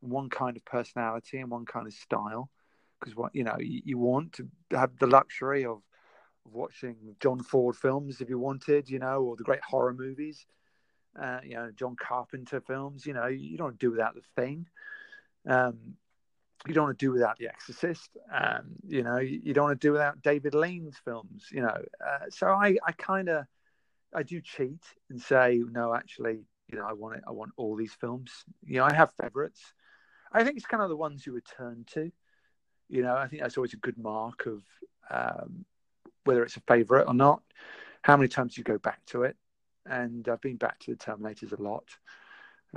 [0.00, 2.50] one kind of personality, and one kind of style
[2.98, 5.80] because what you know you, you, want to have the luxury of,
[6.46, 10.46] of, watching John Ford films if you wanted, you know, or the great horror movies,
[11.18, 13.06] uh, you know, John Carpenter films.
[13.06, 14.66] You know, you don't do without the thing.
[15.46, 15.96] Um,
[16.66, 18.10] you don't want to do without The Exorcist.
[18.32, 21.46] Um, you know, you, you, don't want to do without David Lean's films.
[21.50, 23.46] You know, uh, so I, I kind of,
[24.14, 25.94] I do cheat and say no.
[25.94, 27.24] Actually, you know, I want it.
[27.26, 28.30] I want all these films.
[28.64, 29.60] You know, I have favorites.
[30.32, 32.12] I think it's kind of the ones you return to.
[32.88, 34.62] You know, I think that's always a good mark of
[35.10, 35.64] um,
[36.24, 37.42] whether it's a favourite or not.
[38.02, 39.36] How many times you go back to it?
[39.86, 41.84] And I've been back to the Terminators a lot,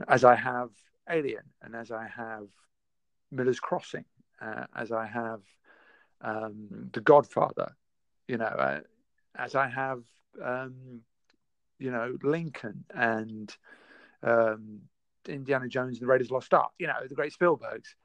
[0.08, 0.70] as I have
[1.10, 2.48] Alien, and as I have
[3.32, 4.06] Miller's Crossing,
[4.42, 5.42] uh, as I have
[6.22, 7.76] um, The Godfather,
[8.28, 8.80] you know, uh,
[9.36, 10.04] as I have,
[10.42, 11.02] um,
[11.80, 13.56] you know, Lincoln and
[14.22, 14.80] um,
[15.28, 17.96] Indiana Jones and the Raiders Lost Ark, you know, the great Spielbergs.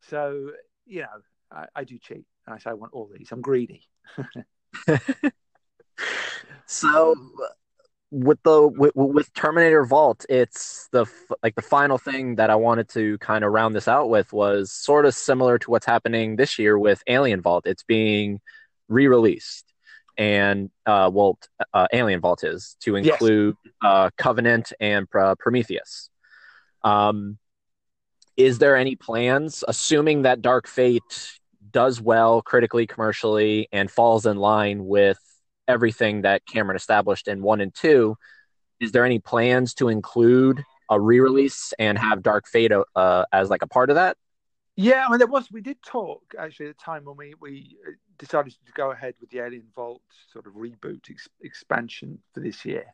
[0.00, 0.50] So,
[0.86, 2.24] you know, I, I do cheat.
[2.46, 3.30] I say I want all these.
[3.30, 3.86] I'm greedy.
[6.66, 7.14] so
[8.10, 11.06] with the with, with, Terminator Vault, it's the
[11.42, 14.72] like the final thing that I wanted to kind of round this out with was
[14.72, 17.66] sort of similar to what's happening this year with Alien Vault.
[17.66, 18.40] It's being
[18.88, 19.72] re-released,
[20.18, 21.38] and uh, well,
[21.72, 23.74] uh, Alien Vault is to include yes.
[23.82, 26.10] uh, Covenant and uh, Prometheus.
[26.82, 27.38] Um,
[28.36, 31.38] is there any plans, assuming that Dark Fate
[31.70, 35.18] does well critically, commercially, and falls in line with
[35.70, 38.16] everything that Cameron established in one and two?
[38.80, 43.62] Is there any plans to include a re-release and have Dark Fate uh, as like
[43.62, 44.16] a part of that?
[44.76, 45.50] Yeah, I mean, there was.
[45.50, 47.76] We did talk actually at the time when we we
[48.18, 50.02] decided to go ahead with the Alien Vault
[50.32, 52.86] sort of reboot ex- expansion for this year,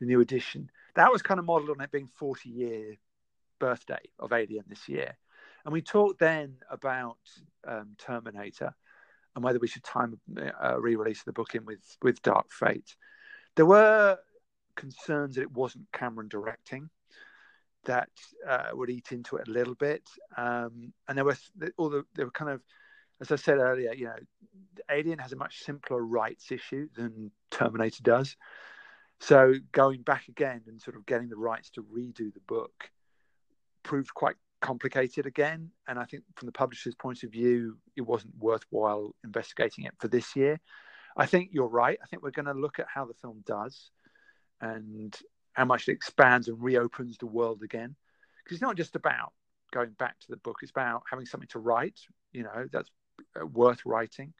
[0.00, 0.70] the new edition.
[0.94, 2.96] That was kind of modeled on it being 40 year
[3.58, 5.16] birthday of Alien this year.
[5.64, 7.18] And we talked then about
[7.66, 8.74] um, Terminator
[9.34, 10.18] and whether we should time
[10.60, 12.96] a re-release of the book in with with Dark Fate.
[13.56, 14.18] There were
[14.76, 16.90] concerns that it wasn't Cameron directing
[17.84, 18.10] that
[18.48, 20.02] uh, would eat into it a little bit,
[20.36, 21.36] um, and there were
[21.76, 22.62] all the there were kind of,
[23.20, 24.16] as I said earlier, you know,
[24.90, 28.36] Alien has a much simpler rights issue than Terminator does.
[29.20, 32.90] So going back again and sort of getting the rights to redo the book
[33.82, 35.70] proved quite complicated again.
[35.86, 40.08] And I think from the publisher's point of view, it wasn't worthwhile investigating it for
[40.08, 40.58] this year.
[41.16, 41.98] I think you're right.
[42.02, 43.90] I think we're going to look at how the film does
[44.62, 45.14] and
[45.52, 47.94] how much it expands and reopens the world again.
[48.42, 49.32] Because it's not just about
[49.70, 52.00] going back to the book, it's about having something to write,
[52.32, 52.90] you know, that's
[53.38, 54.32] uh, worth writing.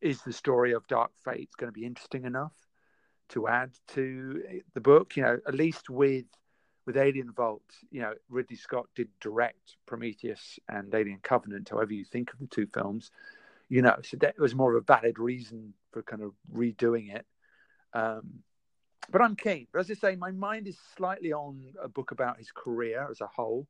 [0.00, 2.52] Is the story of Dark Fate going to be interesting enough
[3.30, 4.42] to add to
[4.74, 5.16] the book?
[5.16, 6.26] You know, at least with
[6.88, 7.60] with Alien Vault,
[7.90, 12.46] you know, Ridley Scott did direct Prometheus and Alien Covenant, however you think of the
[12.46, 13.10] two films,
[13.68, 17.26] you know, so that was more of a valid reason for kind of redoing it.
[17.92, 18.42] Um,
[19.10, 19.66] but I'm keen.
[19.70, 23.20] But as I say, my mind is slightly on a book about his career as
[23.20, 23.66] a whole.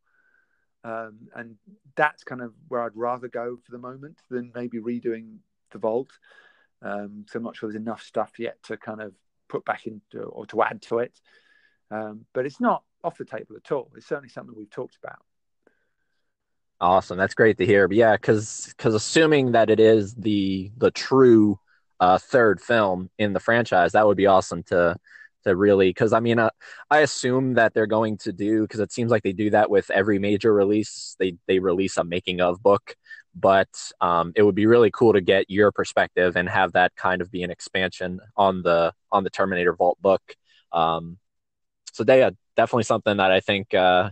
[0.84, 1.56] Um, and
[1.96, 5.38] that's kind of where I'd rather go for the moment than maybe redoing
[5.72, 6.10] the vault.
[6.82, 9.12] Um, so I'm not sure there's enough stuff yet to kind of
[9.48, 11.20] put back into or to add to it.
[11.90, 13.90] Um, but it's not off the table at all.
[13.96, 15.18] It's certainly something we've talked about.
[16.80, 17.88] Awesome, that's great to hear.
[17.88, 21.58] But yeah, because because assuming that it is the the true
[21.98, 24.96] uh, third film in the franchise, that would be awesome to
[25.44, 25.88] to really.
[25.88, 26.50] Because I mean, uh,
[26.90, 29.90] I assume that they're going to do because it seems like they do that with
[29.90, 31.16] every major release.
[31.18, 32.94] They they release a making of book,
[33.34, 33.68] but
[34.00, 37.30] um, it would be really cool to get your perspective and have that kind of
[37.30, 40.22] be an expansion on the on the Terminator Vault book.
[40.72, 41.18] Um,
[41.98, 44.10] so they are definitely something that I think uh,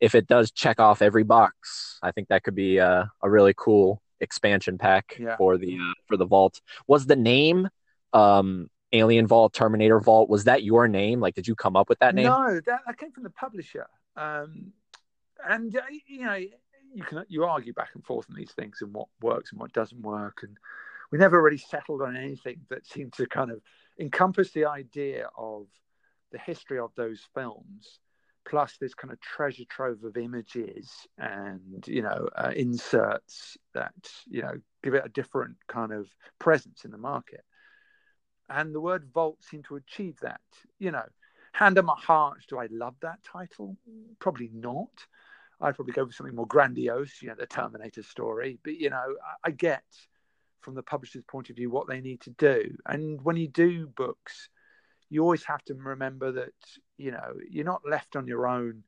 [0.00, 3.52] if it does check off every box, I think that could be a, a really
[3.54, 5.36] cool expansion pack yeah.
[5.36, 6.62] for the uh, for the vault.
[6.86, 7.68] Was the name
[8.14, 10.30] um, Alien Vault, Terminator Vault?
[10.30, 11.20] Was that your name?
[11.20, 12.24] Like, did you come up with that name?
[12.24, 13.86] No, that, that came from the publisher.
[14.16, 14.72] Um,
[15.46, 18.94] and uh, you know, you can you argue back and forth on these things and
[18.94, 20.56] what works and what doesn't work, and
[21.10, 23.60] we never really settled on anything that seemed to kind of
[24.00, 25.66] encompass the idea of
[26.32, 28.00] the history of those films
[28.48, 33.92] plus this kind of treasure trove of images and you know uh, inserts that
[34.28, 37.44] you know give it a different kind of presence in the market.
[38.48, 40.40] And the word vault seemed to achieve that.
[40.78, 41.04] You know
[41.52, 43.76] hand on my heart do i love that title?
[44.18, 44.90] Probably not.
[45.60, 48.58] I'd probably go for something more grandiose you know the terminator story.
[48.62, 48.96] But you know
[49.44, 49.84] I, I get
[50.60, 52.76] from the publisher's point of view what they need to do.
[52.86, 54.48] And when you do books
[55.10, 56.54] you always have to remember that
[56.96, 58.82] you know you're not left on your own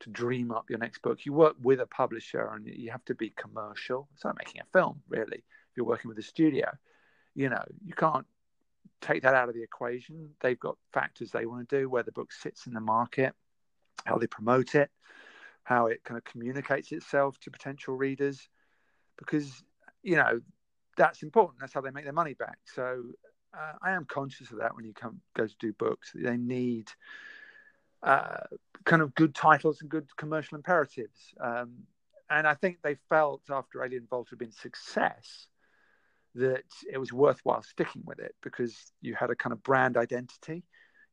[0.00, 1.24] to dream up your next book.
[1.24, 4.08] You work with a publisher, and you have to be commercial.
[4.14, 5.38] It's like making a film, really.
[5.38, 6.70] If you're working with a studio,
[7.34, 8.26] you know you can't
[9.00, 10.30] take that out of the equation.
[10.40, 13.34] They've got factors they want to do, where the book sits in the market,
[14.04, 14.90] how they promote it,
[15.64, 18.48] how it kind of communicates itself to potential readers,
[19.18, 19.62] because
[20.02, 20.40] you know
[20.96, 21.60] that's important.
[21.60, 22.58] That's how they make their money back.
[22.64, 23.02] So
[23.54, 26.12] uh, I am conscious of that when you come go to do books.
[26.14, 26.88] They need
[28.02, 28.38] uh,
[28.84, 31.34] kind of good titles and good commercial imperatives.
[31.40, 31.84] Um,
[32.30, 35.46] and I think they felt after Alien Vault had been success
[36.34, 40.64] that it was worthwhile sticking with it because you had a kind of brand identity.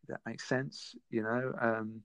[0.04, 1.54] If that makes sense, you know.
[1.60, 2.02] Um,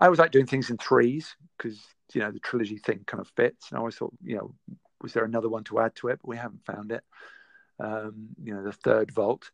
[0.00, 1.78] I always like doing things in threes because
[2.14, 3.70] you know the trilogy thing kind of fits.
[3.70, 4.54] And I always thought, you know,
[5.02, 6.20] was there another one to add to it?
[6.22, 7.04] But we haven't found it.
[7.80, 9.50] Um, you know, the third vault.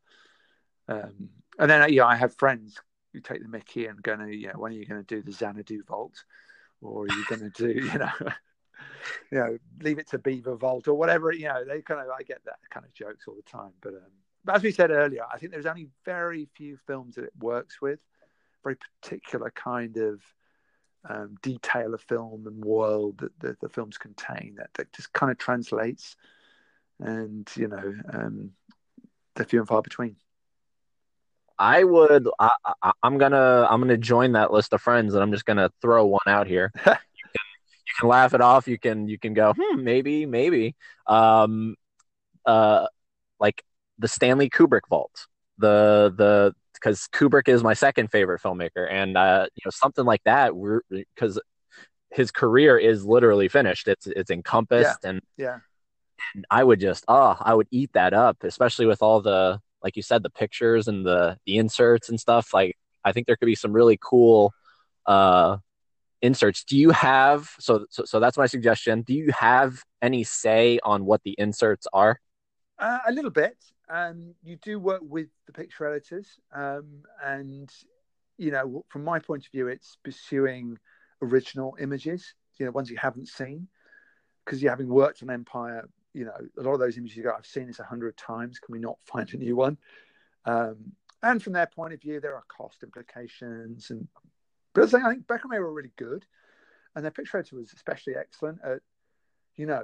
[0.89, 1.29] Um,
[1.59, 2.77] and then, yeah, I have friends
[3.13, 5.23] who take the Mickey and going to, you know, when are you going to do
[5.23, 6.25] the Xanadu vault,
[6.81, 8.11] or are you going to do, you know,
[9.31, 11.33] you know, leave it to Beaver vault or whatever.
[11.33, 13.73] You know, they kind of, I get that kind of jokes all the time.
[13.81, 14.11] But, um,
[14.45, 17.81] but as we said earlier, I think there's only very few films that it works
[17.81, 18.01] with,
[18.63, 20.21] very particular kind of
[21.09, 25.31] um, detail of film and world that the, the films contain that, that just kind
[25.31, 26.17] of translates
[27.01, 28.51] and you know um,
[29.35, 30.17] they're few and far between
[31.59, 32.51] i would I,
[32.83, 36.07] I, i'm gonna i'm gonna join that list of friends and i'm just gonna throw
[36.07, 36.95] one out here you, can,
[37.69, 40.75] you can laugh it off you can you can go hmm maybe maybe
[41.07, 41.77] um
[42.47, 42.87] uh
[43.39, 43.63] like
[43.99, 45.27] the stanley kubrick vault
[45.59, 46.55] the the
[46.85, 50.83] because Kubrick is my second favorite filmmaker, and uh, you know something like that, We're
[50.91, 51.41] because
[52.11, 53.89] his career is literally finished.
[53.89, 55.11] It's it's encompassed, yeah.
[55.11, 55.59] and yeah,
[56.35, 59.97] and I would just oh, I would eat that up, especially with all the like
[59.97, 62.55] you said, the pictures and the the inserts and stuff.
[62.55, 64.53] Like I think there could be some really cool
[65.07, 65.59] uh
[66.23, 66.65] inserts.
[66.65, 69.03] Do you have so so, so that's my suggestion.
[69.03, 72.19] Do you have any say on what the inserts are?
[72.79, 73.57] Uh, a little bit.
[73.89, 77.71] Um, you do work with the picture editors, um, and
[78.39, 80.79] you know, from my point of view, it's pursuing
[81.23, 82.35] original images.
[82.59, 83.69] You know, ones you haven't seen,
[84.45, 87.47] because you're having worked on Empire, you know, a lot of those images go, I've
[87.47, 88.59] seen this a hundred times.
[88.59, 89.77] Can we not find a new one?
[90.47, 90.93] Um,
[91.23, 93.91] and from their point of view, there are cost implications.
[93.91, 94.09] And
[94.75, 96.25] but I think Beck and May were really good,
[96.95, 98.81] and their picture editor was especially excellent at
[99.57, 99.83] you know,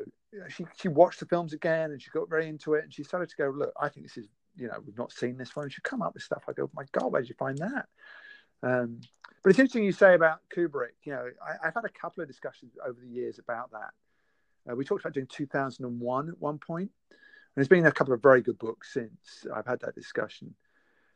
[0.49, 3.29] she she watched the films again and she got very into it and she started
[3.29, 4.27] to go, look, I think this is,
[4.57, 5.69] you know, we've not seen this one.
[5.69, 6.43] She come up with stuff.
[6.49, 7.87] I go, my God, where did you find that?
[8.63, 9.01] Um,
[9.43, 10.97] but it's interesting you say about Kubrick.
[11.05, 13.91] You know, I, have had a couple of discussions over the years about that.
[14.69, 17.19] Uh, we talked about doing 2001 at one point, and
[17.57, 20.55] there's been a couple of very good books since I've had that discussion.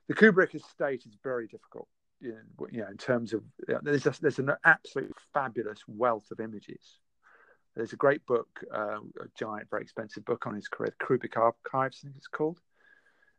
[0.08, 1.88] The Kubrick estate is very difficult.
[2.20, 5.80] You know, you know in terms of you know, there's a, there's an absolute fabulous
[5.86, 7.00] wealth of images
[7.74, 12.00] there's a great book, uh, a giant, very expensive book on his career, Kubrick Archives,
[12.02, 12.60] I think it's called.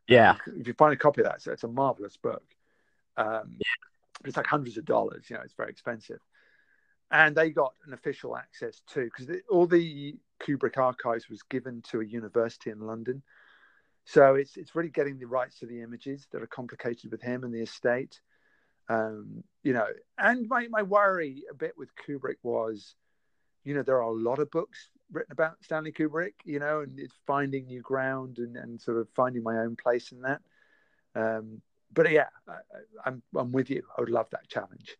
[0.08, 0.36] Yeah.
[0.46, 2.44] If you find a copy of that, so it's a marvelous book.
[3.16, 3.88] Um, yeah.
[4.20, 5.26] But it's like hundreds of dollars.
[5.28, 6.20] You know, it's very expensive.
[7.10, 12.00] And they got an official access too, because all the Kubrick archives was given to
[12.00, 13.22] a university in London.
[14.04, 17.44] So it's it's really getting the rights to the images that are complicated with him
[17.44, 18.20] and the estate.
[18.88, 22.94] Um, you know, and my, my worry a bit with Kubrick was
[23.66, 26.98] you know, there are a lot of books written about Stanley Kubrick, you know, and
[27.00, 30.40] it's finding new ground and, and sort of finding my own place in that.
[31.16, 31.60] Um,
[31.92, 32.58] but yeah, I,
[33.04, 33.82] I'm I'm with you.
[33.96, 34.96] I would love that challenge.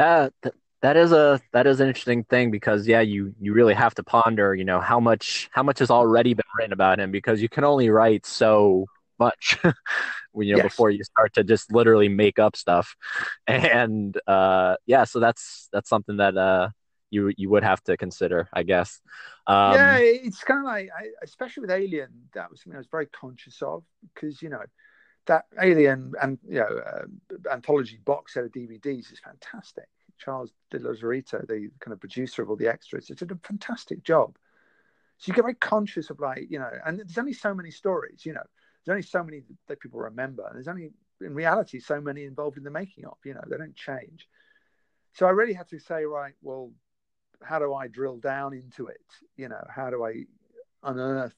[0.00, 3.74] That, that that is a that is an interesting thing because yeah, you you really
[3.74, 7.10] have to ponder, you know, how much how much has already been written about him
[7.10, 8.86] because you can only write so
[9.18, 9.58] much
[10.32, 10.72] when you know yes.
[10.72, 12.96] before you start to just literally make up stuff
[13.46, 16.70] and uh yeah so that's that's something that uh
[17.10, 19.00] you you would have to consider, I guess.
[19.46, 22.86] Um, yeah, it's kind of like, I, especially with Alien, that was something I was
[22.90, 23.82] very conscious of
[24.14, 24.62] because you know
[25.26, 29.88] that Alien and you know uh, anthology box set of DVDs is fantastic.
[30.18, 34.36] Charles De Lauzirika, the kind of producer of all the extras, did a fantastic job.
[35.18, 38.24] So you get very conscious of like you know, and there's only so many stories,
[38.24, 38.42] you know,
[38.84, 40.90] there's only so many that people remember, and there's only
[41.20, 44.26] in reality so many involved in the making of, you know, they don't change.
[45.14, 46.70] So I really had to say, right, well,
[47.42, 49.00] how do I drill down into it?
[49.36, 50.24] You know, how do I
[50.82, 51.34] unearth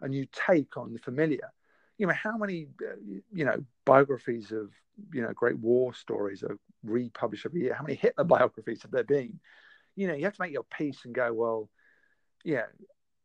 [0.00, 1.50] a new take on the familiar?
[1.98, 2.96] You know, how many, uh,
[3.32, 4.70] you know, biographies of,
[5.12, 7.74] you know, great war stories are republished every year?
[7.74, 9.40] How many Hitler biographies have there been?
[9.96, 11.68] You know, you have to make your peace and go, well,
[12.44, 12.66] yeah,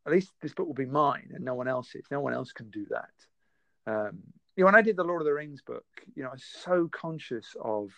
[0.05, 2.05] at least this book will be mine and no one else's.
[2.11, 3.91] No one else can do that.
[3.91, 4.19] Um,
[4.55, 5.85] you know, when I did the Lord of the Rings book,
[6.15, 7.91] you know, I was so conscious of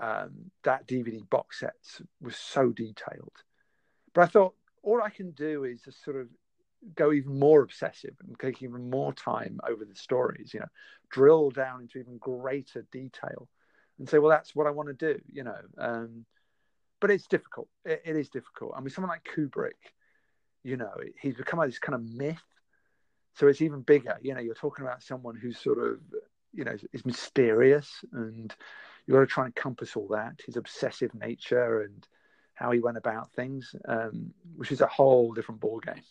[0.00, 1.74] um, that DVD box set
[2.20, 3.32] was so detailed.
[4.14, 6.28] But I thought all I can do is just sort of
[6.94, 10.66] go even more obsessive and take even more time over the stories, you know,
[11.10, 13.48] drill down into even greater detail
[13.98, 15.58] and say, well, that's what I want to do, you know.
[15.76, 16.24] Um,
[17.00, 17.68] but it's difficult.
[17.84, 18.74] It, it is difficult.
[18.76, 19.92] I mean, someone like Kubrick,
[20.62, 22.36] you know, he's become this kind of myth.
[23.34, 24.16] So it's even bigger.
[24.20, 25.98] You know, you're talking about someone who's sort of,
[26.52, 28.54] you know, is mysterious and
[29.06, 32.06] you've got to try and compass all that his obsessive nature and
[32.54, 36.02] how he went about things, um, which is a whole different ball game.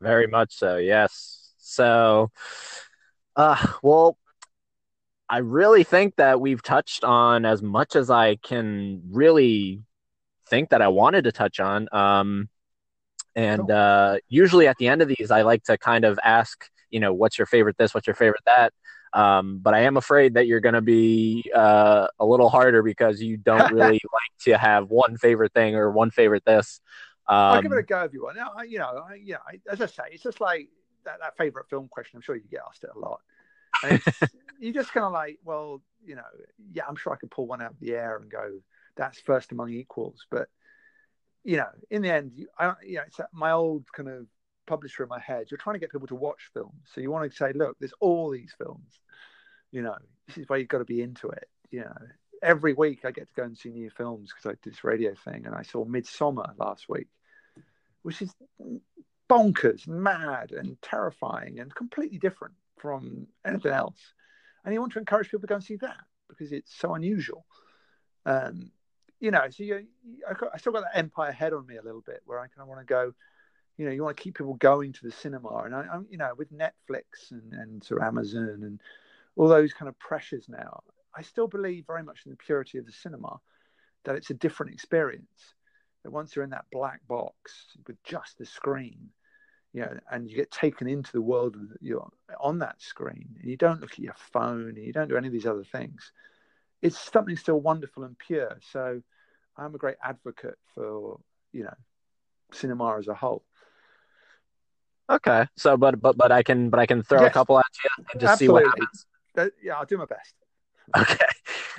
[0.00, 1.52] Very much so, yes.
[1.58, 2.30] So,
[3.36, 4.16] uh, well,
[5.28, 9.82] I really think that we've touched on as much as I can really
[10.48, 11.88] think that I wanted to touch on.
[11.92, 12.48] Um,
[13.34, 17.00] and uh, usually at the end of these, I like to kind of ask, you
[17.00, 18.72] know, what's your favorite this, what's your favorite that.
[19.12, 23.22] Um, but I am afraid that you're going to be uh, a little harder because
[23.22, 26.80] you don't really like to have one favorite thing or one favorite this.
[27.28, 28.36] Um, I'll give it a go if you want.
[28.36, 30.68] Now, I, you know, I, you know, I, as I say, it's just like
[31.04, 32.16] that, that favorite film question.
[32.16, 33.20] I'm sure you get asked it a lot.
[34.58, 36.22] you just kind of like, well, you know,
[36.72, 38.60] yeah, I'm sure I could pull one out of the air and go,
[38.96, 40.26] that's first among equals.
[40.30, 40.48] But
[41.44, 44.26] you know, in the end, I, you know, it's my old kind of
[44.66, 45.46] publisher in my head.
[45.50, 47.94] You're trying to get people to watch films, so you want to say, look, there's
[48.00, 49.00] all these films.
[49.70, 49.96] You know,
[50.26, 51.48] this is why you've got to be into it.
[51.70, 51.94] You know,
[52.42, 55.14] every week I get to go and see new films because I do this radio
[55.24, 57.08] thing, and I saw Midsommar last week,
[58.02, 58.34] which is
[59.28, 64.14] bonkers, mad, and terrifying, and completely different from anything else.
[64.64, 65.98] And you want to encourage people to go and see that
[66.28, 67.44] because it's so unusual.
[68.26, 68.70] Um,
[69.20, 69.86] you know, so you,
[70.28, 72.62] I, I still got that empire head on me a little bit, where I kind
[72.62, 73.12] of want to go.
[73.76, 76.18] You know, you want to keep people going to the cinema, and I, am you
[76.18, 78.80] know, with Netflix and and sort of Amazon and
[79.36, 80.82] all those kind of pressures now,
[81.14, 83.38] I still believe very much in the purity of the cinema,
[84.04, 85.54] that it's a different experience.
[86.04, 89.10] That once you're in that black box with just the screen,
[89.72, 92.08] you know, and you get taken into the world you're
[92.40, 95.26] on that screen, and you don't look at your phone, and you don't do any
[95.26, 96.12] of these other things
[96.82, 98.58] it's something still wonderful and pure.
[98.72, 99.02] So
[99.56, 101.18] I'm a great advocate for
[101.52, 101.74] you know
[102.52, 103.44] cinema as a whole.
[105.10, 107.30] Okay, so but but but I can but I can throw yes.
[107.30, 108.62] a couple at you and just Absolutely.
[108.62, 109.06] see what happens.
[109.36, 110.34] Uh, yeah, I'll do my best.
[110.96, 111.24] Okay.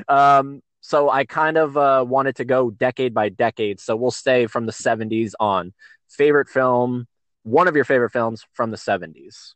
[0.08, 3.80] Um, so I kind of uh, wanted to go decade by decade.
[3.80, 5.72] So we'll stay from the 70s on.
[6.08, 7.06] Favorite film,
[7.44, 9.54] one of your favorite films from the 70s.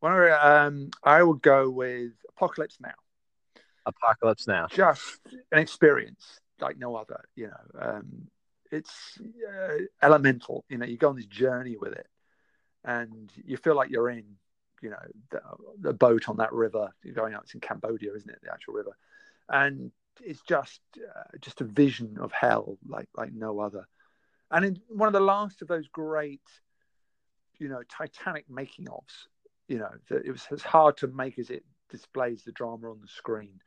[0.00, 2.94] One of, um, I would go with Apocalypse Now.
[3.84, 4.66] Apocalypse Now.
[4.70, 5.20] Just
[5.52, 7.20] an experience like no other.
[7.36, 8.28] You know, um,
[8.72, 10.64] it's uh, elemental.
[10.70, 12.06] You know, you go on this journey with it,
[12.86, 14.24] and you feel like you're in,
[14.80, 14.96] you know,
[15.30, 15.42] the,
[15.78, 16.88] the boat on that river.
[17.02, 17.42] You're going out.
[17.42, 18.38] It's in Cambodia, isn't it?
[18.42, 18.96] The actual river,
[19.50, 23.86] and it's just uh, just a vision of hell like like no other.
[24.50, 26.42] And in one of the last of those great,
[27.58, 29.26] you know, Titanic making ofs,
[29.68, 33.00] you know, that it was as hard to make as it displays the drama on
[33.00, 33.60] the screen.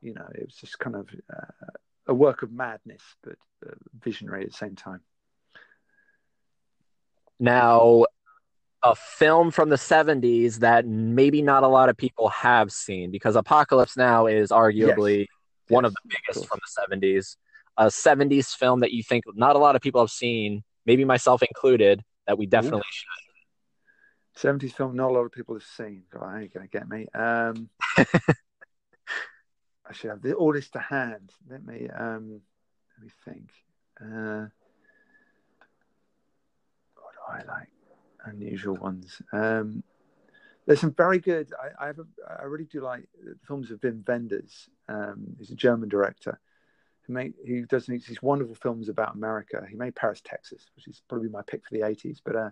[0.00, 1.66] You know, it was just kind of uh,
[2.06, 5.00] a work of madness, but uh, visionary at the same time.
[7.38, 8.04] Now,
[8.82, 13.36] a film from the 70s that maybe not a lot of people have seen because
[13.36, 15.28] Apocalypse Now is arguably yes.
[15.72, 17.36] One yes, of the biggest of from the 70s.
[17.78, 21.42] A 70s film that you think not a lot of people have seen, maybe myself
[21.42, 22.82] included, that we definitely Ooh.
[22.90, 23.08] should.
[24.34, 26.04] 70s film not a lot of people have seen.
[26.10, 27.06] God, I ain't going to get me.
[27.14, 27.68] Um,
[29.92, 31.30] I should have all this to hand.
[31.50, 32.40] Let me um,
[32.96, 33.50] let me think.
[34.00, 34.46] Uh,
[36.96, 37.68] what do I like?
[38.24, 39.20] Unusual ones.
[39.32, 39.82] Um,
[40.66, 41.52] there's some very good.
[41.60, 41.98] I, I have.
[41.98, 42.04] A,
[42.40, 43.08] I really do like
[43.46, 44.68] films of Wim Wenders.
[44.88, 46.40] Um, he's a German director
[47.06, 49.66] who made he does these wonderful films about America.
[49.68, 52.20] He made Paris, Texas, which is probably my pick for the 80s.
[52.24, 52.50] But uh,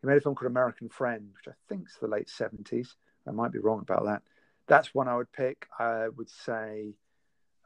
[0.00, 2.94] he made a film called American Friend, which I think is the late 70s.
[3.26, 4.22] I might be wrong about that.
[4.66, 5.66] That's one I would pick.
[5.78, 6.94] I would say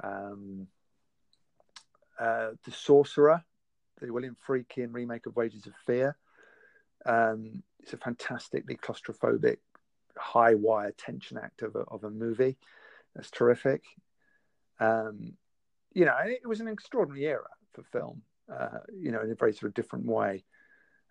[0.02, 0.66] um,
[2.18, 3.44] uh, The Sorcerer,
[4.00, 6.16] the William Friedkin remake of Wages of Fear.
[7.06, 9.58] Um, it's a fantastically claustrophobic,
[10.16, 12.56] high wire tension act of a, of a movie.
[13.14, 13.84] That's terrific.
[14.80, 15.34] Um,
[15.92, 18.22] you know, it was an extraordinary era for film,
[18.52, 20.44] uh, you know, in a very sort of different way.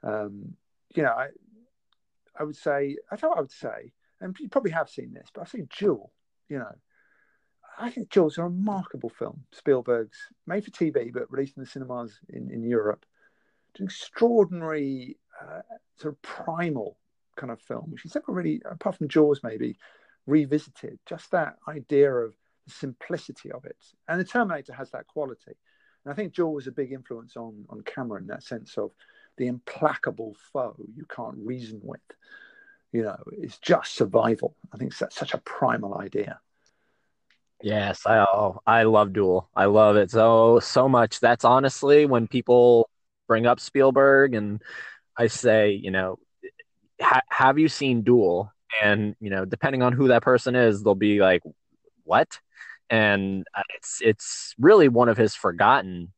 [0.04, 0.56] Um,
[0.96, 1.30] you know, I,
[2.38, 5.42] I would say, I thought I would say, and you probably have seen this, but
[5.42, 6.12] I say Duel,
[6.50, 6.76] you know,
[7.78, 9.44] I think Duel's a remarkable film.
[9.52, 13.06] Spielberg's made for TV, but released in the cinemas in, in Europe.
[13.72, 15.62] It's an extraordinary, uh,
[15.98, 16.98] sort of primal
[17.36, 19.78] kind of film, which he's never really, apart from Jaws, maybe
[20.26, 21.00] revisited.
[21.06, 22.34] Just that idea of
[22.66, 25.54] the simplicity of it, and the Terminator has that quality.
[26.06, 28.92] And I think Jaws was a big influence on on Cameron, that sense of
[29.38, 32.02] the implacable foe you can't reason with.
[32.92, 34.56] You know, it's just survival.
[34.72, 36.40] I think that's such a primal idea.
[37.62, 39.50] Yes, I oh, I love Duel.
[39.56, 41.20] I love it so so much.
[41.20, 42.90] That's honestly when people
[43.28, 44.62] bring up Spielberg and
[45.18, 46.20] I say, you know,
[47.02, 48.52] ha- have you seen Duel?
[48.82, 51.44] And you know, depending on who that person is, they'll be like,
[52.04, 52.40] "What?"
[52.90, 56.12] And uh, it's it's really one of his forgotten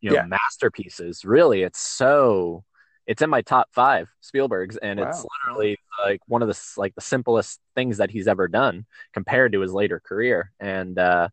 [0.00, 0.26] you know yeah.
[0.26, 2.64] masterpieces really it's so
[3.06, 5.08] it's in my top five Spielberg's, and Wow.
[5.08, 5.76] it's literally
[6.06, 9.72] like one of the like the simplest things that he's ever done compared to his
[9.72, 10.52] later career.
[10.60, 11.28] And uh,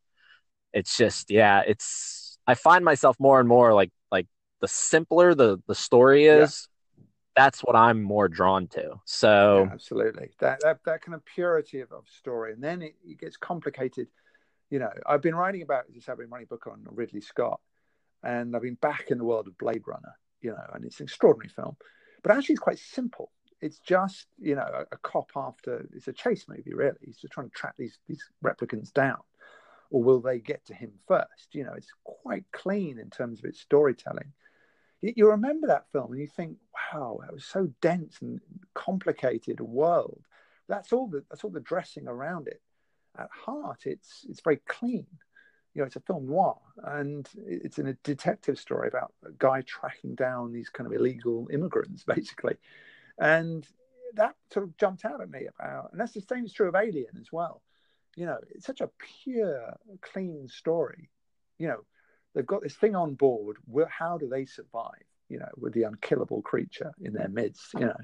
[0.74, 4.28] it's just yeah, it's I find myself more and more like like
[4.62, 6.69] the simpler the the story is,
[7.40, 8.99] that's what I'm more drawn to.
[9.06, 10.32] So Yeah, absolutely.
[10.40, 14.07] That, that that kind of purity of, of story, and then it, it gets complicated.
[14.70, 16.10] You know, I've been writing about this.
[16.10, 17.61] I've a book on Ridley Scott,
[18.24, 20.16] and I've been back in the world of Blade Runner.
[20.41, 21.78] You know, and it's an extraordinary film,
[22.24, 23.32] but actually it's quite simple.
[23.61, 26.74] It's just you know a, a cop after it's a chase movie.
[26.74, 29.20] Really, he's just trying to track these these replicants down,
[29.91, 31.53] or will they get to him first?
[31.53, 34.34] You know, it's quite clean in terms of its storytelling.
[35.02, 36.58] You, remember that film and you think,
[36.94, 38.42] wow, that was so dense and
[38.74, 40.22] complicated a world.
[40.68, 42.62] That's all the that's all the dressing around it.
[43.18, 45.08] At heart, it's it's very clean.
[45.74, 49.62] You know, it's a film noir, and it's in a detective story about a guy
[49.62, 52.58] tracking down these kind of illegal immigrants, basically.
[53.18, 53.68] And
[54.16, 56.76] that sort of jumped out at me about, and that's the same is true of
[56.76, 57.62] Alien as well.
[58.16, 58.90] You know, it's such a
[59.24, 61.10] pure, clean story.
[61.58, 61.80] You know,
[62.34, 63.57] they've got this thing on board.
[63.89, 65.03] How do they survive?
[65.30, 67.73] You know, with the unkillable creature in their midst.
[67.73, 67.97] You know,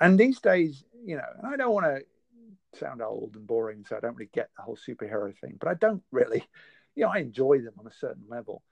[0.00, 3.96] and these days, you know, and I don't want to sound old and boring, so
[3.96, 6.44] I don't really get the whole superhero thing, but I don't really.
[6.96, 8.62] You know, I enjoy them on a certain level,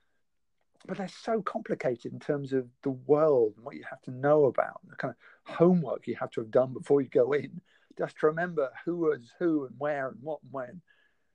[0.85, 4.45] but they're so complicated in terms of the world and what you have to know
[4.45, 7.61] about, the kind of homework you have to have done before you go in,
[7.97, 10.81] just to remember who was who and where and what and when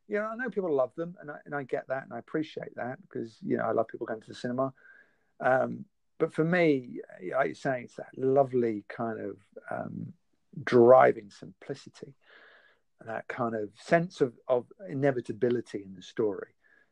[0.09, 2.19] you know, I know people love them, and I, and I get that, and I
[2.19, 4.73] appreciate that because you know I love people going to the cinema.
[5.41, 5.85] Um,
[6.19, 7.01] but for me,
[7.35, 9.37] like you're saying, it's that lovely kind of
[9.71, 10.13] um,
[10.63, 12.15] driving simplicity,
[13.01, 16.49] and that kind of sense of, of inevitability in the story.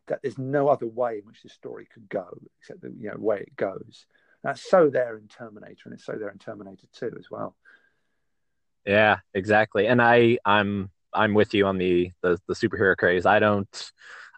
[0.08, 2.26] That there's no other way in which the story could go
[2.60, 4.06] except the you know way it goes.
[4.42, 7.56] That's so there in Terminator, and it's so there in Terminator Two as well.
[8.86, 9.86] Yeah, exactly.
[9.86, 13.26] And I I'm I'm with you on the the, the superhero craze.
[13.26, 13.92] I don't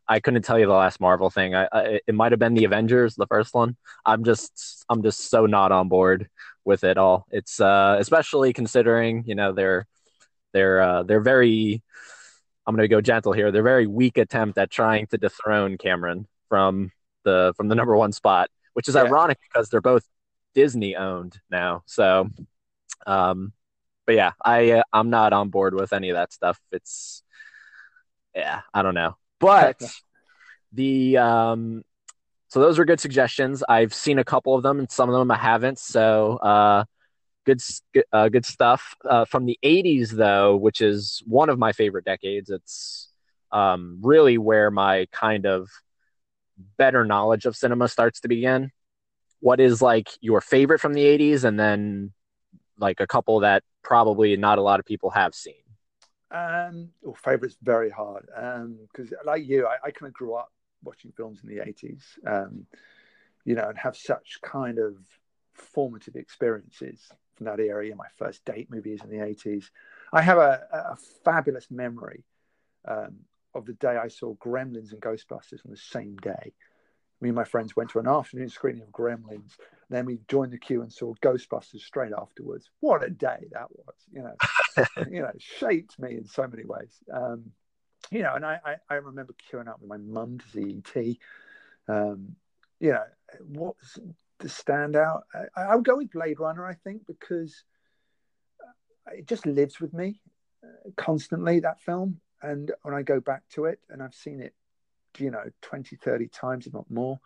[0.07, 1.55] I couldn't tell you the last Marvel thing.
[1.55, 3.77] I, I it might have been the Avengers, the first one.
[4.05, 6.29] I'm just I'm just so not on board
[6.65, 7.27] with it all.
[7.31, 9.87] It's uh especially considering, you know, they're
[10.53, 11.83] they're uh they're very
[12.67, 13.53] I'm going to go gentle here.
[13.53, 16.93] They're very weak attempt at trying to dethrone Cameron from
[17.25, 19.03] the from the number 1 spot, which is Yeah.
[19.03, 20.05] ironic because they're both
[20.55, 21.83] Disney owned now.
[21.87, 22.31] So
[23.07, 23.53] um
[24.07, 26.59] but yeah, I uh, I'm not on board with any of that stuff.
[26.73, 27.23] It's
[28.35, 29.17] yeah, I don't know.
[29.41, 29.83] But
[30.73, 31.83] the um
[32.49, 33.63] so those are good suggestions.
[33.69, 35.79] I've seen a couple of them and some of them I haven't.
[35.79, 36.85] So uh
[37.45, 37.61] good
[37.93, 38.95] good- uh, good stuff.
[39.09, 42.51] Uh from the 80s though, which is one of my favorite decades.
[42.51, 43.09] It's
[43.53, 45.69] um really where my kind of
[46.77, 48.71] better knowledge of cinema starts to begin.
[49.41, 52.13] What is like your favorite from the 80s and then
[52.79, 55.55] like a couple that probably not a lot of people have seen.
[56.31, 58.27] Um, well, favorite's very hard
[58.93, 60.51] because, like you, I, I kind of grew up
[60.83, 62.67] watching films in the eighties, um,
[63.45, 64.97] you know, and have such kind of
[65.53, 67.01] formative experiences
[67.35, 67.95] from that area.
[67.95, 69.71] My first date movies in the eighties.
[70.13, 72.25] I have a, a fabulous memory
[72.87, 73.17] um,
[73.55, 76.53] of the day I saw Gremlins and Ghostbusters on the same day.
[77.25, 79.57] Me and my friends went to an afternoon screening of Gremlins.
[79.89, 82.69] Then we joined the queue and saw Ghostbusters straight afterwards.
[82.81, 83.95] What a day that was!
[84.13, 86.99] You know, you know, shaped me in so many ways.
[87.11, 87.53] Um,
[88.11, 91.17] you know, and I, I, I remember queuing up with my mum to see ET.
[91.89, 92.37] Um,
[92.79, 93.05] you know,
[93.41, 93.99] what's
[94.41, 95.23] the standout?
[95.57, 97.65] I, I would go with Blade Runner, I think, because
[99.15, 100.21] it just lives with me
[100.63, 102.21] uh, constantly, that film.
[102.43, 104.53] And when I go back to it, and I've seen it,
[105.19, 107.21] you know, 20, 30 times, if not more,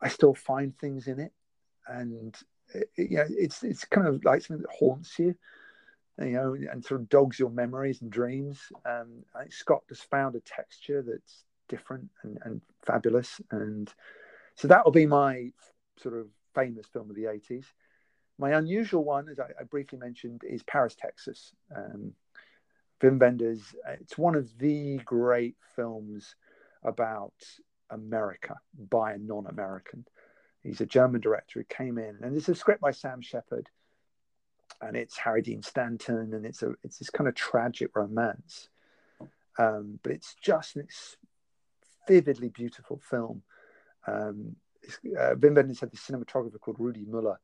[0.00, 1.32] I still find things in it.
[1.86, 2.36] And,
[2.74, 5.34] it, you know, it's, it's kind of like something that haunts you
[6.20, 8.60] you know, and sort of dogs your memories and dreams.
[8.84, 13.92] Um, I think Scott has found a texture that's different and, and fabulous, and
[14.56, 15.52] so that will be my
[16.02, 17.66] sort of famous film of the '80s.
[18.38, 21.52] My unusual one, as I, I briefly mentioned, is Paris, Texas.
[21.74, 22.14] Um,
[23.00, 23.62] Wim Wenders.
[24.00, 26.34] It's one of the great films
[26.82, 27.34] about
[27.90, 28.56] America
[28.90, 30.04] by a non-American.
[30.62, 33.68] He's a German director who came in, and it's a script by Sam Shepard
[34.80, 38.68] and it's Harry Dean Stanton, and it's a it's this kind of tragic romance,
[39.58, 41.16] um, but it's just this
[42.06, 43.42] vividly beautiful film.
[44.06, 44.56] Um,
[45.18, 47.38] uh, Wim Wenders had this cinematographer called Rudy Muller,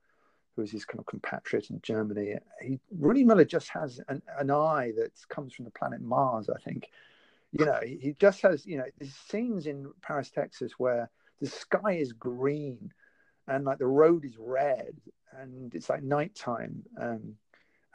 [0.55, 2.37] who is his kind of compatriot in Germany.
[2.63, 6.61] He, Rudy Muller just has an, an eye that comes from the planet Mars, I
[6.61, 6.89] think.
[7.57, 11.09] You know, he, he just has you know these scenes in Paris, Texas, where
[11.41, 12.93] the sky is green
[13.47, 14.97] and like the road is red,
[15.39, 17.35] and it's like nighttime, um,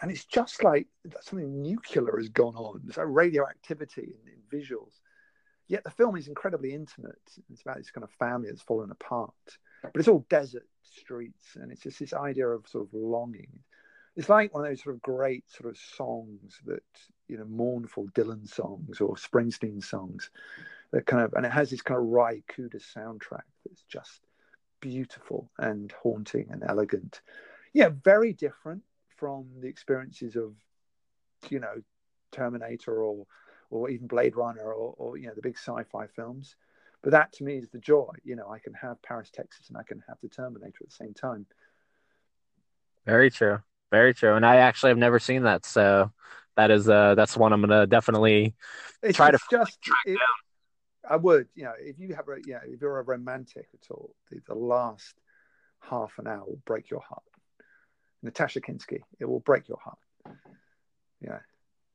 [0.01, 0.87] and it's just like
[1.21, 2.81] something nuclear has gone on.
[2.83, 4.93] There's like radioactivity in, in visuals.
[5.67, 7.21] Yet the film is incredibly intimate.
[7.51, 9.33] It's about this kind of family that's fallen apart,
[9.83, 13.59] but it's all desert streets, and it's just this idea of sort of longing.
[14.15, 16.83] It's like one of those sort of great sort of songs that
[17.29, 20.29] you know, mournful Dylan songs or Springsteen songs,
[20.91, 24.21] that kind of, and it has this kind of Ry Cooder soundtrack that's just
[24.81, 27.21] beautiful and haunting and elegant.
[27.73, 28.81] Yeah, very different
[29.15, 30.55] from the experiences of,
[31.49, 31.81] you know,
[32.31, 33.25] Terminator or
[33.71, 36.55] or even Blade Runner or, or you know the big sci-fi films.
[37.01, 38.11] But that to me is the joy.
[38.23, 40.95] You know, I can have Paris, Texas, and I can have the Terminator at the
[40.95, 41.45] same time.
[43.05, 43.59] Very true.
[43.91, 44.35] Very true.
[44.35, 46.11] And I actually have never seen that, so
[46.59, 48.53] that is uh that's one I'm gonna definitely
[49.01, 50.19] it's try to just it,
[51.09, 53.91] I would, you know, if you have a you know, if you're a romantic at
[53.91, 55.15] all, the, the last
[55.79, 57.23] half an hour will break your heart.
[58.21, 59.97] Natasha Kinski, it will break your heart.
[61.21, 61.39] Yeah.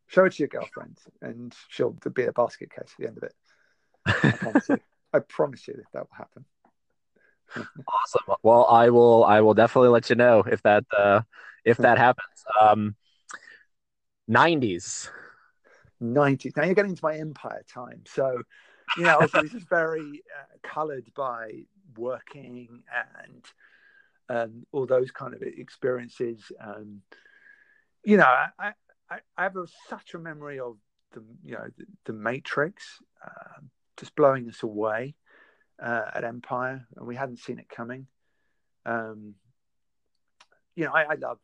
[0.06, 3.22] Show it to your girlfriend and she'll be a basket case at the end of
[3.22, 3.34] it.
[4.06, 4.80] I promise you.
[5.12, 6.44] I promise you that will happen.
[7.86, 8.34] awesome.
[8.42, 9.24] Well, I will.
[9.24, 11.20] I will definitely let you know if that uh,
[11.64, 12.44] if that happens.
[12.60, 12.96] Um,
[14.28, 15.08] 90s.
[16.02, 16.56] 90s.
[16.56, 18.02] Now you're getting into my empire time.
[18.06, 18.42] So,
[18.96, 21.64] you know, this is very uh, colored by
[21.96, 22.82] working
[23.22, 23.44] and
[24.28, 26.40] um, all those kind of experiences.
[26.60, 27.02] Um,
[28.04, 28.72] you know, I,
[29.10, 30.76] I, I have a, such a memory of
[31.12, 33.60] the, you know, the, the Matrix uh,
[33.96, 35.14] just blowing us away
[35.82, 38.06] uh, at Empire, and we hadn't seen it coming.
[38.86, 39.34] Um,
[40.74, 41.38] you know, I, I love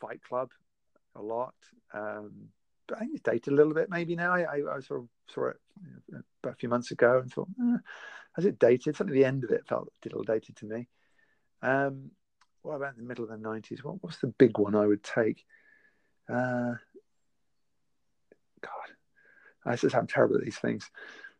[0.00, 0.50] Fight Club
[1.16, 1.54] a lot.
[1.92, 2.48] Um,
[2.86, 4.32] but I think it's dated a little bit maybe now.
[4.32, 5.56] I, I, I sort of saw it
[6.42, 7.76] about a few months ago and thought, eh,
[8.34, 8.96] has it dated?
[8.96, 10.88] Something at the end of it felt a little dated to me.
[11.62, 12.10] Um,
[12.62, 13.84] what about in the middle of the 90s?
[13.84, 15.44] What, what's the big one I would take?
[16.28, 16.74] Uh,
[18.60, 18.88] God,
[19.66, 20.90] I just am terrible at these things.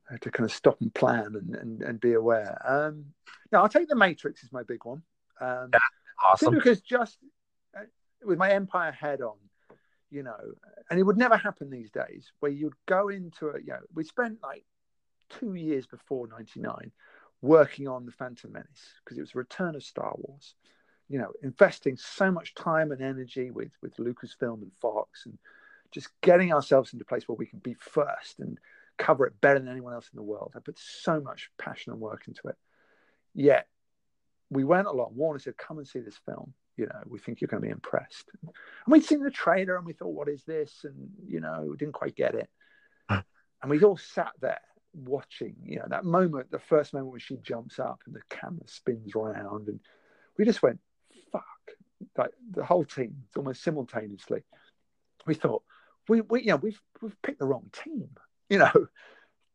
[0.09, 2.61] I have to kind of stop and plan and, and, and be aware.
[2.66, 3.07] Um,
[3.53, 5.03] no, I'll take The Matrix is my big one.
[5.40, 5.78] Um, yeah,
[6.24, 6.55] awesome.
[6.55, 7.19] Because just
[7.77, 7.82] uh,
[8.24, 9.36] with my Empire head on,
[10.10, 10.36] you know,
[10.90, 14.05] and it would never happen these days where you'd go into a, you know, we
[14.05, 14.64] spent like
[15.28, 16.93] two years before 99
[17.43, 20.55] working on the Phantom Menace because it was a return of Star Wars,
[21.09, 25.39] you know, investing so much time and energy with, with Lucasfilm and Fox and
[25.90, 28.59] just getting ourselves into a place where we can be first and
[28.97, 30.52] cover it better than anyone else in the world.
[30.56, 32.56] I put so much passion and work into it.
[33.35, 33.68] Yet
[34.51, 35.12] we went along.
[35.14, 37.72] Warner said, come and see this film you know, we think you're going to be
[37.72, 38.30] impressed.
[38.42, 38.52] And
[38.86, 40.84] we'd seen the trailer and we thought, what is this?
[40.84, 42.48] And, you know, we didn't quite get it.
[43.10, 43.24] and
[43.68, 44.60] we all sat there
[44.94, 48.62] watching, you know, that moment, the first moment when she jumps up and the camera
[48.66, 49.68] spins around.
[49.68, 49.80] And
[50.38, 50.78] we just went,
[51.32, 51.44] fuck.
[52.16, 54.42] Like the whole team, almost simultaneously.
[55.26, 55.64] We thought,
[56.09, 58.09] we, we you know, we've, we've picked the wrong team.
[58.50, 58.86] You know,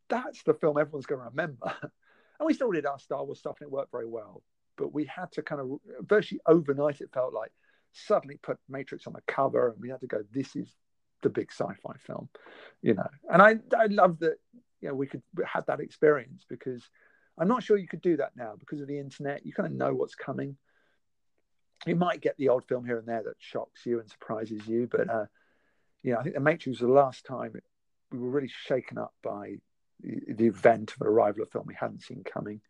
[0.08, 1.74] that's the film everyone's going to remember.
[1.82, 4.44] And we still did our Star Wars stuff and it worked very well
[4.78, 7.52] but we had to kind of virtually overnight it felt like
[7.92, 10.68] suddenly put matrix on the cover and we had to go this is
[11.22, 12.28] the big sci-fi film
[12.82, 13.08] you know?
[13.32, 14.38] And i i love that
[14.82, 16.84] you know we could have that experience because
[17.38, 19.46] i'm not sure you could do that now because of the internet.
[19.46, 20.58] You kind of know what's coming.
[21.86, 24.88] You might get the odd film here and there that shocks you and surprises you
[24.92, 25.26] but uh
[26.02, 27.54] you know i think the matrix was the last time
[28.12, 29.56] we were really shaken up by
[30.02, 32.62] the, the event of arrival of film we hadn't seen coming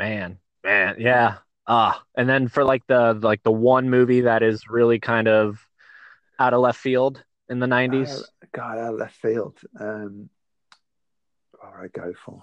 [0.00, 1.36] Man, man, yeah.
[1.66, 5.58] Ah, and then for like the like the one movie that is really kind of
[6.38, 8.08] out of left field in the nineties.
[8.08, 9.60] Uh, God, out of left field.
[9.78, 10.30] Um,
[11.52, 12.42] what would I go for?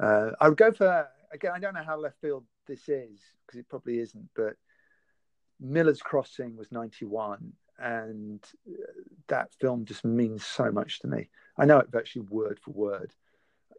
[0.00, 1.52] Uh, I would go for again.
[1.54, 4.30] I don't know how left field this is because it probably isn't.
[4.34, 4.54] But
[5.60, 8.80] Miller's Crossing was ninety one, and uh,
[9.28, 11.28] that film just means so much to me.
[11.58, 13.12] I know it virtually word for word,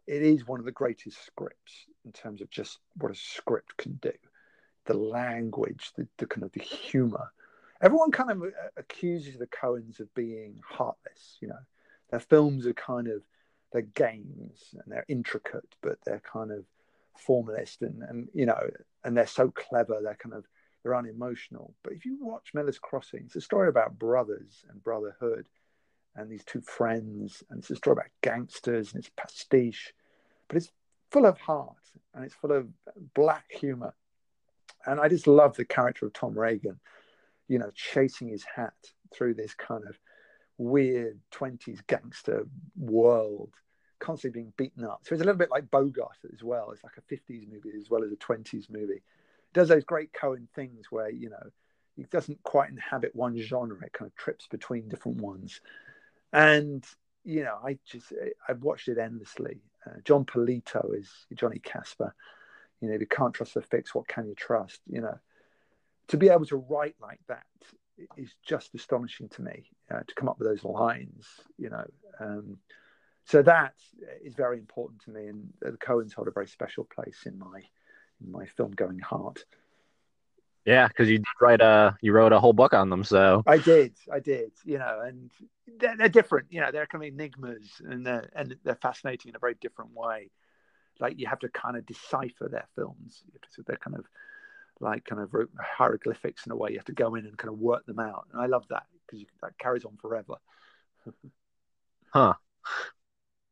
[0.06, 3.94] it is one of the greatest scripts in terms of just what a script can
[4.02, 4.12] do.
[4.86, 7.32] The language the, the kind of the humor.
[7.80, 11.58] Everyone kind of uh, accuses the coens of being heartless you know.
[12.10, 13.22] Their films are kind of
[13.72, 16.64] they're games and they're intricate but they're kind of
[17.16, 18.68] formalist and, and you know
[19.04, 20.44] and they're so clever they're kind of
[20.82, 21.72] they're unemotional.
[21.82, 25.48] But if you watch miller's crossing it's a story about brothers and brotherhood
[26.16, 29.92] and these two friends, and it's a story about gangsters and it's pastiche,
[30.48, 30.70] but it's
[31.10, 31.76] full of heart
[32.14, 32.68] and it's full of
[33.14, 33.94] black humor.
[34.86, 36.78] And I just love the character of Tom Reagan,
[37.48, 38.74] you know, chasing his hat
[39.12, 39.98] through this kind of
[40.58, 42.46] weird 20s gangster
[42.76, 43.50] world,
[43.98, 45.00] constantly being beaten up.
[45.04, 46.70] So it's a little bit like Bogart as well.
[46.70, 48.94] It's like a 50s movie as well as a 20s movie.
[48.94, 49.02] It
[49.52, 51.50] does those great Coen things where, you know,
[51.96, 53.84] it doesn't quite inhabit one genre.
[53.84, 55.60] It kind of trips between different ones.
[56.34, 56.84] And,
[57.24, 58.12] you know, I just,
[58.48, 59.62] I've watched it endlessly.
[59.86, 62.12] Uh, Jon Polito is Johnny Casper.
[62.80, 64.80] You know, if you can't trust the fix, what can you trust?
[64.86, 65.18] You know,
[66.08, 67.46] to be able to write like that
[68.16, 69.70] is just astonishing to me.
[69.90, 71.84] Uh, to come up with those lines, you know,
[72.18, 72.58] um,
[73.26, 73.74] so that
[74.22, 77.62] is very important to me, and the Coens hold a very special place in my
[78.22, 79.44] in my film going heart.
[80.64, 83.04] Yeah, because you did write a you wrote a whole book on them.
[83.04, 85.30] So I did, I did, you know, and
[85.78, 86.46] they're, they're different.
[86.50, 89.92] You know, they're kind of enigmas, and they're and they're fascinating in a very different
[89.94, 90.30] way.
[91.00, 93.22] Like you have to kind of decipher their films.
[93.50, 94.06] So they're kind of
[94.80, 96.70] like kind of hieroglyphics in a way.
[96.70, 98.84] You have to go in and kind of work them out, and I love that
[99.06, 100.34] because that carries on forever.
[102.14, 102.34] huh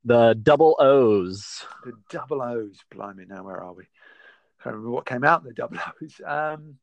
[0.05, 1.65] the double O's.
[1.85, 2.79] The double O's.
[2.91, 3.85] Blimey, now where are we?
[3.85, 6.21] I can't remember what came out in the double O's.
[6.25, 6.77] Um,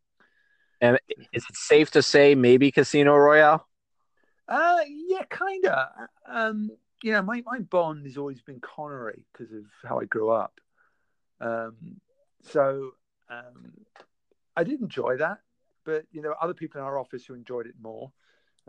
[0.81, 0.99] and
[1.33, 3.67] is it safe to say maybe Casino Royale?
[4.47, 5.87] Uh, yeah, kind of.
[6.27, 6.71] Um,
[7.03, 10.59] you know, my, my bond has always been Connery because of how I grew up.
[11.39, 12.01] Um,
[12.41, 12.91] so
[13.29, 13.73] um,
[14.55, 15.39] I did enjoy that,
[15.85, 18.11] but you know, other people in our office who enjoyed it more.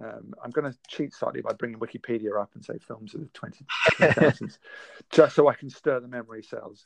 [0.03, 3.27] Um, I'm going to cheat slightly by bringing Wikipedia up and say films of the
[3.28, 4.59] 2000s,
[5.11, 6.85] just so I can stir the memory cells.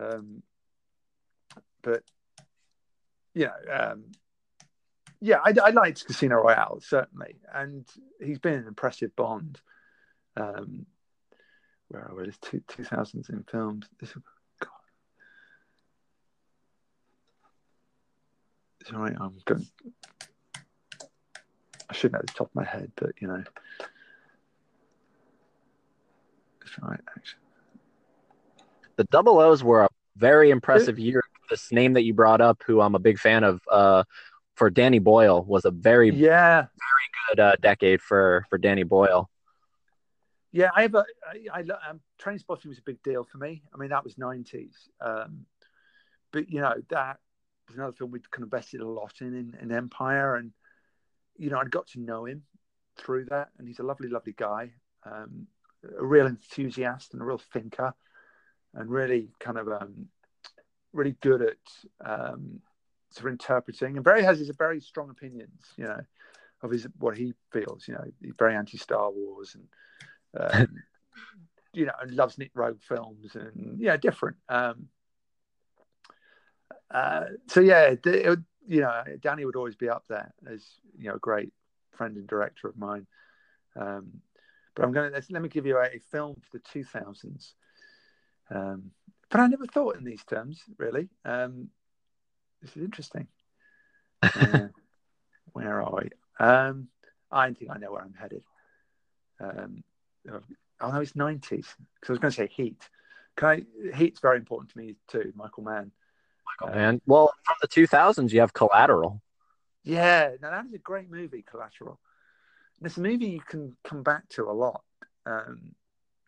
[0.00, 0.42] Um,
[1.82, 2.04] but
[3.34, 4.04] you know, um,
[5.20, 7.86] yeah, I, I, liked Casino Royale certainly, and
[8.20, 9.60] he's been an impressive Bond.
[10.36, 10.86] Um,
[11.88, 12.22] where are we?
[12.24, 13.86] There's two two thousands in films.
[14.00, 14.14] This,
[14.60, 14.70] God.
[18.88, 19.66] Sorry, I'm going.
[21.88, 23.42] I shouldn't know the top of my head, but you know,
[26.62, 27.00] it's right.
[27.16, 27.40] Actually,
[28.96, 31.22] the double O's were a very impressive it, year.
[31.48, 34.04] This name that you brought up, who I'm a big fan of, uh,
[34.60, 39.30] for Danny Boyle, was a very yeah very good uh, decade for for Danny Boyle.
[40.52, 41.06] Yeah, I have a.
[41.50, 43.62] I, I um, Trainspotting was a big deal for me.
[43.72, 45.46] I mean, that was '90s, um,
[46.30, 47.20] but you know that
[47.68, 50.52] was another film we'd kind of invested a lot in, in in Empire, and
[51.38, 52.42] you know, I'd got to know him
[52.98, 54.72] through that, and he's a lovely, lovely guy,
[55.10, 55.46] um,
[55.98, 57.94] a real enthusiast and a real thinker,
[58.74, 60.08] and really kind of um,
[60.92, 62.60] really good at um,
[63.10, 66.00] sort of interpreting, and very has his very strong opinions, you know,
[66.62, 67.86] of his what he feels.
[67.88, 69.68] You know, he's very anti Star Wars, and
[70.38, 70.76] um,
[71.72, 74.36] you know, and loves Nick Roeg films, and yeah, different.
[74.48, 74.88] Um,
[76.90, 80.64] uh, so yeah, it, you know, Danny would always be up there as
[80.98, 81.52] you know, a great
[81.92, 83.06] friend and director of mine.
[83.76, 84.20] Um,
[84.74, 87.52] but I'm going to let me give you a, a film for the 2000s.
[88.50, 88.90] Um,
[89.30, 91.08] but I never thought in these terms, really.
[91.24, 91.68] Um,
[92.62, 93.26] this is interesting.
[94.22, 94.68] Uh,
[95.52, 96.10] where are we?
[96.44, 96.88] Um,
[97.32, 98.42] I don't think I know where I'm headed.
[99.40, 99.82] Um,
[100.28, 101.48] oh no, it's 90s.
[101.48, 102.88] Because I was going to say Heat.
[103.36, 105.90] Can I, Heat's very important to me too, Michael Mann.
[106.46, 107.00] Michael Mann.
[107.06, 109.22] Well, from the 2000s, you have Collateral.
[109.82, 111.98] Yeah, now that is a great movie, Collateral.
[112.78, 114.82] And it's a movie you can come back to a lot.
[115.26, 115.74] Um,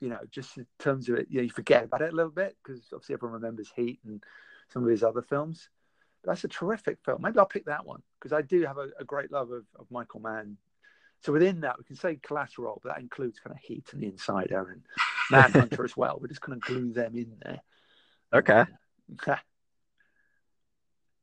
[0.01, 2.33] you know, just in terms of it, you, know, you forget about it a little
[2.33, 4.23] bit because obviously everyone remembers Heat and
[4.73, 5.69] some of his other films.
[6.25, 7.23] That's a terrific film.
[7.23, 9.91] Maybe I'll pick that one because I do have a, a, great love of, of
[9.91, 10.57] Michael Mann.
[11.21, 14.07] So within that, we can say Collateral, but that includes kind of Heat and The
[14.07, 14.83] Insider and
[15.31, 16.19] Manhunter as well.
[16.21, 17.61] We're just kind of glue them in there.
[18.33, 18.65] Okay.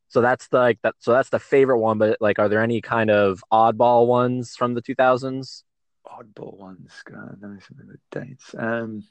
[0.09, 0.95] So that's the, like that.
[0.97, 1.99] So that's the favorite one.
[1.99, 5.63] But like, are there any kind of oddball ones from the 2000s?
[6.05, 6.91] Oddball ones.
[7.05, 8.55] God, let me see the dates.
[8.57, 9.03] Um,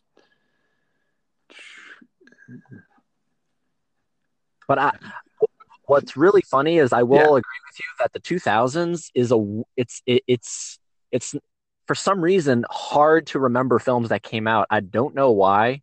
[4.67, 4.99] but I,
[5.89, 7.23] what's really funny is I will yeah.
[7.23, 10.79] agree with you that the 2000s is a it's it, it's
[11.11, 11.35] it's
[11.87, 14.67] for some reason hard to remember films that came out.
[14.71, 15.81] I don't know why,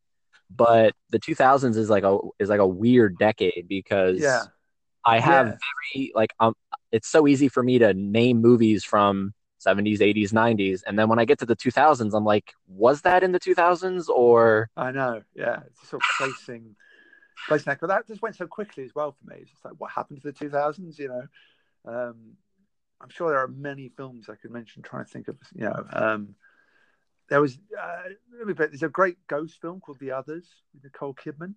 [0.55, 4.43] but the 2000s is like a is like a weird decade because yeah
[5.05, 5.57] I have yeah.
[5.93, 6.53] very like um
[6.91, 9.33] it's so easy for me to name movies from
[9.65, 13.23] 70s, 80s, 90s and then when I get to the 2000s I'm like was that
[13.23, 15.23] in the 2000s or I know.
[15.35, 16.75] Yeah, it's sort of placing
[17.49, 19.41] that but that just went so quickly as well for me.
[19.41, 21.27] It's just like what happened to the 2000s, you know.
[21.85, 22.15] Um
[23.01, 25.85] I'm sure there are many films I could mention trying to think of, you know,
[25.93, 26.35] um
[27.29, 28.09] there was uh,
[28.55, 31.55] there's a great ghost film called The Others with Nicole Kidman.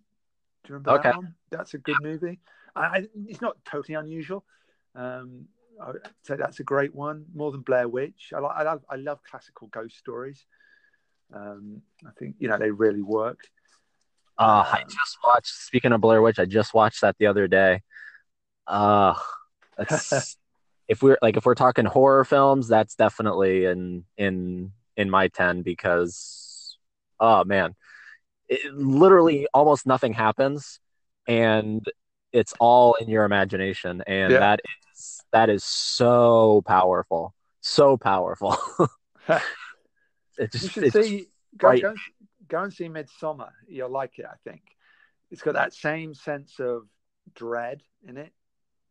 [0.65, 1.11] Do you remember okay.
[1.11, 1.35] that one?
[1.51, 2.41] That's a good movie.
[2.75, 4.45] I, it's not totally unusual.
[4.95, 5.47] Um,
[5.81, 5.93] I
[6.23, 8.33] say that's a great one, more than Blair Witch.
[8.35, 10.45] I, I love I love classical ghost stories.
[11.33, 13.41] Um, I think you know they really work.
[14.39, 15.49] Uh, I Um, just watched.
[15.49, 17.83] Speaking of Blair Witch, I just watched that the other day.
[18.67, 19.15] Uh,
[20.89, 25.63] if we're like if we're talking horror films, that's definitely in in in my ten
[25.63, 26.77] because
[27.21, 27.75] oh man,
[28.49, 30.81] it, literally almost nothing happens,
[31.27, 31.85] and
[32.33, 34.41] it's all in your imagination, and Yeah.
[34.41, 34.61] that
[34.95, 38.57] is that is so powerful, so powerful.
[40.39, 41.85] it you just should it's just see go, right.
[42.49, 43.51] Go, and see Midsommar.
[43.69, 44.27] You'll like it.
[44.27, 44.63] I think
[45.31, 46.87] it's got that same sense of
[47.35, 48.33] dread in it.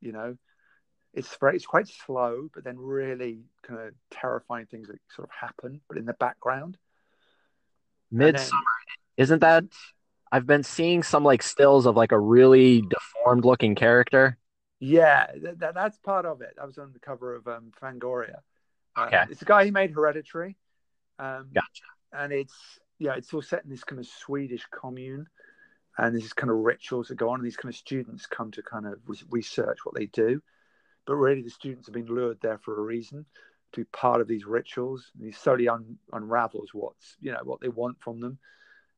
[0.01, 0.37] You know,
[1.13, 5.33] it's very it's quite slow, but then really kind of terrifying things that sort of
[5.33, 6.77] happen, but in the background.
[8.11, 8.61] And then- Midsommar.
[9.17, 9.63] Isn't that?
[10.31, 14.37] I've been seeing some like stills of like a really deformed looking character.
[14.79, 16.55] Yeah, that, that, that's part of it.
[16.61, 18.41] I was on the cover of um, Fangoria.
[18.95, 19.23] Uh, Okay.
[19.31, 20.55] it's a guy who made Hereditary.
[21.17, 21.83] Um, Gotcha.
[22.13, 22.53] And it's
[22.99, 25.27] yeah, it's all set in this kind of Swedish commune,
[25.97, 28.63] and there's kind of rituals that go on, and these kind of students come to
[28.63, 30.41] kind of re- research what they do,
[31.05, 33.25] but really the students have been lured there for a reason
[33.73, 35.11] to be part of these rituals.
[35.15, 38.39] And he slowly un- unravels what's you know what they want from them,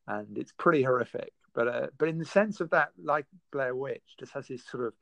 [0.07, 1.33] and it's pretty horrific.
[1.53, 4.85] But uh, but in the sense of that, like Blair Witch, just has this sort
[4.85, 4.93] of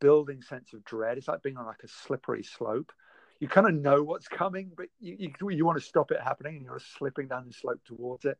[0.00, 1.18] building sense of dread.
[1.18, 2.92] It's like being on like a slippery slope.
[3.40, 6.56] You kind of know what's coming, but you, you, you want to stop it happening
[6.56, 8.38] and you're slipping down the slope towards it.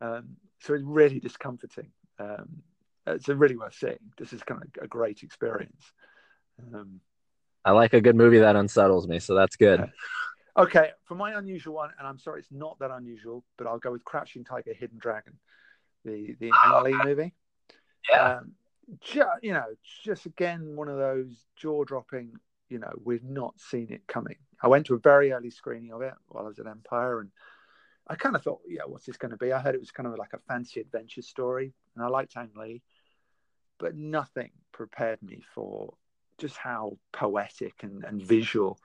[0.00, 1.90] Um, so it's really discomforting.
[2.18, 2.62] Um,
[3.06, 3.98] it's a really worth seeing.
[4.16, 5.92] This is kind of a great experience.
[6.72, 7.00] Um,
[7.64, 9.90] I like a good movie that unsettles me, so that's good.
[10.56, 13.92] Okay, for my unusual one, and I'm sorry it's not that unusual, but I'll go
[13.92, 15.38] with Crouching Tiger, Hidden Dragon,
[16.04, 17.34] the the Ang Lee movie.
[18.10, 18.38] Yeah.
[18.38, 18.52] Um,
[19.00, 19.64] ju- you know,
[20.04, 22.34] just again one of those jaw dropping.
[22.72, 24.36] You know, we've not seen it coming.
[24.62, 27.30] I went to a very early screening of it while I was at Empire, and
[28.08, 29.52] I kind of thought, yeah, what's this going to be?
[29.52, 32.48] I heard it was kind of like a fancy adventure story, and I liked Ang
[32.56, 32.82] Lee,
[33.78, 35.92] but nothing prepared me for
[36.38, 38.78] just how poetic and, and visual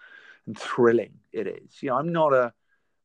[0.48, 1.82] and thrilling it is.
[1.82, 2.54] You know, I'm not a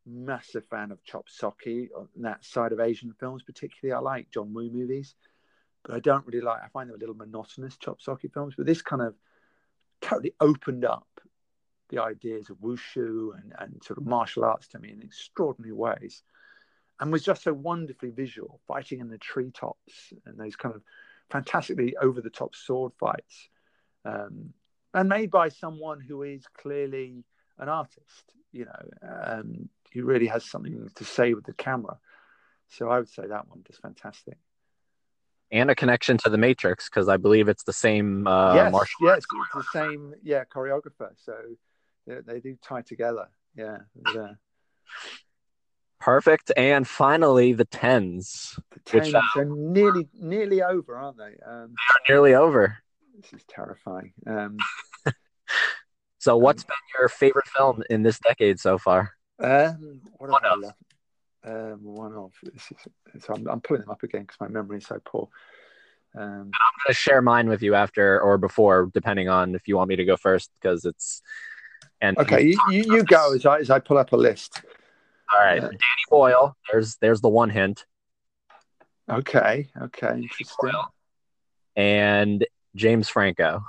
[0.04, 3.96] massive fan of Chop Socky on that side of Asian films, particularly.
[3.96, 5.14] I like John Woo movies,
[5.84, 6.60] but I don't really like.
[6.60, 8.54] I find them a little monotonous Chop Socky films.
[8.56, 9.14] But this kind of
[10.02, 11.06] totally opened up
[11.88, 16.22] the ideas of wushu and, and sort of martial arts to me in extraordinary ways,
[17.00, 20.82] and was just so wonderfully visual, fighting in the treetops and those kind of
[21.30, 23.48] fantastically over the top sword fights.
[24.04, 24.52] Um,
[24.94, 27.24] and made by someone who is clearly
[27.58, 31.98] an artist, you know, um, who really has something to say with the camera.
[32.68, 34.38] So I would say that one just fantastic.
[35.52, 38.98] And a connection to the Matrix because I believe it's the same uh, yes, martial
[39.02, 39.26] yes, arts.
[39.54, 41.10] it's the same, yeah, choreographer.
[41.16, 41.34] So
[42.06, 43.28] they, they do tie together.
[43.54, 43.78] Yeah,
[44.14, 44.30] yeah.
[46.00, 46.50] Perfect.
[46.56, 51.36] And finally, the tens The Which, tens are nearly, nearly over, aren't they?
[51.46, 52.78] Um, are nearly over.
[53.20, 54.12] this is terrifying.
[54.26, 54.56] Um,
[56.18, 59.10] So, what's been your favorite film in this decade so far?
[59.42, 60.70] um, what have I.
[61.44, 62.32] Um, one of.
[62.42, 65.28] This is, so I'm, I'm pulling them up again because my memory is so poor.
[66.14, 66.50] Um, I'm going
[66.88, 70.04] to share mine with you after or before, depending on if you want me to
[70.04, 71.22] go first, because it's.
[72.00, 74.62] And okay, you, you, you go as I, as I pull up a list.
[75.32, 75.60] All right, Yeah.
[75.62, 75.78] Danny
[76.10, 76.56] Boyle.
[76.70, 77.86] There's there's the one hint,
[79.10, 80.70] Okay, okay, interesting.
[80.70, 80.92] Boyle.
[81.76, 82.44] and
[82.76, 83.64] James Franco.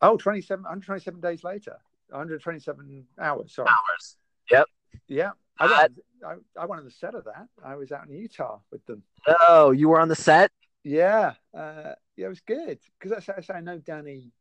[0.00, 1.76] Oh, 27, 127 days later,
[2.10, 3.54] 127 hours.
[3.54, 3.68] Sorry.
[3.68, 4.16] Hours.
[4.50, 4.66] Yep.
[5.08, 7.48] Yeah, I went, I, I went on the set of that.
[7.64, 9.02] I was out in Utah with them.
[9.48, 10.50] Oh, you were on the set.
[10.84, 14.32] Yeah, uh, yeah, it was good because I, I, I know Danny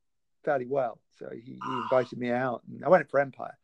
[0.43, 3.57] fairly well, so he, he invited me out, and I went for Empire,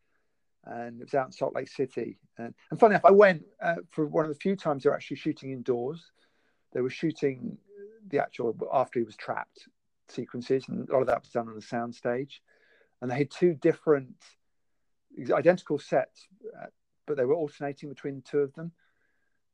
[0.64, 2.18] and it was out in Salt Lake City.
[2.38, 4.96] And, and funny enough, I went uh, for one of the few times they were
[4.96, 6.12] actually shooting indoors.
[6.72, 7.58] They were shooting
[8.08, 9.68] the actual after he was trapped
[10.08, 12.42] sequences, and a lot of that was done on the sound stage.
[13.00, 14.14] And they had two different
[15.30, 16.26] identical sets,
[16.60, 16.66] uh,
[17.08, 18.70] but they were alternating between two of them.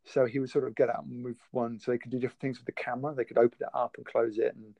[0.06, 2.40] So he would sort of get out and move one, so they could do different
[2.40, 3.14] things with the camera.
[3.14, 4.74] They could open it up and close it, and, and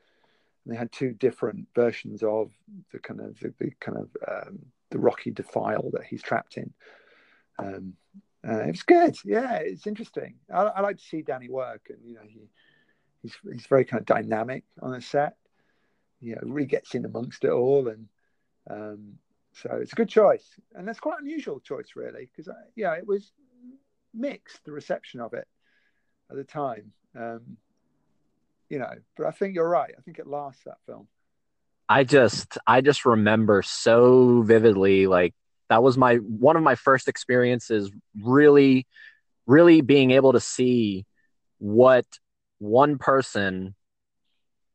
[0.67, 2.51] they had two different versions of
[2.93, 4.59] the kind of the, the kind of um,
[4.91, 6.75] the rocky defile that he's trapped in.
[7.59, 7.95] Um,
[8.47, 9.17] uh, it was good.
[9.25, 10.35] Yeah, it's interesting.
[10.53, 12.51] I, I like to see Danny work, and you know he
[13.23, 15.37] he's he's very kind of dynamic on the set.
[16.21, 18.09] You know, really gets in amongst it all, and
[18.69, 19.15] um,
[19.55, 23.33] so it's a good choice, and that's quite unusual choice, really, because yeah, it was
[24.13, 25.47] mixed the reception of it
[26.31, 26.93] at the time.
[27.17, 27.57] Um,
[28.69, 29.93] you know, but I think you're right.
[29.97, 31.07] I think it lasts that film.
[31.89, 35.35] I just I just remember so vividly like
[35.69, 37.91] that was my one of my first experiences
[38.23, 38.87] really
[39.47, 41.05] really being able to see
[41.59, 42.07] what
[42.59, 43.75] one person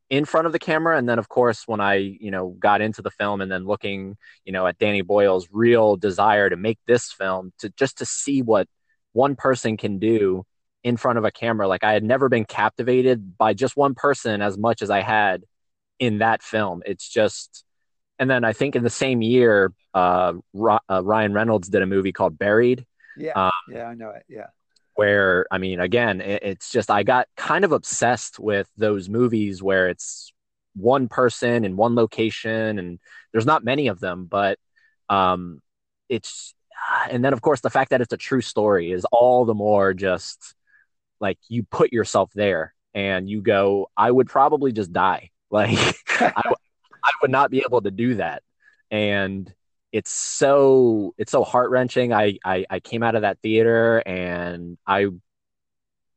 [0.10, 3.02] in front of the camera and then of course when i you know got into
[3.02, 7.12] the film and then looking you know at danny boyle's real desire to make this
[7.12, 8.68] film to just to see what
[9.14, 10.46] one person can do
[10.84, 11.68] in front of a camera.
[11.68, 15.44] Like i had never been captivated by just one person as much as i had
[16.00, 16.82] in that film.
[16.86, 17.66] It's just
[18.18, 20.34] and then i think in the same year uh,
[20.90, 22.86] uh ryan reynolds did a movie called buried.
[23.18, 23.34] Yeah.
[23.34, 24.24] Um, yeah i know it.
[24.28, 24.48] Yeah
[25.00, 29.64] where I mean, again, it, it's just I got kind of obsessed with those movies
[29.64, 30.34] where it's
[30.76, 33.00] one person in one location, and
[33.32, 34.60] there's not many of them, but
[35.08, 35.62] um,
[36.10, 36.54] it's
[37.10, 39.94] and then of course the fact that it's a true story is all the more
[39.94, 40.54] just
[41.22, 45.32] like you put yourself there and you go, I would probably just die.
[45.52, 45.80] Like
[46.20, 46.44] I,
[47.04, 48.44] I would not be able to do that,
[48.92, 49.52] and
[49.92, 52.14] it's so it's so heart wrenching.
[52.14, 55.08] I, I I came out of that theater and I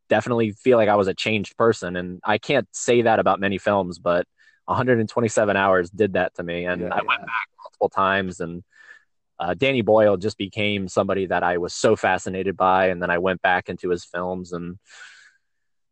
[0.09, 3.59] definitely feel like I was a changed person, and I can't say that about many
[3.59, 4.27] films, but
[4.66, 8.62] 127 hours did that to me, and yeah, I went back multiple times and.
[9.40, 13.19] Uh, Danny Boyle just became somebody that I was so fascinated by, and then I
[13.19, 14.78] went back into his films, and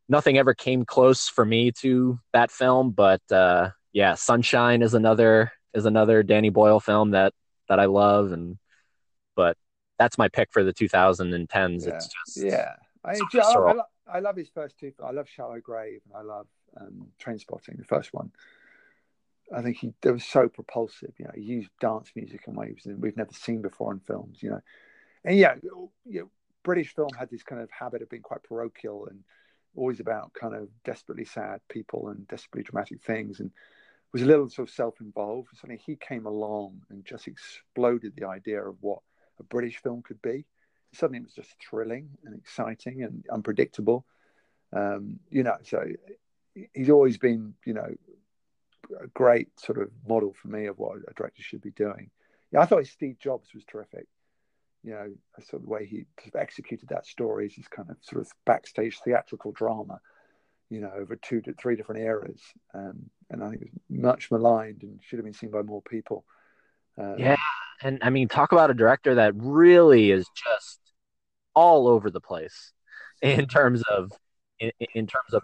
[0.09, 2.91] nothing ever came close for me to that film.
[2.91, 7.33] But uh, yeah, Sunshine is another is another Danny Boyle film that
[7.71, 8.59] that I love, and
[9.35, 9.57] but
[9.99, 11.87] that's my pick for the 2010s.
[11.87, 11.95] Yeah.
[11.95, 12.73] It's just yeah.
[13.03, 13.77] I, I, I, love,
[14.13, 14.93] I, love his first two.
[15.03, 16.47] I love Shallow Grave, and I love
[16.79, 18.31] um, Trainspotting, the first one.
[19.57, 21.13] I think he was so propulsive.
[21.19, 24.43] You know, he used dance music in ways that we've never seen before in films.
[24.43, 24.61] You know,
[25.25, 26.31] and yeah, you know,
[26.63, 29.21] British film had this kind of habit of being quite parochial and
[29.77, 33.41] always about kind of desperately sad people and desperately dramatic things.
[33.41, 33.51] And
[34.13, 35.49] was a little sort of self-involved.
[35.55, 39.01] Suddenly he came along and just exploded the idea of what
[39.39, 40.45] a British film could be.
[40.93, 44.05] Suddenly it was just thrilling and exciting and unpredictable.
[44.73, 45.85] Um, you know, so
[46.73, 47.95] he's always been, you know,
[49.03, 52.11] a great sort of model for me of what a director should be doing.
[52.53, 54.09] Yeah, I thought Steve Jobs was terrific.
[54.83, 58.23] You know, I saw the way he executed that story is this kind of sort
[58.23, 60.01] of backstage theatrical drama
[60.71, 62.41] you know, over two to three different eras.
[62.73, 65.83] Um, and I think it was much maligned and should have been seen by more
[65.83, 66.25] people.
[66.97, 67.37] Um, yeah.
[67.83, 70.79] And I mean, talk about a director that really is just
[71.55, 72.73] all over the place
[73.21, 74.13] in terms of,
[74.59, 75.43] in, in terms of,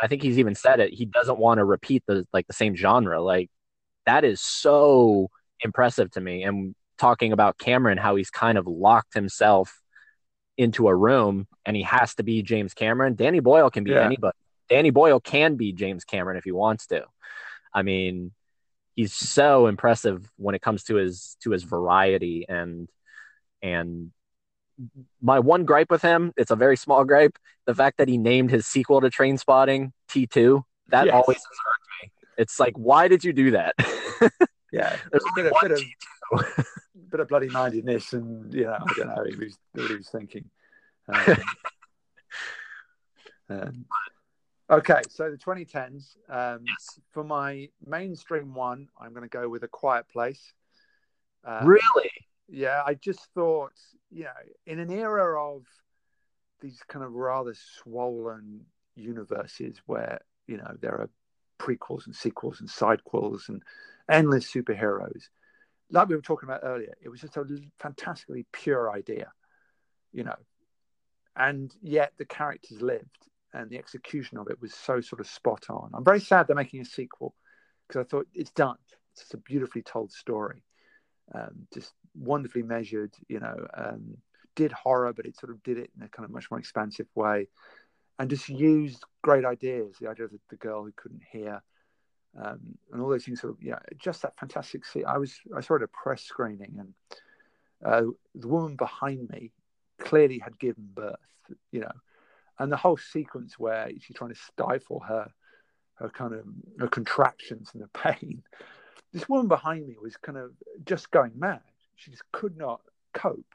[0.00, 0.92] I think he's even said it.
[0.92, 3.22] He doesn't want to repeat the, like the same genre.
[3.22, 3.50] Like
[4.06, 5.28] that is so
[5.60, 6.42] impressive to me.
[6.42, 9.80] And talking about Cameron, how he's kind of locked himself
[10.56, 13.14] into a room and he has to be James Cameron.
[13.14, 14.04] Danny Boyle can be yeah.
[14.04, 14.36] anybody.
[14.68, 17.04] Danny Boyle can be James Cameron if he wants to.
[17.72, 18.32] I mean,
[18.94, 22.88] he's so impressive when it comes to his to his variety and
[23.62, 24.10] and
[25.22, 28.50] my one gripe with him, it's a very small gripe, the fact that he named
[28.50, 31.14] his sequel to Trainspotting T2, that yes.
[31.14, 32.12] always hurt me.
[32.36, 33.74] It's like, why did you do that?
[34.72, 36.66] yeah, there's a bit, bit, of,
[37.10, 39.96] bit of bloody mindedness, and you know, I don't know what he was, what he
[39.96, 40.50] was thinking.
[41.08, 41.36] Um,
[43.50, 43.84] um,
[44.70, 46.16] Okay, so the 2010s.
[46.28, 47.00] Um, yes.
[47.12, 50.52] For my mainstream one, I'm going to go with A Quiet Place.
[51.44, 52.10] Um, really?
[52.48, 53.72] Yeah, I just thought,
[54.10, 54.30] you know,
[54.66, 55.62] in an era of
[56.60, 58.64] these kind of rather swollen
[58.94, 61.10] universes where, you know, there are
[61.58, 63.62] prequels and sequels and sidequels and
[64.10, 65.28] endless superheroes,
[65.90, 67.44] like we were talking about earlier, it was just a
[67.78, 69.32] fantastically pure idea,
[70.12, 70.36] you know,
[71.36, 75.66] and yet the characters lived and the execution of it was so sort of spot
[75.70, 75.90] on.
[75.94, 77.34] I'm very sad they're making a sequel
[77.86, 78.76] because I thought it's done.
[79.12, 80.64] It's a beautifully told story,
[81.34, 83.14] um, just wonderfully measured.
[83.28, 84.16] You know, um,
[84.56, 87.06] did horror, but it sort of did it in a kind of much more expansive
[87.14, 87.48] way,
[88.18, 89.96] and just used great ideas.
[90.00, 91.62] The idea of the, the girl who couldn't hear.
[92.36, 95.60] Um, and all those things sort of yeah just that fantastic scene i was i
[95.60, 96.94] saw it at a press screening and
[97.84, 99.52] uh, the woman behind me
[100.00, 101.14] clearly had given birth
[101.70, 101.92] you know
[102.58, 105.30] and the whole sequence where she's trying to stifle her
[105.96, 106.44] her kind of
[106.80, 108.42] her contractions and the pain.
[109.12, 110.50] This woman behind me was kind of
[110.84, 111.60] just going mad.
[111.94, 112.80] She just could not
[113.12, 113.46] cope.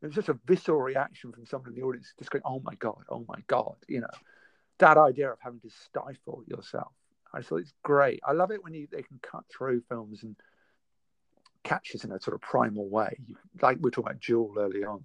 [0.00, 2.74] It was just a visceral reaction from someone in the audience just going oh my
[2.76, 4.16] god oh my god you know.
[4.78, 6.92] That idea of having to stifle yourself.
[7.34, 8.20] I thought it's great.
[8.26, 10.36] I love it when you, they can cut through films and
[11.64, 13.18] catch us in a sort of primal way.
[13.60, 15.04] Like we are talking about Duel early on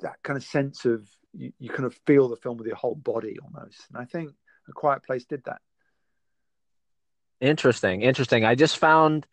[0.00, 2.94] that kind of sense of you, you kind of feel the film with your whole
[2.94, 3.80] body almost.
[3.92, 4.30] And I think
[4.68, 5.60] A Quiet Place did that.
[7.40, 8.44] Interesting, interesting.
[8.44, 9.26] I just found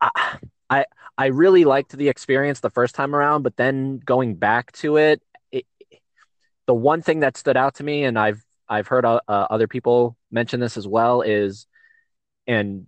[0.00, 0.38] I,
[0.68, 0.84] I
[1.18, 5.22] I really liked the experience the first time around, but then going back to it,
[5.50, 5.66] it
[6.66, 9.68] the one thing that stood out to me, and I've I've heard uh, uh, other
[9.68, 11.66] people mention this as well, is,
[12.46, 12.86] and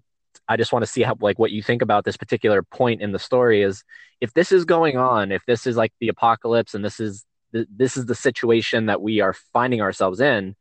[0.49, 3.13] I just want to see how like what you think about this particular point in
[3.13, 3.85] the story is
[4.21, 7.67] if this is going on, if this is like the apocalypse, and this is the,
[7.75, 10.57] this is the situation that we are finding ourselves in,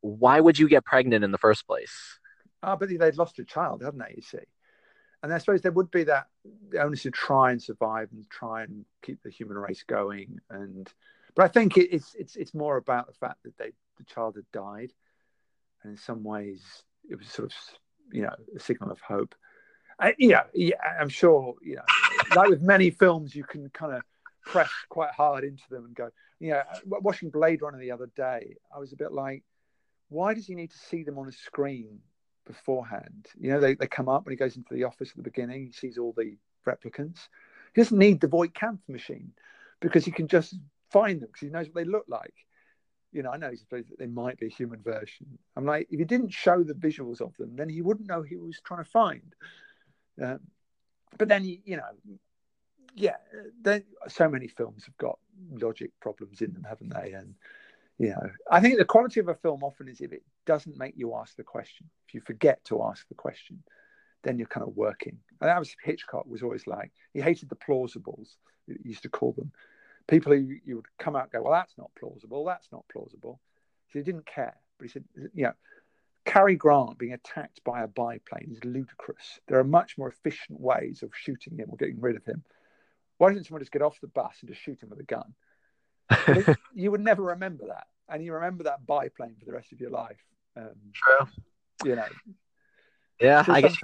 [0.00, 2.18] why would you get pregnant in the first place?
[2.62, 4.14] Ah, believe they'd lost a child, hadn't they?
[4.16, 4.38] You see,
[5.22, 6.26] and I suppose there would be that
[6.78, 10.38] onus to try and survive and try and keep the human race going.
[10.50, 10.90] And
[11.34, 14.36] but I think it, it's it's it's more about the fact that they the child
[14.36, 14.92] had died,
[15.82, 16.62] and in some ways
[17.08, 17.56] it was sort of
[18.12, 19.34] you know a signal of hope.
[19.98, 20.42] I, yeah,
[21.00, 21.82] I'm sure you know,
[22.34, 24.02] like with many films, you can kind of
[24.44, 26.10] press quite hard into them and go.
[26.38, 29.42] You know, watching Blade Runner the other day, I was a bit like,
[30.08, 32.00] why does he need to see them on a screen
[32.46, 33.26] beforehand?
[33.38, 35.66] You know, they, they come up when he goes into the office at the beginning,
[35.66, 37.28] he sees all the replicants.
[37.74, 39.32] He doesn't need the Voight Kampff machine
[39.80, 40.54] because he can just
[40.90, 42.34] find them because he knows what they look like.
[43.16, 45.26] You know, I know he's supposed that they might be a human version.
[45.56, 48.36] I'm like, if he didn't show the visuals of them, then he wouldn't know he
[48.36, 49.34] was trying to find.
[50.22, 50.40] Um,
[51.16, 52.18] but then, you know,
[52.94, 53.16] yeah,
[53.62, 55.18] then so many films have got
[55.50, 57.12] logic problems in them, haven't they?
[57.12, 57.34] And
[57.98, 60.92] you know, I think the quality of a film often is if it doesn't make
[60.98, 61.88] you ask the question.
[62.06, 63.62] If you forget to ask the question,
[64.24, 65.16] then you're kind of working.
[65.40, 68.36] And that was Hitchcock was always like he hated the plausibles.
[68.66, 69.52] He used to call them
[70.08, 72.44] people who you would come out and go, well, that's not plausible.
[72.44, 73.40] That's not plausible.
[73.92, 75.04] So he didn't care, but he said,
[75.34, 75.52] you know,
[76.24, 79.40] Cary Grant being attacked by a biplane is ludicrous.
[79.46, 82.42] There are much more efficient ways of shooting him or getting rid of him.
[83.18, 85.34] Why doesn't someone just get off the bus and just shoot him with a gun?
[86.74, 89.90] you would never remember that, and you remember that biplane for the rest of your
[89.90, 90.20] life.
[90.56, 91.26] Um, True.
[91.84, 92.06] You know.
[93.20, 93.76] Yeah, I guess.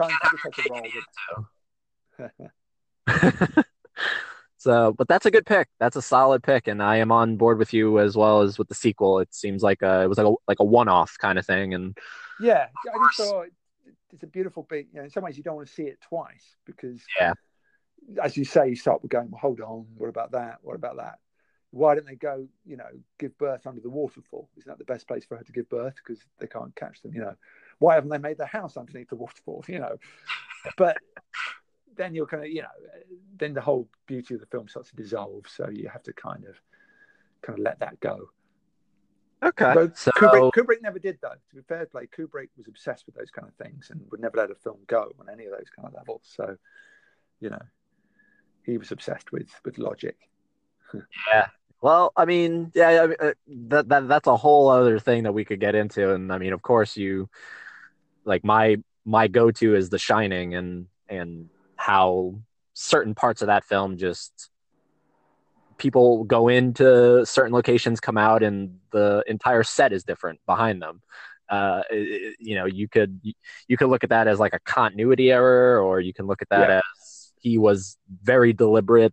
[4.63, 5.67] so, but that's a good pick.
[5.81, 8.69] That's a solid pick, and I am on board with you as well as with
[8.69, 9.19] the sequel.
[9.19, 11.99] It seems like a, it was like a like a one-off kind of thing, and
[12.41, 13.47] yeah, I just thought
[14.13, 14.87] it's a beautiful beat.
[14.93, 17.33] You know, in some ways, you don't want to see it twice because yeah,
[18.23, 20.59] as you say, you start with going, well, hold on, what about that?
[20.63, 21.19] What about that?
[21.73, 22.85] Why don't they go, you know,
[23.19, 24.49] give birth under the waterfall?
[24.57, 25.95] Isn't that the best place for her to give birth?
[25.97, 27.35] Because they can't catch them, you know.
[27.81, 29.97] Why haven't they made their house underneath the waterfall, you know?
[30.77, 30.99] But
[31.97, 32.69] then you're kind of, you know,
[33.39, 35.47] then the whole beauty of the film starts to dissolve.
[35.49, 36.61] So you have to kind of,
[37.43, 38.31] kind of let that go.
[39.43, 39.73] Okay.
[39.75, 40.11] But so...
[40.13, 41.39] Kubrick, Kubrick never did that.
[41.51, 44.37] To be fair play, Kubrick was obsessed with those kind of things and would never
[44.37, 46.23] let a film go on any of those kind of levels.
[46.25, 46.57] So,
[47.41, 47.63] you know,
[48.65, 50.17] he was obsessed with with logic.
[51.29, 51.47] yeah.
[51.81, 55.33] Well, I mean, yeah, I mean, uh, that, that that's a whole other thing that
[55.33, 57.29] we could get into, and I mean, of course, you
[58.25, 61.49] like my my go to is The Shining, and and
[61.83, 62.39] how
[62.75, 64.51] certain parts of that film just
[65.79, 71.03] people go into certain locations, come out, and the entire set is different behind them.
[71.49, 73.21] Uh, it, you know, you could
[73.67, 76.49] you could look at that as like a continuity error, or you can look at
[76.51, 76.77] that yeah.
[76.79, 79.13] as he was very deliberate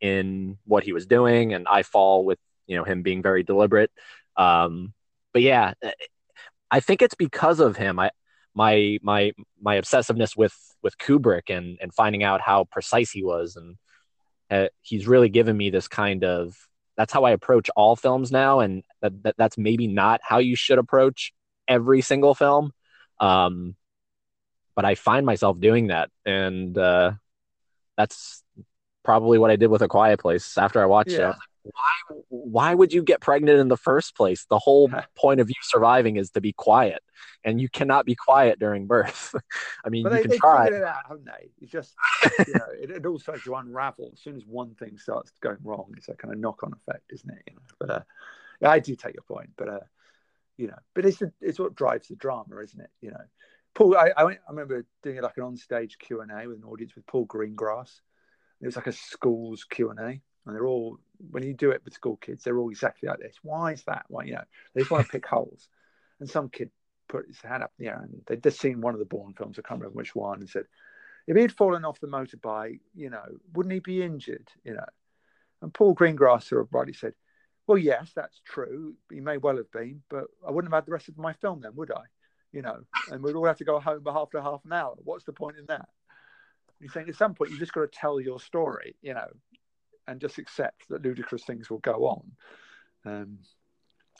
[0.00, 3.90] in what he was doing, and I fall with you know him being very deliberate.
[4.36, 4.92] Um,
[5.32, 5.72] but yeah,
[6.70, 7.98] I think it's because of him.
[7.98, 8.10] I
[8.54, 13.56] my my my obsessiveness with with Kubrick and and finding out how precise he was,
[13.56, 13.76] and
[14.50, 16.54] uh, he's really given me this kind of.
[16.96, 20.54] That's how I approach all films now, and that, that that's maybe not how you
[20.54, 21.32] should approach
[21.66, 22.72] every single film.
[23.18, 23.74] Um,
[24.76, 27.12] but I find myself doing that, and uh,
[27.96, 28.44] that's
[29.02, 31.30] probably what I did with A Quiet Place after I watched yeah.
[31.30, 31.36] it.
[31.64, 34.46] Why, why would you get pregnant in the first place?
[34.48, 37.02] The whole point of you surviving is to be quiet,
[37.44, 39.34] and you cannot be quiet during birth.
[39.84, 40.66] I mean, but you they, can they try.
[40.66, 41.50] it out, haven't they?
[41.60, 41.94] It's just,
[42.46, 45.58] you know, it, it all starts to unravel as soon as one thing starts going
[45.64, 45.92] wrong.
[45.96, 47.42] It's a kind of knock-on effect, isn't it?
[47.48, 48.00] You know, but uh,
[48.60, 49.80] yeah, I do take your point, but uh,
[50.56, 52.90] you know, but it's it's what drives the drama, isn't it?
[53.00, 53.24] You know,
[53.74, 56.64] Paul, I, I, went, I remember doing like an on-stage Q and A with an
[56.64, 58.00] audience with Paul Greengrass.
[58.60, 60.98] It was like a school's Q and A, and they're all
[61.30, 63.36] when you do it with school kids, they're all exactly like this.
[63.42, 64.04] Why is that?
[64.08, 64.44] Why you know
[64.74, 65.68] they just want to pick holes.
[66.20, 66.70] And some kid
[67.08, 69.34] put his hand up in the air, and they'd just seen one of the Bourne
[69.34, 69.58] films.
[69.58, 70.64] I can't remember which one, and said,
[71.26, 74.48] if he'd fallen off the motorbike, you know, wouldn't he be injured?
[74.64, 74.86] You know,
[75.62, 77.14] and Paul Greengrass sort of rightly said,
[77.66, 78.94] well, yes, that's true.
[79.10, 81.60] He may well have been, but I wouldn't have had the rest of my film
[81.62, 82.02] then, would I?
[82.54, 82.78] you know,
[83.10, 84.94] and we'd all have to go home after half an hour.
[85.02, 85.88] What's the point in that?
[86.80, 89.26] He's saying at some point you just got to tell your story, you know,
[90.06, 92.32] and just accept that ludicrous things will go on.
[93.04, 93.38] Um,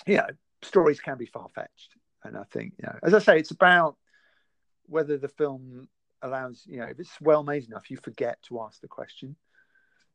[0.07, 0.27] you know,
[0.63, 1.95] stories can be far fetched,
[2.25, 3.97] and I think you know, as I say, it's about
[4.87, 5.89] whether the film
[6.23, 9.37] allows you know if it's well made enough, you forget to ask the question.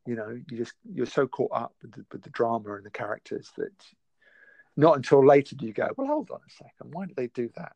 [0.05, 2.91] You know, you just you're so caught up with the, with the drama and the
[2.91, 3.73] characters that
[4.79, 7.49] not until later do you go, well, hold on a second, why did they do
[7.57, 7.73] that?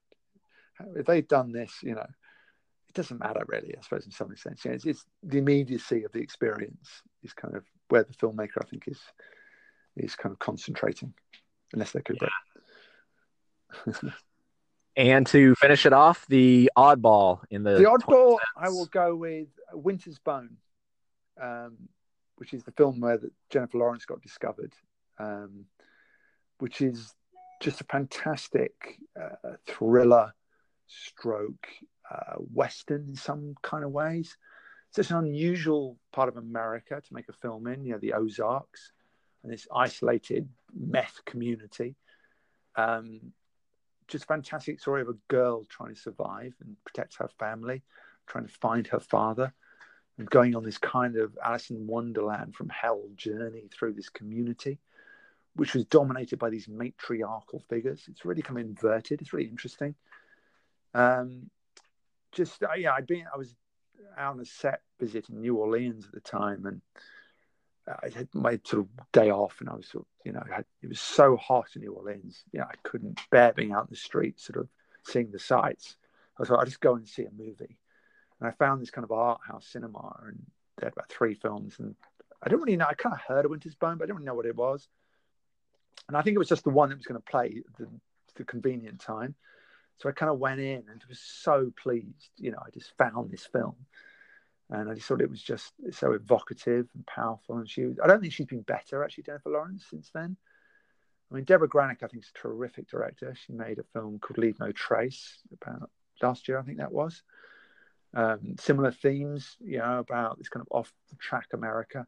[0.75, 4.33] How, if they'd done this, you know, it doesn't matter really, I suppose, in some
[4.37, 4.63] sense.
[4.63, 8.57] You know, it's, it's, the immediacy of the experience is kind of where the filmmaker,
[8.59, 8.99] I think, is
[9.95, 11.13] is kind of concentrating,
[11.73, 12.29] unless they're Kubrick.
[13.85, 14.09] Yeah.
[14.97, 19.47] and to finish it off, the oddball in the the oddball, I will go with
[19.71, 20.57] Winter's Bone,
[21.39, 21.77] um,
[22.37, 23.19] which is the film where
[23.51, 24.73] Jennifer Lawrence got discovered.
[25.19, 25.65] Um,
[26.57, 27.13] which is
[27.61, 30.33] just a fantastic uh, thriller
[30.87, 31.67] stroke
[32.09, 34.37] uh, western in some kind of ways.
[34.97, 38.91] It's an unusual part of America to make a film in, you know, the Ozarks
[39.43, 41.95] and this isolated meth community.
[42.75, 43.33] Um,
[44.07, 47.81] just fantastic story of a girl trying to survive and protect her family,
[48.27, 49.53] trying to find her father,
[50.17, 54.79] and going on this kind of Alice in Wonderland from hell journey through this community
[55.55, 58.05] which was dominated by these matriarchal figures.
[58.09, 59.21] It's really kind of inverted.
[59.21, 59.95] It's really interesting.
[60.93, 61.49] Um,
[62.31, 63.55] just uh, yeah, I'd been I was
[64.17, 66.81] out on a set visit in New Orleans at the time, and
[67.87, 70.65] I had my sort of day off, and I was sort of, you know had,
[70.81, 72.43] it was so hot in New Orleans.
[72.51, 74.69] You know, I couldn't bear being out in the street, sort of
[75.05, 75.97] seeing the sights.
[76.39, 77.77] I thought I'd just go and see a movie,
[78.39, 80.41] and I found this kind of art house cinema, and
[80.77, 81.95] they had about three films, and
[82.41, 82.87] I don't really know.
[82.87, 84.87] I kind of heard of Winter's Bone, but I don't really know what it was
[86.07, 87.87] and I think it was just the one that was going to play the,
[88.35, 89.35] the convenient time.
[89.97, 92.29] So I kind of went in and was so pleased.
[92.37, 93.75] You know, I just found this film,
[94.69, 97.57] and I just thought it was just so evocative and powerful.
[97.57, 100.35] And she, I don't think she's been better actually, Jennifer Lawrence, since then.
[101.31, 103.33] I mean, Debra Granik, I think, is a terrific director.
[103.35, 105.89] She made a film called Leave No Trace about
[106.21, 107.23] last year, I think that was.
[108.13, 112.05] Um, similar themes, you know, about this kind of off the track America.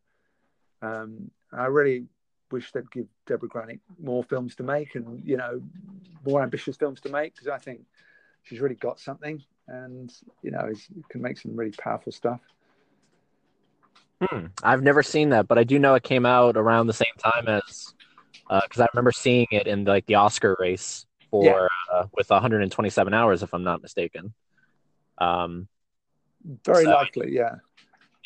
[0.82, 2.06] Um, I really
[2.52, 5.62] wish they'd give Debra Granik more films to make and you know
[6.26, 7.82] more ambitious films to make because I think
[8.44, 10.72] she's really got something and you know
[11.10, 12.42] can make some really powerful stuff.
[14.22, 14.48] Hmm.
[14.64, 17.48] I've never seen that, but I do know it came out around the same time
[17.48, 17.94] as
[18.48, 21.68] because uh, I remember seeing it in like the Oscar race for yeah.
[21.94, 24.34] uh, with 127 hours, if I'm not mistaken.
[25.18, 25.68] Um,
[26.64, 27.56] very so, likely, yeah.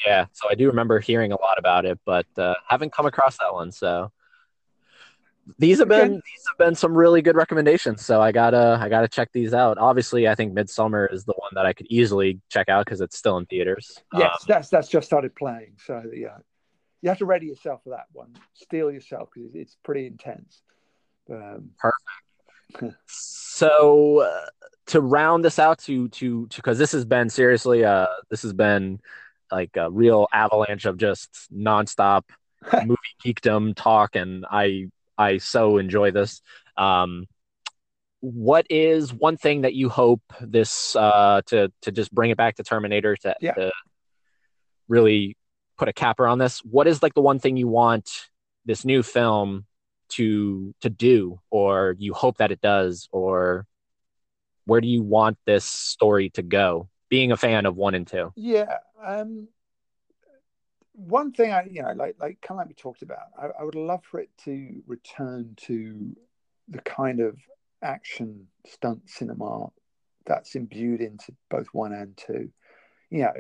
[0.06, 3.38] Yeah, so I do remember hearing a lot about it, but uh, haven't come across
[3.38, 3.72] that one.
[3.72, 4.12] So
[5.58, 8.06] these have been these have been some really good recommendations.
[8.06, 9.78] So I gotta I gotta check these out.
[9.78, 13.18] Obviously, I think Midsommar is the one that I could easily check out because it's
[13.18, 14.00] still in theaters.
[14.14, 15.74] Yes, um, that's that's just started playing.
[15.86, 16.38] So yeah,
[17.02, 18.34] you have to ready yourself for that one.
[18.54, 20.62] Steel yourself because it's pretty intense.
[21.30, 22.98] Um, perfect.
[23.08, 24.46] so uh,
[24.88, 29.00] to round this out to to because this has been seriously uh this has been
[29.52, 32.24] like a real avalanche of just nonstop
[32.74, 36.42] movie geekdom talk and I I so enjoy this.
[36.78, 37.28] Um,
[38.22, 42.56] what is one thing that you hope this uh, to to just bring it back
[42.56, 43.54] to Terminator to, yeah.
[43.54, 43.72] to
[44.88, 45.38] really
[45.78, 46.60] put a capper on this?
[46.60, 48.30] What is like the one thing you want
[48.66, 49.66] this new film
[50.10, 53.66] to to do, or you hope that it does, or
[54.66, 56.90] where do you want this story to go?
[57.10, 58.32] Being a fan of one and two.
[58.36, 58.78] Yeah.
[59.04, 59.48] Um,
[60.94, 63.64] one thing I, you know, like like kind of like we talked about, I, I,
[63.64, 66.16] would love for it to return to
[66.68, 67.38] the kind of
[67.82, 69.68] action stunt cinema
[70.26, 72.52] that's imbued into both one and two.
[73.10, 73.34] You know,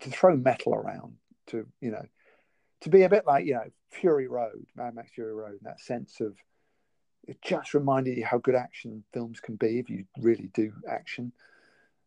[0.00, 1.14] to throw metal around,
[1.48, 2.04] to you know,
[2.80, 6.20] to be a bit like you know Fury Road, Mad Max Fury Road, that sense
[6.20, 6.36] of
[7.26, 11.32] it just reminded you how good action films can be if you really do action.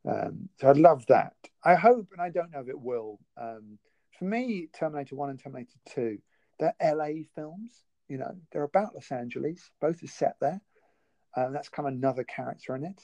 [0.10, 1.34] Um, so I'd love that.
[1.64, 3.20] I hope, and I don't know if it will.
[3.38, 3.78] Um,
[4.18, 6.18] for me, Terminator 1 and Terminator 2,
[6.60, 7.84] they're LA films.
[8.08, 9.70] You know, they're about Los Angeles.
[9.80, 10.62] Both are set there.
[11.36, 13.02] Um, that's kind of another character in it.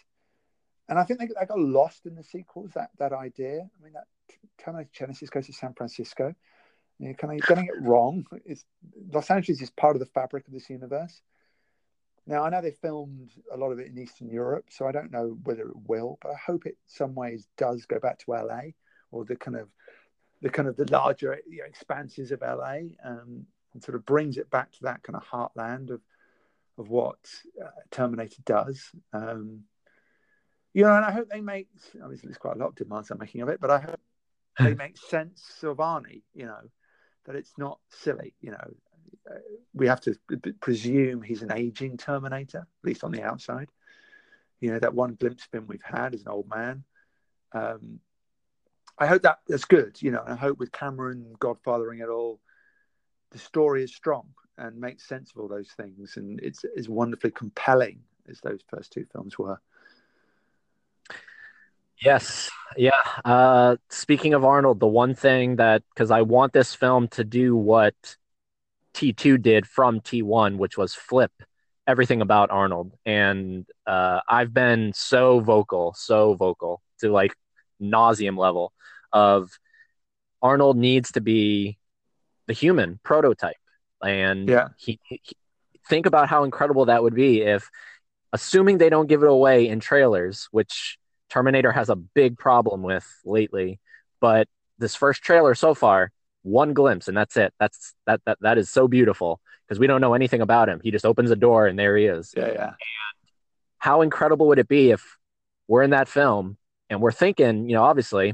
[0.90, 3.60] And I think they, they got lost in the sequels, that, that idea.
[3.60, 4.08] I mean, that
[4.58, 6.34] Terminator Genisys goes to San Francisco.
[7.00, 8.26] You're kind of getting it wrong.
[8.46, 8.64] It's,
[9.12, 11.22] Los Angeles is part of the fabric of this universe.
[12.28, 15.12] Now, I know they filmed a lot of it in Eastern Europe, so I don't
[15.12, 18.72] know whether it will, but I hope it some ways does go back to LA
[19.12, 19.70] or the kind of
[20.42, 24.38] the kind of the larger you know, expanses of LA um, and sort of brings
[24.38, 26.02] it back to that kind of heartland of
[26.78, 27.18] of what
[27.64, 28.92] uh, Terminator does.
[29.14, 29.62] Um,
[30.74, 31.70] you know, and I hope they make.
[32.04, 34.00] Obviously, there's quite a lot of demands I'm making of it, but I hope
[34.60, 36.24] they make sense of Arnie.
[36.34, 36.62] You know,
[37.26, 38.34] that it's not silly.
[38.42, 38.74] You know,
[39.74, 40.16] we have to
[40.60, 43.70] presume he's an aging Terminator, at least on the outside.
[44.60, 46.84] You know, that one glimpse of him we've had as an old man.
[47.52, 48.00] Um,
[48.98, 50.24] I hope that that's good, you know.
[50.26, 52.40] I hope with Cameron godfathering it all,
[53.32, 54.28] the story is strong
[54.58, 58.00] and makes sense of all those things, and it's is wonderfully compelling
[58.30, 59.60] as those first two films were.
[62.02, 62.50] Yes.
[62.78, 62.92] Yeah.
[63.24, 67.56] Uh, speaking of Arnold, the one thing that, because I want this film to do
[67.56, 67.96] what
[68.96, 71.32] T2 did from T1, which was flip
[71.86, 72.94] everything about Arnold.
[73.06, 77.36] And uh, I've been so vocal, so vocal to like
[77.82, 78.72] nauseum level
[79.12, 79.52] of
[80.42, 81.78] Arnold needs to be
[82.48, 83.58] the human prototype.
[84.02, 84.70] And yeah.
[84.78, 85.22] he, he,
[85.90, 87.70] think about how incredible that would be if,
[88.32, 90.98] assuming they don't give it away in trailers, which
[91.30, 93.80] Terminator has a big problem with lately.
[94.20, 94.48] But
[94.78, 96.12] this first trailer so far,
[96.46, 97.54] one glimpse, and that's it.
[97.60, 100.80] That's that that that is so beautiful because we don't know anything about him.
[100.84, 102.34] He just opens a door and there he is.
[102.36, 102.66] Yeah, yeah.
[102.68, 102.76] And
[103.80, 105.18] how incredible would it be if
[105.68, 106.58] we're in that film
[106.90, 108.34] and we're thinking, you know, obviously,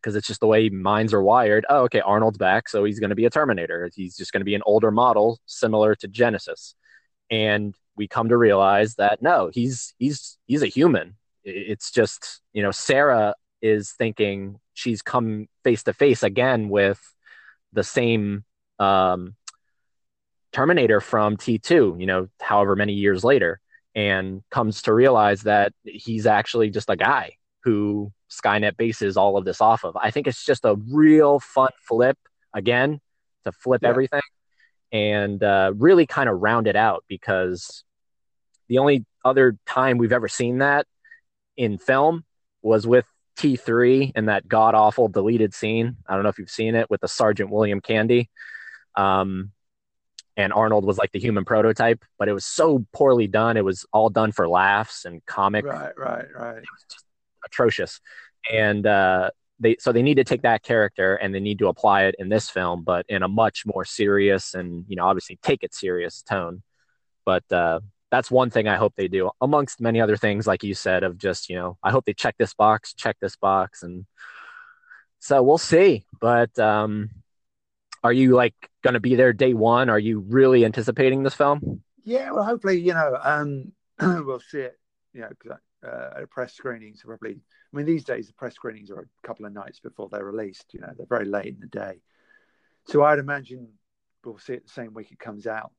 [0.00, 1.64] because it's just the way minds are wired.
[1.68, 3.90] Oh, okay, Arnold's back, so he's going to be a Terminator.
[3.94, 6.74] He's just going to be an older model, similar to Genisys.
[7.30, 11.16] And we come to realize that no, he's he's he's a human
[11.48, 17.00] it's just you know sarah is thinking she's come face to face again with
[17.72, 18.44] the same
[18.78, 19.34] um,
[20.52, 23.60] terminator from t2 you know however many years later
[23.94, 27.32] and comes to realize that he's actually just a guy
[27.64, 31.70] who skynet bases all of this off of i think it's just a real fun
[31.86, 32.18] flip
[32.54, 33.00] again
[33.44, 33.88] to flip yeah.
[33.88, 34.20] everything
[34.90, 37.84] and uh, really kind of round it out because
[38.68, 40.86] the only other time we've ever seen that
[41.56, 42.24] in film
[42.62, 43.06] was with
[43.38, 45.96] T3 in that god awful deleted scene.
[46.08, 48.28] I don't know if you've seen it with the Sergeant William Candy.
[48.96, 49.52] Um,
[50.36, 53.56] and Arnold was like the human prototype, but it was so poorly done.
[53.56, 55.64] It was all done for laughs and comic.
[55.64, 56.58] Right, right, right.
[56.58, 57.04] It was just
[57.44, 58.00] atrocious.
[58.52, 62.04] And uh, they so they need to take that character and they need to apply
[62.04, 65.62] it in this film, but in a much more serious and you know obviously take
[65.62, 66.62] it serious tone.
[67.24, 67.80] But uh,
[68.10, 71.18] that's one thing I hope they do, amongst many other things, like you said, of
[71.18, 73.82] just, you know, I hope they check this box, check this box.
[73.82, 74.06] And
[75.18, 76.06] so we'll see.
[76.20, 77.10] But um,
[78.02, 79.90] are you like going to be there day one?
[79.90, 81.82] Are you really anticipating this film?
[82.04, 84.78] Yeah, well, hopefully, you know, um, we'll see it,
[85.12, 85.56] you know,
[85.86, 86.94] uh, at a press screening.
[86.94, 87.40] screenings, probably.
[87.72, 90.72] I mean, these days, the press screenings are a couple of nights before they're released,
[90.72, 92.00] you know, they're very late in the day.
[92.86, 93.68] So I'd imagine
[94.24, 95.72] we'll see it the same week it comes out.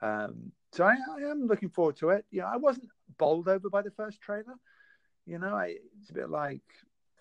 [0.00, 2.24] Um, so I, I, am looking forward to it.
[2.30, 2.88] You know, I wasn't
[3.18, 4.54] bowled over by the first trailer.
[5.26, 6.62] You know, I, it's a bit like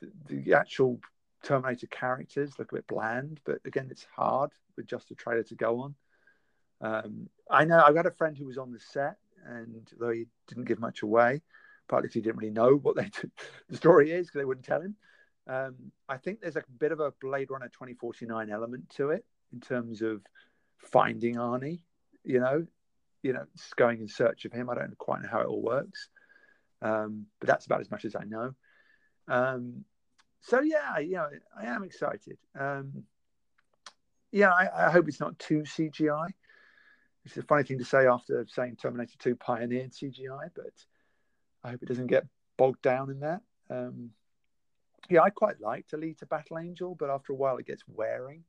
[0.01, 0.99] the, the, actual
[1.43, 5.55] Terminator characters look a bit bland, but again, it's hard with just a trailer to
[5.55, 5.95] go on.
[6.81, 10.27] Um, I know I've got a friend who was on the set, and though he
[10.47, 11.41] didn't give much away,
[11.87, 13.09] partly because he didn't really know what they
[13.69, 14.95] the story is because they wouldn't tell him.
[15.47, 15.75] Um,
[16.07, 20.01] I think there's a bit of a Blade Runner 2049 element to it in terms
[20.01, 20.21] of
[20.77, 21.81] finding Arnie.
[22.23, 22.67] You know,
[23.23, 24.69] you know, just going in search of him.
[24.69, 26.09] I don't quite know how it all works,
[26.81, 28.53] um, but that's about as much as I know.
[29.27, 29.85] Um,
[30.41, 31.29] so yeah, you know,
[31.59, 32.37] I am excited.
[32.59, 33.03] Um,
[34.31, 36.29] yeah, I, I, hope it's not too CGI.
[37.25, 40.73] It's a funny thing to say after saying Terminator 2 pioneered CGI, but
[41.63, 42.25] I hope it doesn't get
[42.57, 43.41] bogged down in that.
[43.69, 44.11] Um,
[45.09, 48.43] yeah, I quite liked Alita Battle Angel, but after a while it gets wearing.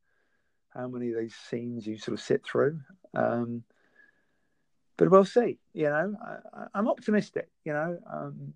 [0.71, 2.81] How many of these scenes you sort of sit through?
[3.15, 3.63] Um,
[5.03, 5.59] but we'll see.
[5.75, 6.15] You know,
[6.55, 7.49] I, am optimistic.
[7.65, 8.55] You know, um,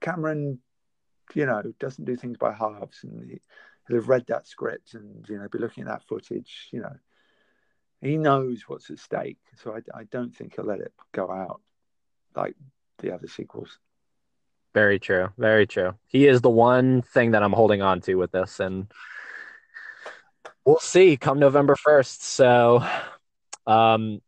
[0.00, 0.58] Cameron,
[1.32, 3.40] you know, doesn't do things by halves, and he,
[3.86, 6.70] he'll have read that script and you know be looking at that footage.
[6.72, 6.96] You know,
[8.00, 11.60] he knows what's at stake, so I, I don't think he'll let it go out
[12.34, 12.56] like
[12.98, 13.78] the other sequels.
[14.74, 15.28] Very true.
[15.38, 15.94] Very true.
[16.08, 18.90] He is the one thing that I'm holding on to with this, and
[20.64, 22.24] we'll see come November first.
[22.24, 22.84] So,
[23.68, 24.20] um,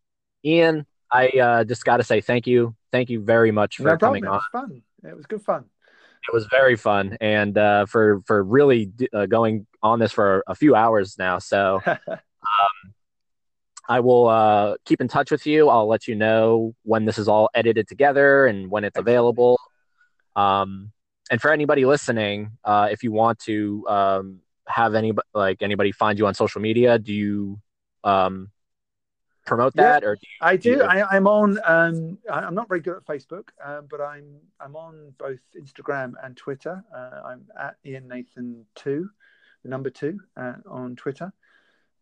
[0.45, 2.75] Ian, I uh, just got to say thank you.
[2.93, 4.35] Thank you very much for no coming on.
[4.35, 4.83] It was fun.
[5.05, 5.65] It was good fun.
[6.27, 10.55] It was very fun, and uh, for for really uh, going on this for a
[10.55, 11.39] few hours now.
[11.39, 12.95] So, um,
[13.89, 15.69] I will uh, keep in touch with you.
[15.69, 19.59] I'll let you know when this is all edited together and when it's available.
[20.35, 20.93] Um,
[21.31, 26.19] and for anybody listening, uh, if you want to um, have any like anybody find
[26.19, 27.61] you on social media, do you
[28.03, 28.51] um,
[29.45, 30.83] promote that yeah, or do you, i do, do.
[30.83, 35.13] I, am on um, i'm not very good at facebook um, but i'm i'm on
[35.19, 36.83] both instagram and twitter.
[36.95, 39.09] Uh, i'm at ian nathan 2
[39.63, 41.33] the number 2 uh, on twitter.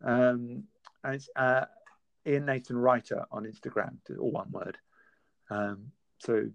[0.04, 0.64] Um,
[1.04, 1.64] and it's uh,
[2.26, 4.78] ian nathan writer on instagram all one word.
[5.50, 6.48] Um, so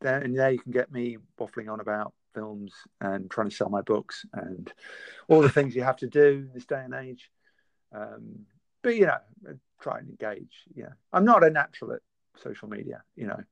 [0.00, 3.68] there and there you can get me waffling on about films and trying to sell
[3.68, 4.72] my books and
[5.28, 7.30] all the things you have to do in this day and age.
[7.92, 8.46] Um,
[8.82, 9.18] but you know
[9.80, 10.64] try and engage.
[10.74, 12.00] Yeah, I'm not a natural at
[12.36, 13.42] social media, you know.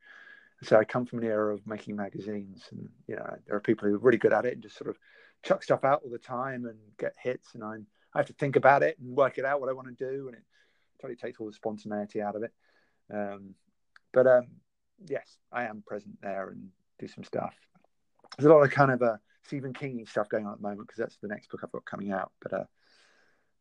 [0.62, 3.88] So I come from an era of making magazines, and you know there are people
[3.88, 4.98] who are really good at it and just sort of
[5.42, 8.56] chuck stuff out all the time and get hits, and I'm I have to think
[8.56, 10.42] about it and work it out what I want to do, and it
[11.00, 12.52] totally takes all the spontaneity out of it.
[13.12, 13.54] Um,
[14.12, 14.48] but um,
[15.06, 16.68] yes, I am present there and
[16.98, 17.54] do some stuff.
[18.36, 20.88] There's a lot of kind of uh, Stephen King stuff going on at the moment
[20.88, 22.32] because that's the next book I've got coming out.
[22.42, 22.64] But uh,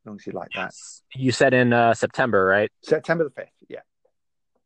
[0.08, 1.04] long as you like yes.
[1.14, 2.72] that, you said in uh, September, right?
[2.82, 3.52] September the fifth.
[3.70, 3.82] Yeah.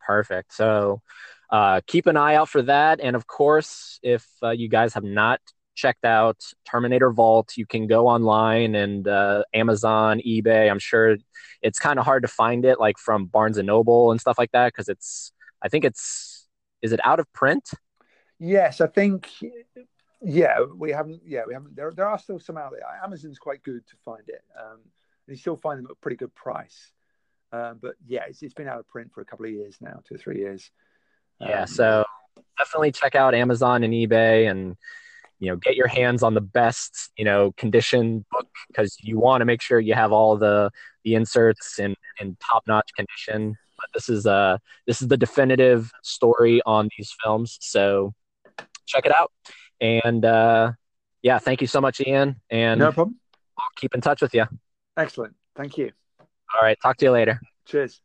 [0.06, 0.54] Perfect.
[0.54, 1.02] So
[1.50, 3.00] uh, keep an eye out for that.
[3.02, 5.40] And of course, if uh, you guys have not
[5.76, 10.70] checked out Terminator Vault, you can go online and uh, Amazon, eBay.
[10.70, 11.18] I'm sure
[11.62, 14.52] it's kind of hard to find it, like from Barnes and Noble and stuff like
[14.52, 15.32] that, because it's.
[15.62, 16.48] I think it's.
[16.82, 17.70] Is it out of print?
[18.40, 19.30] Yes, I think.
[20.22, 21.22] Yeah, we haven't.
[21.26, 21.76] Yeah, we haven't.
[21.76, 22.82] There, there are still some out there.
[23.04, 24.42] Amazon's quite good to find it.
[24.60, 24.80] Um,
[25.28, 26.92] you still find them at a pretty good price.
[27.52, 30.02] Um, but yeah, it's, it's been out of print for a couple of years now,
[30.08, 30.72] two or three years.
[31.40, 32.06] Yeah, um, so
[32.58, 34.76] definitely check out Amazon and eBay and
[35.40, 39.42] you know get your hands on the best you know condition book because you want
[39.42, 40.70] to make sure you have all the
[41.04, 43.56] the inserts in in top notch condition.
[43.78, 48.14] But this is uh this is the definitive story on these films, so
[48.86, 49.32] check it out.
[49.80, 50.74] And uh,
[51.22, 52.40] yeah, thank you so much, Ian.
[52.50, 53.18] And no problem.
[53.58, 54.46] I'll keep in touch with you.
[54.98, 55.36] Excellent.
[55.56, 55.92] Thank you.
[56.20, 56.78] All right.
[56.82, 57.40] Talk to you later.
[57.66, 58.02] Cheers.